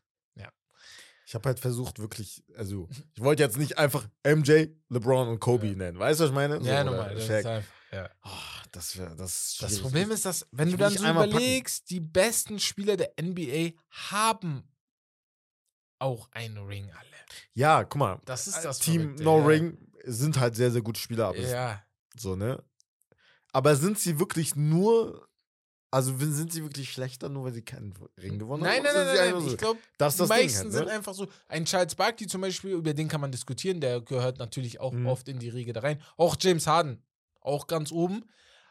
[1.29, 5.67] Ich habe halt versucht, wirklich, also, ich wollte jetzt nicht einfach MJ, LeBron und Kobe
[5.67, 5.75] Ja.
[5.75, 5.99] nennen.
[5.99, 6.55] Weißt du, was ich meine?
[6.63, 7.15] ja, oder nochmal.
[7.15, 7.29] Das,
[7.93, 8.09] ja.
[8.23, 8.31] Ah,
[8.73, 9.59] das wäre das.
[9.61, 9.79] das.
[9.79, 11.37] Problem ist, dass, wenn ich du dann so einmal packen.
[11.37, 14.73] überlegst, die besten Spieler der NBA haben
[15.99, 17.07] auch einen Ring alle.
[17.53, 18.21] Ja, guck mal.
[18.25, 19.47] Das ist das Team Verrückte, No ja.
[19.49, 21.27] Ring sind halt sehr, sehr gute Spieler.
[21.27, 21.85] Aber Ja.
[22.19, 22.65] So, ne?
[23.53, 25.28] Aber sind sie wirklich nur.
[25.91, 28.85] Also sind sie wirklich schlechter, nur weil sie keinen Ring gewonnen Nein, haben?
[28.85, 29.41] nein, nein, nein, nein.
[29.43, 30.91] so- Ich glaube, die meisten halt, sind ne?
[30.93, 31.27] einfach so.
[31.49, 35.07] Ein Charles Barkley zum Beispiel, über den kann man diskutieren, der gehört natürlich auch Mhm.
[35.07, 36.03] oft in die Riege da rein.
[36.19, 37.03] Auch James Harden,
[37.41, 38.25] auch ganz oben.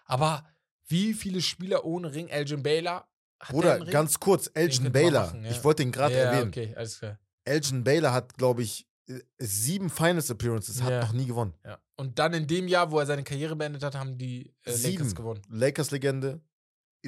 [0.05, 0.45] Aber
[0.87, 2.27] wie viele Spieler ohne Ring?
[2.27, 3.07] Elgin Baylor
[3.39, 5.25] hat der Bruder, ganz kurz, Elgin Baylor.
[5.27, 5.51] machen, ja.
[5.51, 6.49] Ich wollte den gerade ja, erwähnen.
[6.49, 7.19] okay, alles klar.
[7.45, 10.99] Elgin Baylor hat, glaube ich, äh, sieben Finals Appearances, hat Ja.
[11.01, 11.53] noch nie gewonnen.
[11.65, 11.79] Ja.
[11.95, 14.97] Und dann in dem Jahr, wo er seine Karriere beendet hat, haben die äh, Sieben.
[14.99, 15.41] Lakers gewonnen.
[15.49, 16.41] Lakers-Legende.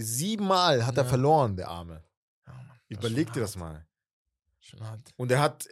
[0.01, 1.09] Siebenmal hat er Ja.
[1.09, 2.03] verloren, der Arme.
[2.47, 3.59] Ja, Mann, das Überleg dir das hart.
[3.59, 3.87] mal.
[4.61, 5.13] Schon hart.
[5.15, 5.69] Und er hat, äh,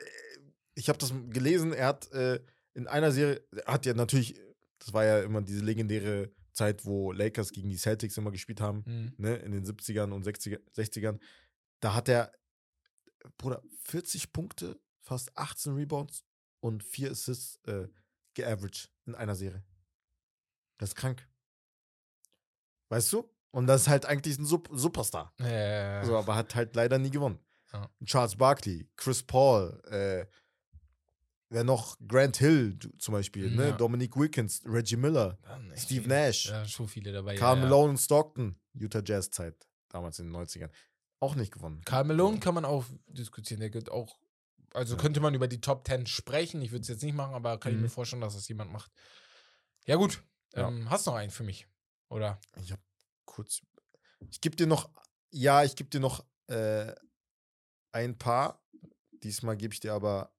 [0.75, 2.39] ich habe das gelesen, er hat äh,
[2.73, 4.39] in einer Serie, er hat ja natürlich,
[4.80, 8.84] das war ja immer diese legendäre Zeit, wo Lakers gegen die Celtics immer gespielt haben,
[8.86, 9.13] Mhm.
[9.17, 11.19] ne, in den 70ern und 60er, 60ern.
[11.82, 12.32] Da hat er,
[13.38, 16.23] Bruder, 40 Punkte, fast 18 Rebounds
[16.59, 17.88] und 4 Assists äh,
[18.34, 19.63] geaveraged in einer Serie.
[20.78, 21.28] Das ist krank.
[22.89, 23.30] Weißt du?
[23.51, 25.33] Und das ist halt eigentlich ein Sup Superstar.
[25.39, 27.39] Äh, So, aber hat halt leider nie gewonnen.
[27.73, 27.89] Ja.
[28.05, 30.25] Charles Barkley, Chris Paul, äh,
[31.49, 31.97] wer noch?
[32.07, 33.69] Grant Hill du- zum Beispiel, ne?
[33.69, 33.71] Ja.
[33.77, 35.37] Dominic Wilkins, Reggie Miller,
[35.75, 36.07] Steve viele.
[36.07, 37.35] Nash, Ja, schon viele dabei.
[37.35, 37.55] Ja, ja.
[37.55, 40.69] Malone und Stockton, Utah Jazz Zeit, damals in den 90ern.
[41.19, 41.81] Auch nicht gewonnen.
[41.83, 43.59] Karl Malone kann man auch diskutieren.
[43.59, 44.19] Der geht auch.
[44.73, 45.01] Also Ja.
[45.01, 46.61] könnte man über die Top 10 sprechen.
[46.61, 47.89] Ich würde es jetzt nicht machen, aber kann ich mir Mhm.
[47.91, 48.91] vorstellen, dass das jemand macht.
[49.85, 50.21] Ja, gut.
[50.53, 50.67] Ja.
[50.67, 51.67] Ähm, hast noch einen für mich?
[52.09, 52.39] Oder?
[52.61, 52.79] Ich hab
[53.28, 53.61] kurz.
[54.32, 54.89] Ich gebe dir noch,
[55.30, 56.95] ja, ich gebe dir noch äh,
[57.91, 58.59] ein paar.
[59.11, 60.34] Diesmal gebe ich dir aber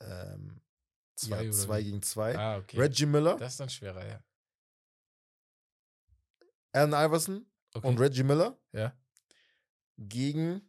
[0.00, 0.60] ähm,
[1.14, 2.36] Zwei ja, zwei gegen zwei.
[2.36, 2.78] Ah, okay.
[2.80, 4.22] Reggie Miller, Das ist dann schwerer, ja.
[6.72, 7.86] Allen Iverson Okay.
[7.86, 8.92] und Reggie Miller ja.
[9.98, 10.62] gegen.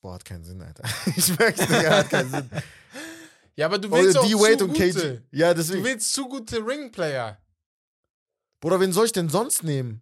[0.00, 0.82] Boah, hat keinen Sinn, Alter.
[1.16, 2.50] Ich merke es, Digga, hat keinen Sinn.
[3.58, 4.92] ja, aber du willst Oder auch D-Wade zu und gute.
[4.92, 5.20] KG.
[5.36, 5.84] Ja, Du deswegen.
[5.84, 7.40] willst zu gute Ringplayer.
[8.60, 10.00] Bruder, wen soll ich denn sonst nehmen?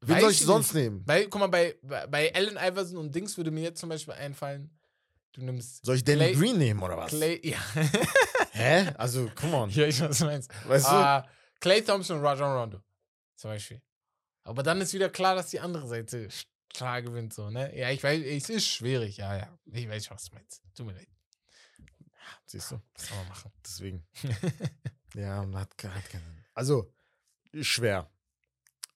[0.00, 0.82] Wen Weiß soll ich ich sonst nicht.
[0.84, 1.04] nehmen?
[1.04, 1.76] Bei, guck mal, bei,
[2.08, 4.70] bei Allen Iverson und Dings würde mir jetzt zum Beispiel einfallen,
[5.32, 7.10] du nimmst Soll ich Danny Clay- Green nehmen oder was?
[7.10, 7.40] Clay.
[7.44, 7.58] Ja.
[8.52, 8.92] Hä?
[8.98, 9.70] Also, come on.
[9.70, 10.50] ja, ich weiß, was du meinst.
[10.68, 10.90] Weißt du?
[10.90, 11.28] Ah,
[11.60, 12.82] Clay Thompson und Rajon Rondo.
[13.36, 13.80] Zum Beispiel.
[14.44, 16.28] Aber dann ist wieder klar, dass die andere Seite
[16.74, 17.76] klar gewinnt, so, ne?
[17.78, 19.58] Ja, ich weiß, es ist schwierig, ja, ja.
[19.72, 20.62] Ich weiß, was du meinst.
[20.74, 21.06] Tut mir leid.
[22.46, 22.80] Siehst du?
[22.94, 23.52] Was soll man machen?
[23.64, 24.06] Deswegen.
[25.14, 26.44] Ja, und hat, hat keinen.
[26.54, 26.90] Also,
[27.60, 28.10] schwer.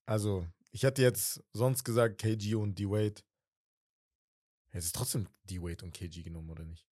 [0.07, 3.23] Also, ich hatte jetzt sonst gesagt KG und D-Wade.
[4.71, 6.87] Hättest du trotzdem D-Wade und KG genommen, oder nicht?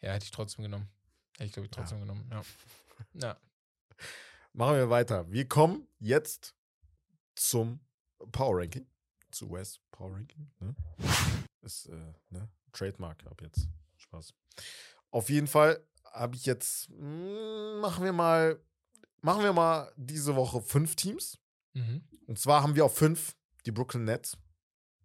[0.00, 0.88] Ja, hätte ich trotzdem genommen.
[1.32, 2.42] Hätte ich, glaube ich, trotzdem genommen, ja.
[3.14, 3.40] Ja.
[4.52, 5.30] Machen wir weiter.
[5.30, 6.54] Wir kommen jetzt
[7.36, 7.80] zum
[8.32, 8.88] Power Ranking.
[9.30, 10.50] Zu West Power Ranking.
[10.58, 10.74] Ne?
[11.62, 12.48] Ist, äh, ne?
[12.72, 13.68] Trademark ab jetzt.
[13.96, 14.34] Spaß.
[15.10, 18.60] Auf jeden Fall habe ich jetzt, mm, machen wir mal,
[19.20, 21.38] machen wir mal diese Woche fünf Teams.
[21.74, 22.02] Mhm.
[22.26, 24.36] Und zwar haben wir auf fünf die Brooklyn Nets.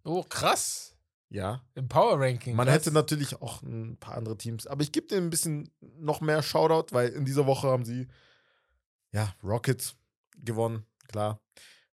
[0.04, 0.98] Oh, krass.
[1.30, 1.66] Ja.
[1.74, 2.56] Im Power Ranking.
[2.56, 2.76] Man krass.
[2.76, 6.44] hätte natürlich auch ein paar andere Teams, aber ich gebe denen ein bisschen noch mehr
[6.44, 8.08] Shoutout, weil in dieser Woche haben sie
[9.12, 9.96] ja Rockets
[10.38, 11.42] gewonnen, klar.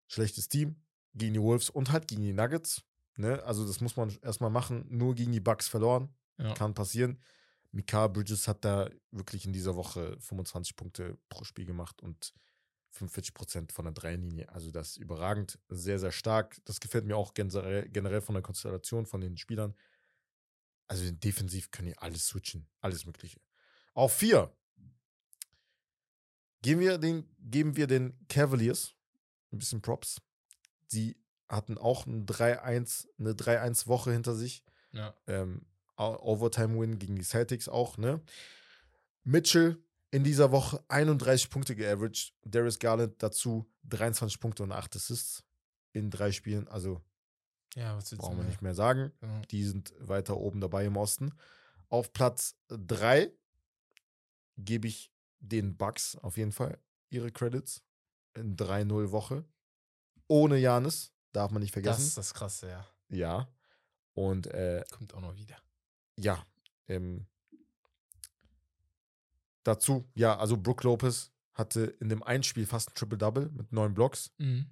[0.09, 0.77] Schlechtes Team
[1.15, 2.83] gegen die Wolves und halt gegen die Nuggets.
[3.21, 3.43] Ne?
[3.45, 4.87] Also, das muss man erstmal machen.
[4.89, 6.09] Nur gegen die Bucks verloren.
[6.39, 6.55] Ja.
[6.55, 7.19] Kann passieren.
[7.73, 12.33] Mika Bridges hat da wirklich in dieser Woche 25 Punkte pro Spiel gemacht und
[12.93, 14.49] 45 Prozent von der Dreilinie.
[14.49, 16.57] Also das ist überragend, sehr, sehr stark.
[16.65, 19.75] Das gefällt mir auch generell, von der Konstellation von den Spielern.
[20.89, 23.41] Also defensiv können die alles switchen, alles Mögliche.
[23.95, 24.53] Auf vier
[26.63, 28.95] geben wir den, geben wir den Cavaliers
[29.53, 30.21] ein bisschen Props.
[30.87, 31.17] Sie
[31.51, 35.15] hatten auch ein 3-1, eine 3-1-Woche hinter sich Ja.
[35.27, 38.21] ähm, Overtime-Win gegen die Celtics auch, ne?
[39.25, 39.77] Mitchell
[40.11, 42.33] in dieser Woche 31 Punkte geaveraged.
[42.45, 45.45] Darius Garland dazu 23 Punkte und 8 Assists
[45.93, 46.67] in drei Spielen.
[46.69, 47.01] Also
[47.77, 49.13] ja, brauchen wir nicht mehr sagen.
[49.21, 49.43] Ja.
[49.51, 51.33] Die sind weiter oben dabei im Osten.
[51.89, 53.31] Auf Platz 3
[54.57, 56.79] gebe ich den Bucks auf jeden Fall
[57.11, 57.83] ihre Credits.
[58.35, 59.45] In 3-0 Woche.
[60.29, 61.13] Ohne Janis.
[61.33, 62.07] Darf man nicht Das vergessen.
[62.07, 62.87] ist das Krasse, ja.
[63.09, 63.49] ja.
[64.15, 65.57] Und äh, Kommt auch noch wieder.
[66.17, 66.45] ja,
[66.89, 67.27] ähm,
[69.63, 73.95] dazu, ja, also Brook Lopez hatte in dem einen Spiel fast ein Triple-Double mit neun
[73.95, 74.33] Blocks.
[74.39, 74.67] Mhm.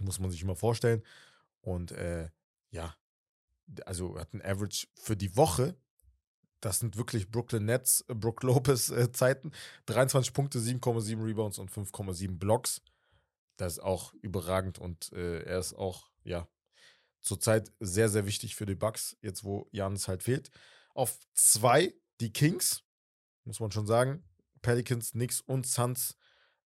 [0.00, 1.02] Muss man sich mal vorstellen.
[1.62, 2.28] Und äh,
[2.70, 2.94] ja,
[3.86, 5.74] also hat ein Average für die Woche.
[6.60, 9.52] Das sind wirklich Brooklyn Nets, äh, Brook Lopez äh, Zeiten.
[9.86, 12.82] 23 Punkte, 7,7 Rebounds und 5,7 Blocks.
[13.56, 16.48] Das ist auch überragend und äh, er ist auch, ja,
[17.20, 20.50] zurzeit sehr, sehr wichtig für die Bucks, jetzt wo Janis halt fehlt.
[20.94, 22.84] Auf zwei die Kings,
[23.44, 24.24] muss man schon sagen.
[24.62, 26.16] Pelicans, Knicks und Suns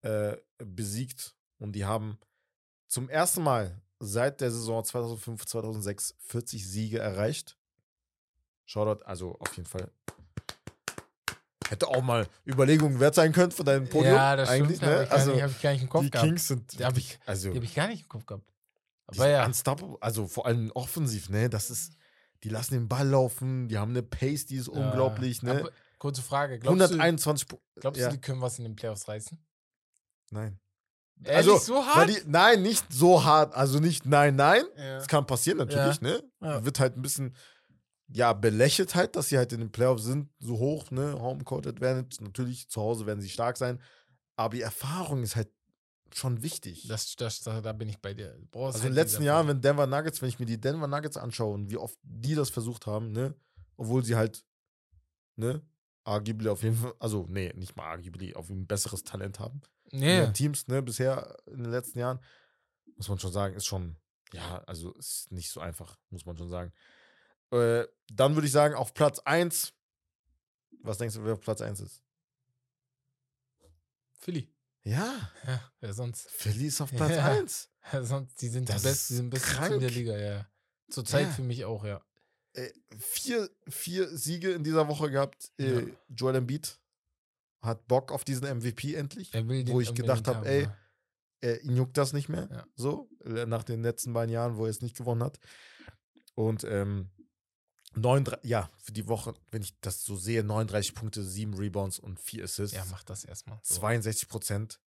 [0.03, 2.19] äh, besiegt und die haben
[2.87, 7.59] zum ersten Mal seit der Saison 2005, 2006 40 Siege erreicht.
[8.67, 9.91] Shoutout, also auf jeden Fall.
[11.69, 14.15] Hätte auch mal Überlegungen wert sein können von deinem Podium.
[14.15, 14.93] ja, das eigentlich, stimmt.
[14.93, 14.97] ne?
[14.99, 16.27] Habe ich, gar Also nicht- hab ich gar nicht im Kopf die gehabt.
[16.29, 16.79] Kings sind.
[16.79, 18.45] Die hab ich- also, Die habe ich gar nicht im Kopf gehabt.
[19.13, 19.45] die Aber ja.
[19.47, 19.97] unstoppable.
[20.01, 21.49] Also vor allem offensiv, ne?
[21.51, 21.93] Das ist,
[22.43, 25.53] die lassen den Ball laufen, die haben eine Pace, die ist unglaublich, Ja.
[25.55, 25.61] ne?
[25.61, 26.59] Aber, kurze Frage.
[26.59, 28.09] Glaubst, du, 121 Pu- glaubst ja.
[28.09, 29.39] du, die können was in den Playoffs reißen?
[30.31, 30.59] Nein.
[31.23, 32.11] Ehrlich, Also, so hart?
[32.11, 33.55] die, nein, nicht so hart.
[33.55, 34.65] Also nicht nein, nein.
[34.77, 34.97] ja.
[34.97, 36.23] Das kann passieren natürlich, ne?
[36.41, 36.65] Ja.
[36.65, 37.37] Wird halt ein bisschen,
[38.09, 41.19] ja, belächelt halt, dass sie halt in den Playoffs sind, so hoch, ne?
[41.19, 42.23] Homecourt Advantage.
[42.23, 43.81] Natürlich, zu Hause werden sie stark sein.
[44.37, 45.49] Aber die Erfahrung ist halt
[46.13, 46.87] schon wichtig.
[46.87, 48.37] Das, das, da, da bin ich bei dir.
[48.53, 51.17] Also halt in den letzten Jahren, wenn Denver Nuggets, wenn ich mir die Denver Nuggets
[51.17, 53.35] anschaue und wie oft die das versucht haben, ne?
[53.77, 54.45] Obwohl sie halt,
[55.37, 55.63] ne?
[56.05, 59.63] Arguably auf jeden Fall, also, nee, nicht mal arguably, auf ein besseres Talent haben.
[59.91, 60.19] Nee.
[60.19, 62.21] ihren Teams, ne, bisher in den letzten Jahren,
[62.97, 63.97] muss man schon sagen, ist schon,
[64.33, 66.73] ja, also ist nicht so einfach, muss man schon sagen.
[67.55, 69.73] Äh, dann würde ich sagen, auf Platz 1,
[70.83, 72.03] was denkst du, wer auf Platz 1 ist?
[74.19, 74.51] Philly.
[74.83, 76.29] Ja, Ja, wer sonst?
[76.31, 77.25] Philly ist auf Platz Ja.
[77.27, 77.71] 1.
[77.91, 78.41] Wer sonst?
[78.41, 79.81] Die sind Das die besten, die sind besten Team krank.
[79.81, 80.47] der Liga, ja.
[80.91, 81.33] Zurzeit Ja.
[81.33, 82.05] für mich auch, ja.
[82.53, 85.51] Äh, vier, vier Siege in dieser Woche gehabt.
[85.59, 85.95] Äh, Ja.
[86.09, 86.79] Joel Embiid
[87.63, 89.33] hat Bock auf diesen MVP endlich.
[89.33, 90.77] Wo ich gedacht unbedingt hab, haben, ey, ja.
[91.43, 92.49] äh, ihn juckt das nicht mehr.
[92.51, 92.67] Ja.
[92.77, 95.39] So, äh, nach den letzten beiden Jahren, wo er es nicht gewonnen hat.
[96.35, 97.11] Und ähm,
[97.97, 102.19] 39, ja, für die Woche, wenn ich das so sehe, 39 Punkte, 7 Rebounds und
[102.21, 102.77] 4 Assists.
[102.77, 103.59] Ja, mach das erstmal.
[103.63, 103.77] So.
[103.77, 104.81] 62 Prozent.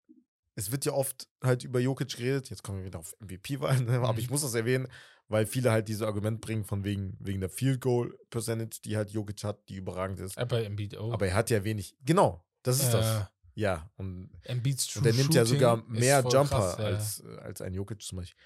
[0.55, 2.49] Es wird ja oft halt über Jokic geredet.
[2.49, 3.97] Jetzt kommen wir wieder auf MVP-Wahl, ne?
[3.99, 4.19] aber Mhm.
[4.19, 4.87] ich muss das erwähnen,
[5.27, 9.09] weil viele halt dieses Argument bringen von wegen, wegen der Field Goal Percentage, die halt
[9.11, 10.37] Jokic hat, die überragend ist.
[10.37, 11.11] Aber Embiid auch.
[11.13, 11.95] Aber er hat ja wenig.
[12.05, 13.21] Genau, das ist das.
[13.21, 13.25] Äh,
[13.57, 16.85] Ja, und Embiid's und er nimmt ja sogar mehr Jumper krass, ja.
[16.85, 18.37] als, äh, als ein Jokic zum Beispiel.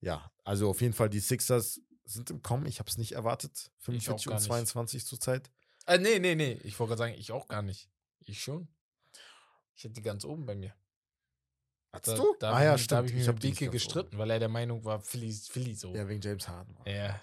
[0.00, 2.66] Ja, also auf jeden Fall, die Sixers sind im Kommen.
[2.66, 3.70] Ich habe es nicht erwartet.
[3.78, 4.46] 45 gar und nicht.
[4.46, 5.50] 22 zurzeit.
[5.86, 6.52] Äh, nee, nee, nee.
[6.64, 7.88] Ich wollte gerade sagen, ich auch gar nicht.
[8.20, 8.68] Ich schon.
[9.74, 10.74] Ich hätte die ganz oben bei mir.
[11.92, 12.34] Da, du?
[12.40, 13.10] Da ah ja, ich, Da habe stimmt.
[13.10, 13.70] ich mich hab mit Beke ganz oben.
[13.72, 15.94] gestritten, weil er der Meinung war, Philly, Philly so.
[15.94, 16.76] Ja, wegen James Harden.
[16.86, 17.20] Ja.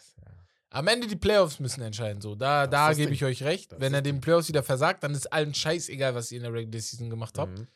[0.69, 2.21] Am Ende die Playoffs müssen entscheiden.
[2.21, 3.73] So, da, Das da gebe ich euch recht.
[3.73, 4.21] Das Wenn er den.
[4.21, 7.59] Playoffs wieder versagt, dann ist allen scheißegal, was ihr in der Regular Season gemacht habt.
[7.59, 7.67] Mhm.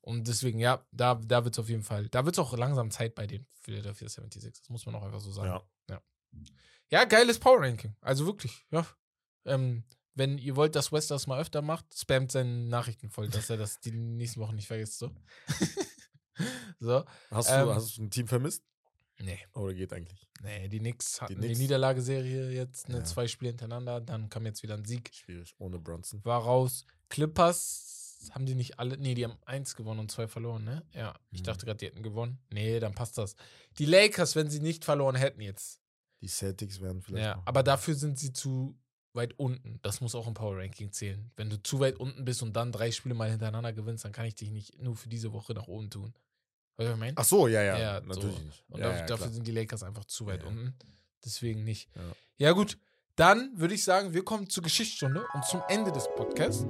[0.00, 2.90] Und deswegen, ja, da, da wird es auf jeden Fall, da wird es auch langsam
[2.90, 4.62] Zeit bei den Philadelphia 76.
[4.62, 5.48] Das muss man auch einfach so sagen.
[5.48, 5.62] Ja.
[5.90, 6.02] Ja,
[6.90, 7.94] geiles Power Ranking.
[8.00, 8.86] Also wirklich, ja.
[9.44, 13.48] Ähm, wenn ihr wollt, dass West das mal öfter macht, spammt seine Nachrichten voll, dass
[13.50, 14.98] er das die nächsten Wochen nicht vergisst.
[14.98, 15.10] So.
[16.80, 17.04] so.
[17.30, 18.62] Hast, Ähm, du, hast du ein Team vermisst?
[19.18, 19.38] Nee.
[19.54, 20.28] Oder geht eigentlich?
[20.42, 21.58] Nee, die Knicks hatten die, Knicks?
[21.60, 23.04] Niederlageserie jetzt, ne, Ja.
[23.04, 26.24] zwei Spiele hintereinander, dann kam jetzt wieder ein Sieg, Schwierig, ohne Bronson.
[26.24, 26.84] war raus.
[27.08, 30.84] Clippers haben die nicht alle, nee, die haben eins gewonnen und zwei verloren, ne?
[30.92, 31.44] Ja, ich Mhm.
[31.44, 32.38] dachte gerade, die hätten gewonnen.
[32.50, 33.36] Nee, dann passt das.
[33.78, 35.80] Die Lakers, wenn sie nicht verloren hätten jetzt.
[36.22, 37.24] Die Celtics werden vielleicht.
[37.24, 38.78] Ja, aber dafür sind sie zu
[39.12, 39.78] weit unten.
[39.82, 41.30] Das muss auch im Power Ranking zählen.
[41.36, 44.24] Wenn du zu weit unten bist und dann drei Spiele mal hintereinander gewinnst, dann kann
[44.24, 46.14] ich dich nicht nur für diese Woche nach oben tun.
[46.76, 47.12] Weißt du, was ich meine?
[47.16, 47.78] Ach so, ja, ja.
[47.78, 48.42] Ja, natürlich so.
[48.42, 48.64] nicht.
[48.68, 50.74] Und ja, dafür, ja, dafür sind die Lakers einfach zu weit unten.
[51.24, 51.90] Deswegen nicht.
[51.94, 52.02] Ja.
[52.38, 52.78] Ja, gut.
[53.16, 56.64] Dann würde ich sagen, wir kommen zur Geschichtsstunde und zum Ende des Podcasts.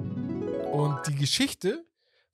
[0.73, 1.85] Und die Geschichte,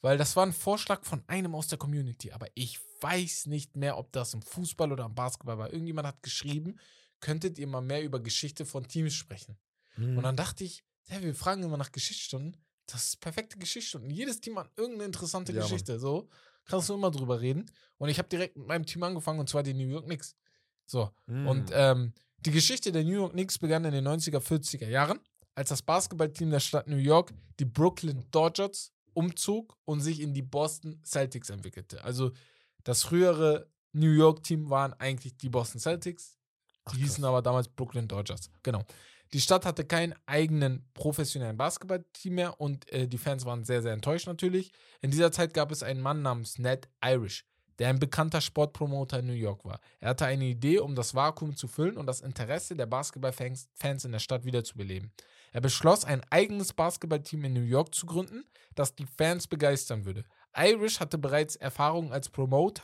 [0.02, 3.98] weil das war ein Vorschlag von einem aus der Community, aber ich weiß nicht mehr,
[3.98, 5.72] ob das im Fußball oder im Basketball war.
[5.72, 6.80] Irgendjemand hat geschrieben,
[7.20, 9.58] könntet ihr mal mehr über Geschichte von Teams sprechen?
[9.96, 10.18] Hm.
[10.18, 12.58] Und dann dachte ich, ja, wir fragen immer nach Geschichtsstunden.
[12.86, 14.10] Das ist perfekte Geschichtsstunden.
[14.10, 15.70] Jedes Team hat irgendeine interessante Ja, Mann.
[15.70, 16.00] Geschichte.
[16.00, 16.30] So
[16.66, 17.70] kannst du immer drüber reden.
[17.98, 20.36] Und ich habe direkt mit meinem Team angefangen und zwar die New York Knicks.
[20.86, 21.12] So.
[21.28, 21.48] Hm.
[21.48, 25.20] Und ähm, die Geschichte der New York Knicks begann in den 90er, 40er Jahren,
[25.56, 30.42] als das Basketballteam der Stadt New York die Brooklyn Dodgers umzog und sich in die
[30.42, 32.04] Boston Celtics entwickelte.
[32.04, 32.32] Also
[32.84, 36.39] das frühere New York-Team waren eigentlich die Boston Celtics.
[36.90, 37.30] Ach, Die hießen krass.
[37.30, 38.50] aber damals Brooklyn Dodgers.
[38.64, 38.84] Genau.
[39.34, 43.94] Die Stadt hatte keinen eigenen professionellen Basketballteam mehr und äh, die Fans waren sehr, sehr
[43.94, 44.72] enttäuscht natürlich.
[45.02, 47.46] In dieser Zeit gab es einen Mann namens Ned Irish.
[47.78, 49.80] der ein bekannter Sportpromoter in New York war.
[50.02, 54.04] Er hatte eine Idee, um das Vakuum zu füllen und das Interesse der Basketballfans Fans
[54.04, 55.12] in der Stadt wiederzubeleben.
[55.54, 58.44] Er beschloss, ein eigenes Basketballteam in New York zu gründen,
[58.76, 60.26] das die Fans begeistern würde.
[60.58, 62.84] Irish hatte bereits Erfahrung als Promoter,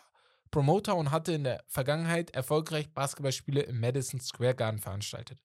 [0.51, 5.41] Promoter und hatte in der Vergangenheit erfolgreich Basketballspiele im Madison Square Garden veranstaltet.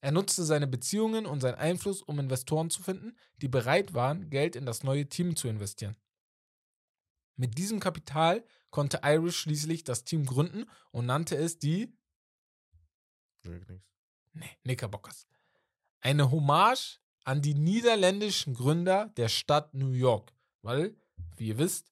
[0.00, 4.56] Er nutzte seine Beziehungen und seinen Einfluss, um Investoren zu finden, die bereit waren, Geld
[4.56, 5.96] in das neue Team zu investieren.
[7.36, 11.96] Mit diesem Kapital konnte Irish schließlich das Team gründen und nannte es die
[13.44, 15.26] nee, Knickerbockers.
[16.00, 20.32] Eine Hommage an die niederländischen Gründer der Stadt New York,
[20.62, 20.96] weil,
[21.36, 21.91] wie ihr wisst,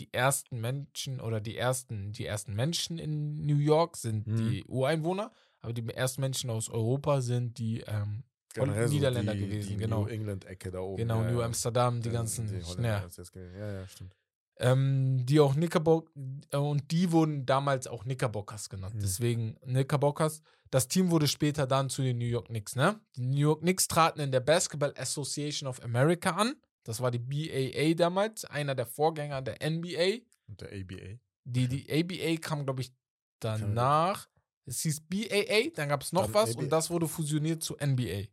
[0.00, 4.36] die ersten Menschen oder die ersten, die ersten Menschen in New York sind Mhm.
[4.50, 5.30] die Ureinwohner,
[5.60, 9.76] aber die ersten Menschen aus Europa sind die ähm, Generell so Niederländer die, gewesen, die
[9.76, 10.02] genau.
[10.02, 10.96] New England-Ecke da oben.
[10.96, 11.46] Genau, ja, New ja.
[11.46, 12.56] Amsterdam, die Ja, ganzen, die.
[12.82, 14.16] Ja, ja, stimmt.
[14.58, 16.10] ähm, die auch Knickerbock
[16.50, 18.96] äh, und die wurden damals auch Knickerbockers genannt.
[18.96, 19.00] Mhm.
[19.00, 20.42] Deswegen Knickerbockers.
[20.70, 23.00] Das Team wurde später dann zu den New York Knicks, ne?
[23.16, 26.54] Die New York Knicks traten in der Basketball Association of America an.
[26.90, 30.24] Das war die BAA damals, einer der Vorgänger der NBA.
[30.48, 31.20] Und der ABA.
[31.44, 32.92] Die, die ABA kam, glaube ich,
[33.38, 34.28] danach.
[34.66, 36.58] Es hieß BAA, dann gab es noch Dann was ABA.
[36.58, 38.24] und das wurde fusioniert zu NBA.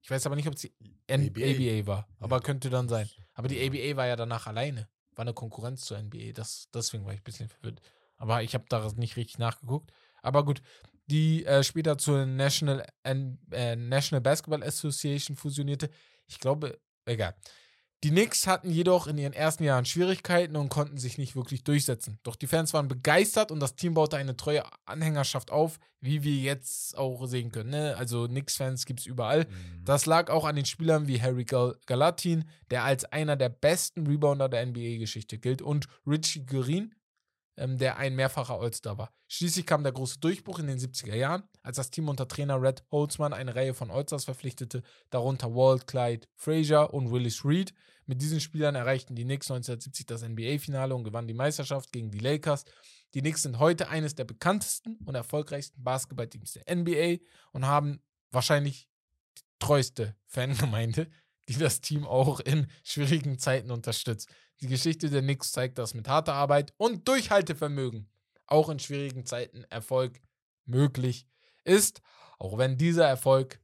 [0.00, 0.72] Ich weiß aber nicht, ob es die
[1.08, 1.40] N ABA.
[1.40, 2.42] ABA war, aber Ja.
[2.42, 3.10] könnte dann sein.
[3.34, 4.88] Aber die ABA war ja danach alleine.
[5.16, 6.30] War eine Konkurrenz zur NBA.
[6.34, 7.80] Das, deswegen war ich ein bisschen verwirrt.
[8.16, 9.90] Aber ich habe da nicht richtig nachgeguckt.
[10.22, 10.62] Aber gut,
[11.06, 15.90] die äh, später zur National, äh, National Basketball Association fusionierte.
[16.28, 17.34] Ich glaube, egal.
[18.04, 22.20] Die Knicks hatten jedoch in ihren ersten Jahren Schwierigkeiten und konnten sich nicht wirklich durchsetzen.
[22.22, 26.36] Doch die Fans waren begeistert und das Team baute eine treue Anhängerschaft auf, wie wir
[26.36, 27.70] jetzt auch sehen können.
[27.70, 27.96] Ne?
[27.98, 29.46] Also Knicks-Fans gibt es überall.
[29.46, 29.84] Mhm.
[29.84, 34.06] Das lag auch an den Spielern wie Harry Gal Galatin, der als einer der besten
[34.06, 36.94] Rebounder der NBA-Geschichte gilt, und Richie Green,
[37.58, 39.12] ähm, der ein mehrfacher All-Star war.
[39.26, 42.84] Schließlich kam der große Durchbruch in den 70er Jahren, als das Team unter Trainer Red
[42.90, 47.74] Holzman eine Reihe von All-Stars verpflichtete, darunter Walt Clyde Frazier und Willis Reed.
[48.06, 52.20] Mit diesen Spielern erreichten die Knicks 1970 das NBA-Finale und gewannen die Meisterschaft gegen die
[52.20, 52.64] Lakers.
[53.12, 58.00] Die Knicks sind heute eines der bekanntesten und erfolgreichsten Basketballteams der NBA und haben
[58.30, 58.88] wahrscheinlich
[59.36, 61.10] die treueste Fangemeinde,
[61.48, 64.28] die das Team auch in schwierigen Zeiten unterstützt.
[64.60, 68.10] Die Geschichte der Knicks zeigt, dass mit harter Arbeit und Durchhaltevermögen
[68.46, 70.20] auch in schwierigen Zeiten Erfolg
[70.64, 71.26] möglich
[71.64, 72.00] ist,
[72.38, 73.60] auch wenn dieser Erfolg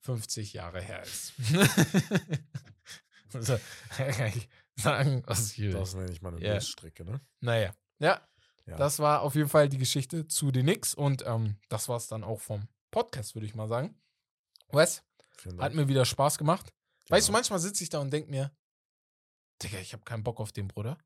[0.00, 1.32] 50 Jahre her ist.
[3.30, 3.58] so,
[3.96, 5.72] kann ich sagen, was ich will.
[5.72, 6.54] Das nenne ich mal eine Ja.
[6.54, 7.20] Nussstrecke, ne?
[7.40, 8.20] Naja, ja,
[8.66, 8.76] Ja.
[8.76, 12.06] das war auf jeden Fall die Geschichte zu den Knicks und ähm, das war es
[12.06, 13.98] dann auch vom Podcast, würde ich mal sagen.
[14.72, 15.02] Wes,
[15.58, 16.72] hat mir wieder Spaß gemacht.
[17.08, 17.38] Weißt du, Ja.
[17.38, 18.50] manchmal sitze ich da und denke mir,
[19.62, 20.98] Digga, ich habe keinen Bock auf den Bruder.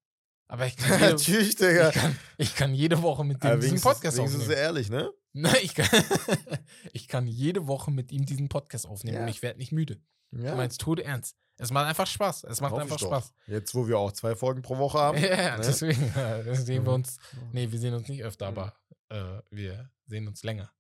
[0.51, 1.89] Aber ich kann, jede, Natürlich, Digga.
[1.91, 4.51] ich kann, ich kann jede Woche mit dem diesen Podcast aufnehmen.
[4.51, 5.11] ehrlich, ne?
[5.35, 5.87] Nein, ich kann,
[6.93, 9.23] ich kann jede Woche mit ihm diesen Podcast aufnehmen Ja.
[9.23, 10.01] und ich werde nicht müde.
[10.31, 10.53] Ja.
[10.53, 11.37] Du meinst Tode ernst.
[11.61, 12.45] Es macht einfach Spaß.
[12.45, 13.03] Es macht einfach ich.
[13.03, 13.33] Spaß.
[13.49, 15.19] Jetzt, wo wir auch zwei Folgen pro Woche haben.
[15.19, 15.65] Ja, ne?
[15.67, 17.19] deswegen äh, sehen wir uns.
[17.53, 18.59] Nee, wir sehen uns nicht öfter, Mhm.
[18.59, 18.75] aber
[19.09, 20.71] äh, wir sehen uns länger.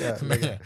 [0.00, 0.58] ja, Naja.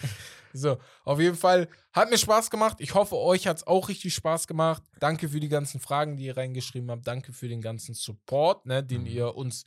[0.56, 2.76] So, auf jeden Fall hat mir Spaß gemacht.
[2.80, 4.82] Ich hoffe, euch hat es auch richtig Spaß gemacht.
[5.00, 7.06] Danke für die ganzen Fragen, die ihr reingeschrieben habt.
[7.06, 9.06] Danke für den ganzen Support, ne, den Mhm.
[9.06, 9.64] ihr uns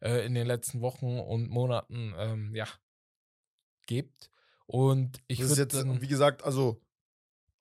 [0.00, 2.66] äh, in den letzten Wochen und Monaten ähm, ja,
[3.86, 4.30] gebt.
[4.66, 6.80] Und ich würde jetzt, dann, wie gesagt, also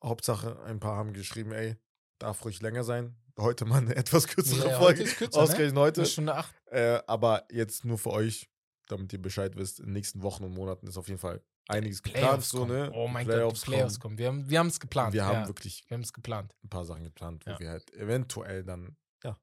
[0.03, 1.75] Hauptsache, ein paar haben geschrieben, ey,
[2.19, 3.15] darf ruhig länger sein.
[3.37, 5.25] Heute mal eine etwas kürzere Ja, heute Folge.
[5.35, 5.41] ne?
[5.41, 6.01] Ausgerechnet heute.
[6.01, 6.55] das ist Stunde 8.
[6.71, 8.49] Äh, aber jetzt nur für euch,
[8.87, 12.01] damit ihr Bescheid wisst, in den nächsten Wochen und Monaten ist auf jeden Fall einiges
[12.03, 12.25] geplant.
[12.27, 12.71] Playoffs So, kommen.
[12.73, 12.91] ne?
[12.93, 14.17] Oh mein Gott, die Playoffs kommen.
[14.17, 15.13] Wir haben wir es geplant.
[15.13, 15.47] Wir haben ja.
[15.47, 16.53] wirklich wir haben es geplant.
[16.63, 17.59] ein paar Sachen geplant, wo Ja.
[17.59, 19.39] wir halt eventuell dann, ja,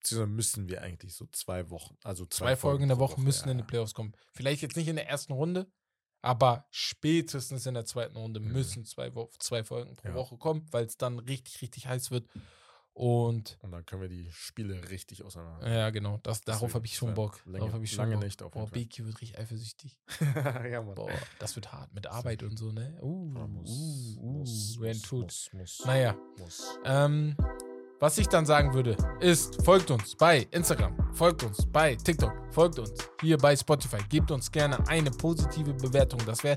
[0.00, 3.20] beziehungsweise müssen wir eigentlich so zwei Wochen, also zwei, Zwei Folgen in der pro Woche
[3.20, 3.64] müssen ja, in die.
[3.64, 4.12] Playoffs kommen.
[4.32, 5.70] Vielleicht jetzt nicht in der ersten Runde,
[6.22, 8.52] aber spätestens in der zweiten Runde Mhm.
[8.52, 10.14] müssen zwei, zwei Folgen pro.
[10.14, 12.28] Woche kommen, weil es dann richtig, richtig heiß wird.
[12.98, 15.70] Und Und dann können wir die Spiele richtig auseinander.
[15.72, 17.40] ja, genau, das, darauf habe ich schon Bock.
[17.46, 18.24] lange- darauf habe ich schon lange Bock.
[18.24, 18.66] Nächte auf Boah.
[18.68, 19.96] Beki wird richtig eifersüchtig.
[20.68, 20.96] ja, Mann.
[20.96, 21.08] Boah,
[21.38, 22.98] das wird hart mit Arbeit und so, ne?
[23.00, 25.22] Uh, Ja, muss, uh, uh, muss, wenn muss, tut.
[25.26, 26.16] muss, muss, Naja.
[26.38, 26.76] muss.
[26.84, 27.36] Ähm,
[28.00, 32.80] was ich dann sagen würde, ist, folgt uns bei Instagram, folgt uns bei TikTok, folgt
[32.80, 36.20] uns hier bei Spotify, gebt uns gerne eine positive Bewertung.
[36.26, 36.56] Das wäre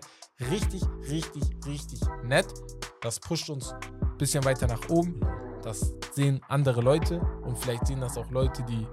[0.49, 2.47] richtig, richtig, richtig nett.
[3.01, 5.19] Das pusht uns ein bisschen weiter nach oben.
[5.61, 8.87] Das sehen andere Leute und vielleicht sehen das auch Leute, die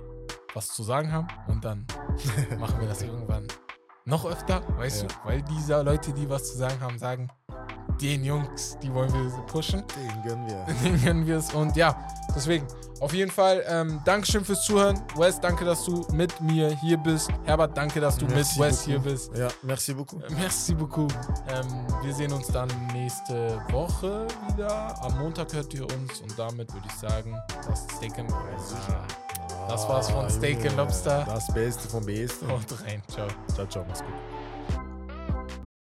[0.55, 1.28] was zu sagen haben.
[1.49, 1.86] Und dann
[2.59, 3.47] machen wir das irgendwann
[4.05, 5.09] noch öfter, weißt Ja.
[5.09, 5.15] du?
[5.24, 7.28] Weil diese Leute, die was zu sagen haben, sagen,
[8.01, 9.82] den Jungs, die wollen wir pushen.
[9.97, 10.74] Den gönnen wir.
[10.82, 11.52] Den gönnen wir es.
[11.52, 11.97] Und ja,
[12.35, 12.66] deswegen,
[13.01, 15.01] auf jeden Fall, ähm, Dankeschön fürs Zuhören.
[15.16, 17.28] Wes, danke, dass du mit mir hier bist.
[17.44, 19.36] Herbert, danke, dass du Merci mit Wes hier bist.
[19.36, 20.23] Ja, merci beaucoup.
[20.23, 21.12] Äh, Merci beaucoup.
[21.48, 25.02] Ähm, wir sehen uns dann nächste Woche wieder.
[25.02, 27.36] Am Montag hört ihr uns und damit würde ich sagen,
[27.69, 28.31] das Steak and
[29.69, 31.24] Das war's von Ah, Steak and Lobster.
[31.27, 32.48] Das Beste vom Besten.
[32.48, 33.02] Haut rein.
[33.09, 33.27] Ciao.
[33.55, 34.15] Ciao, ciao, mach's gut.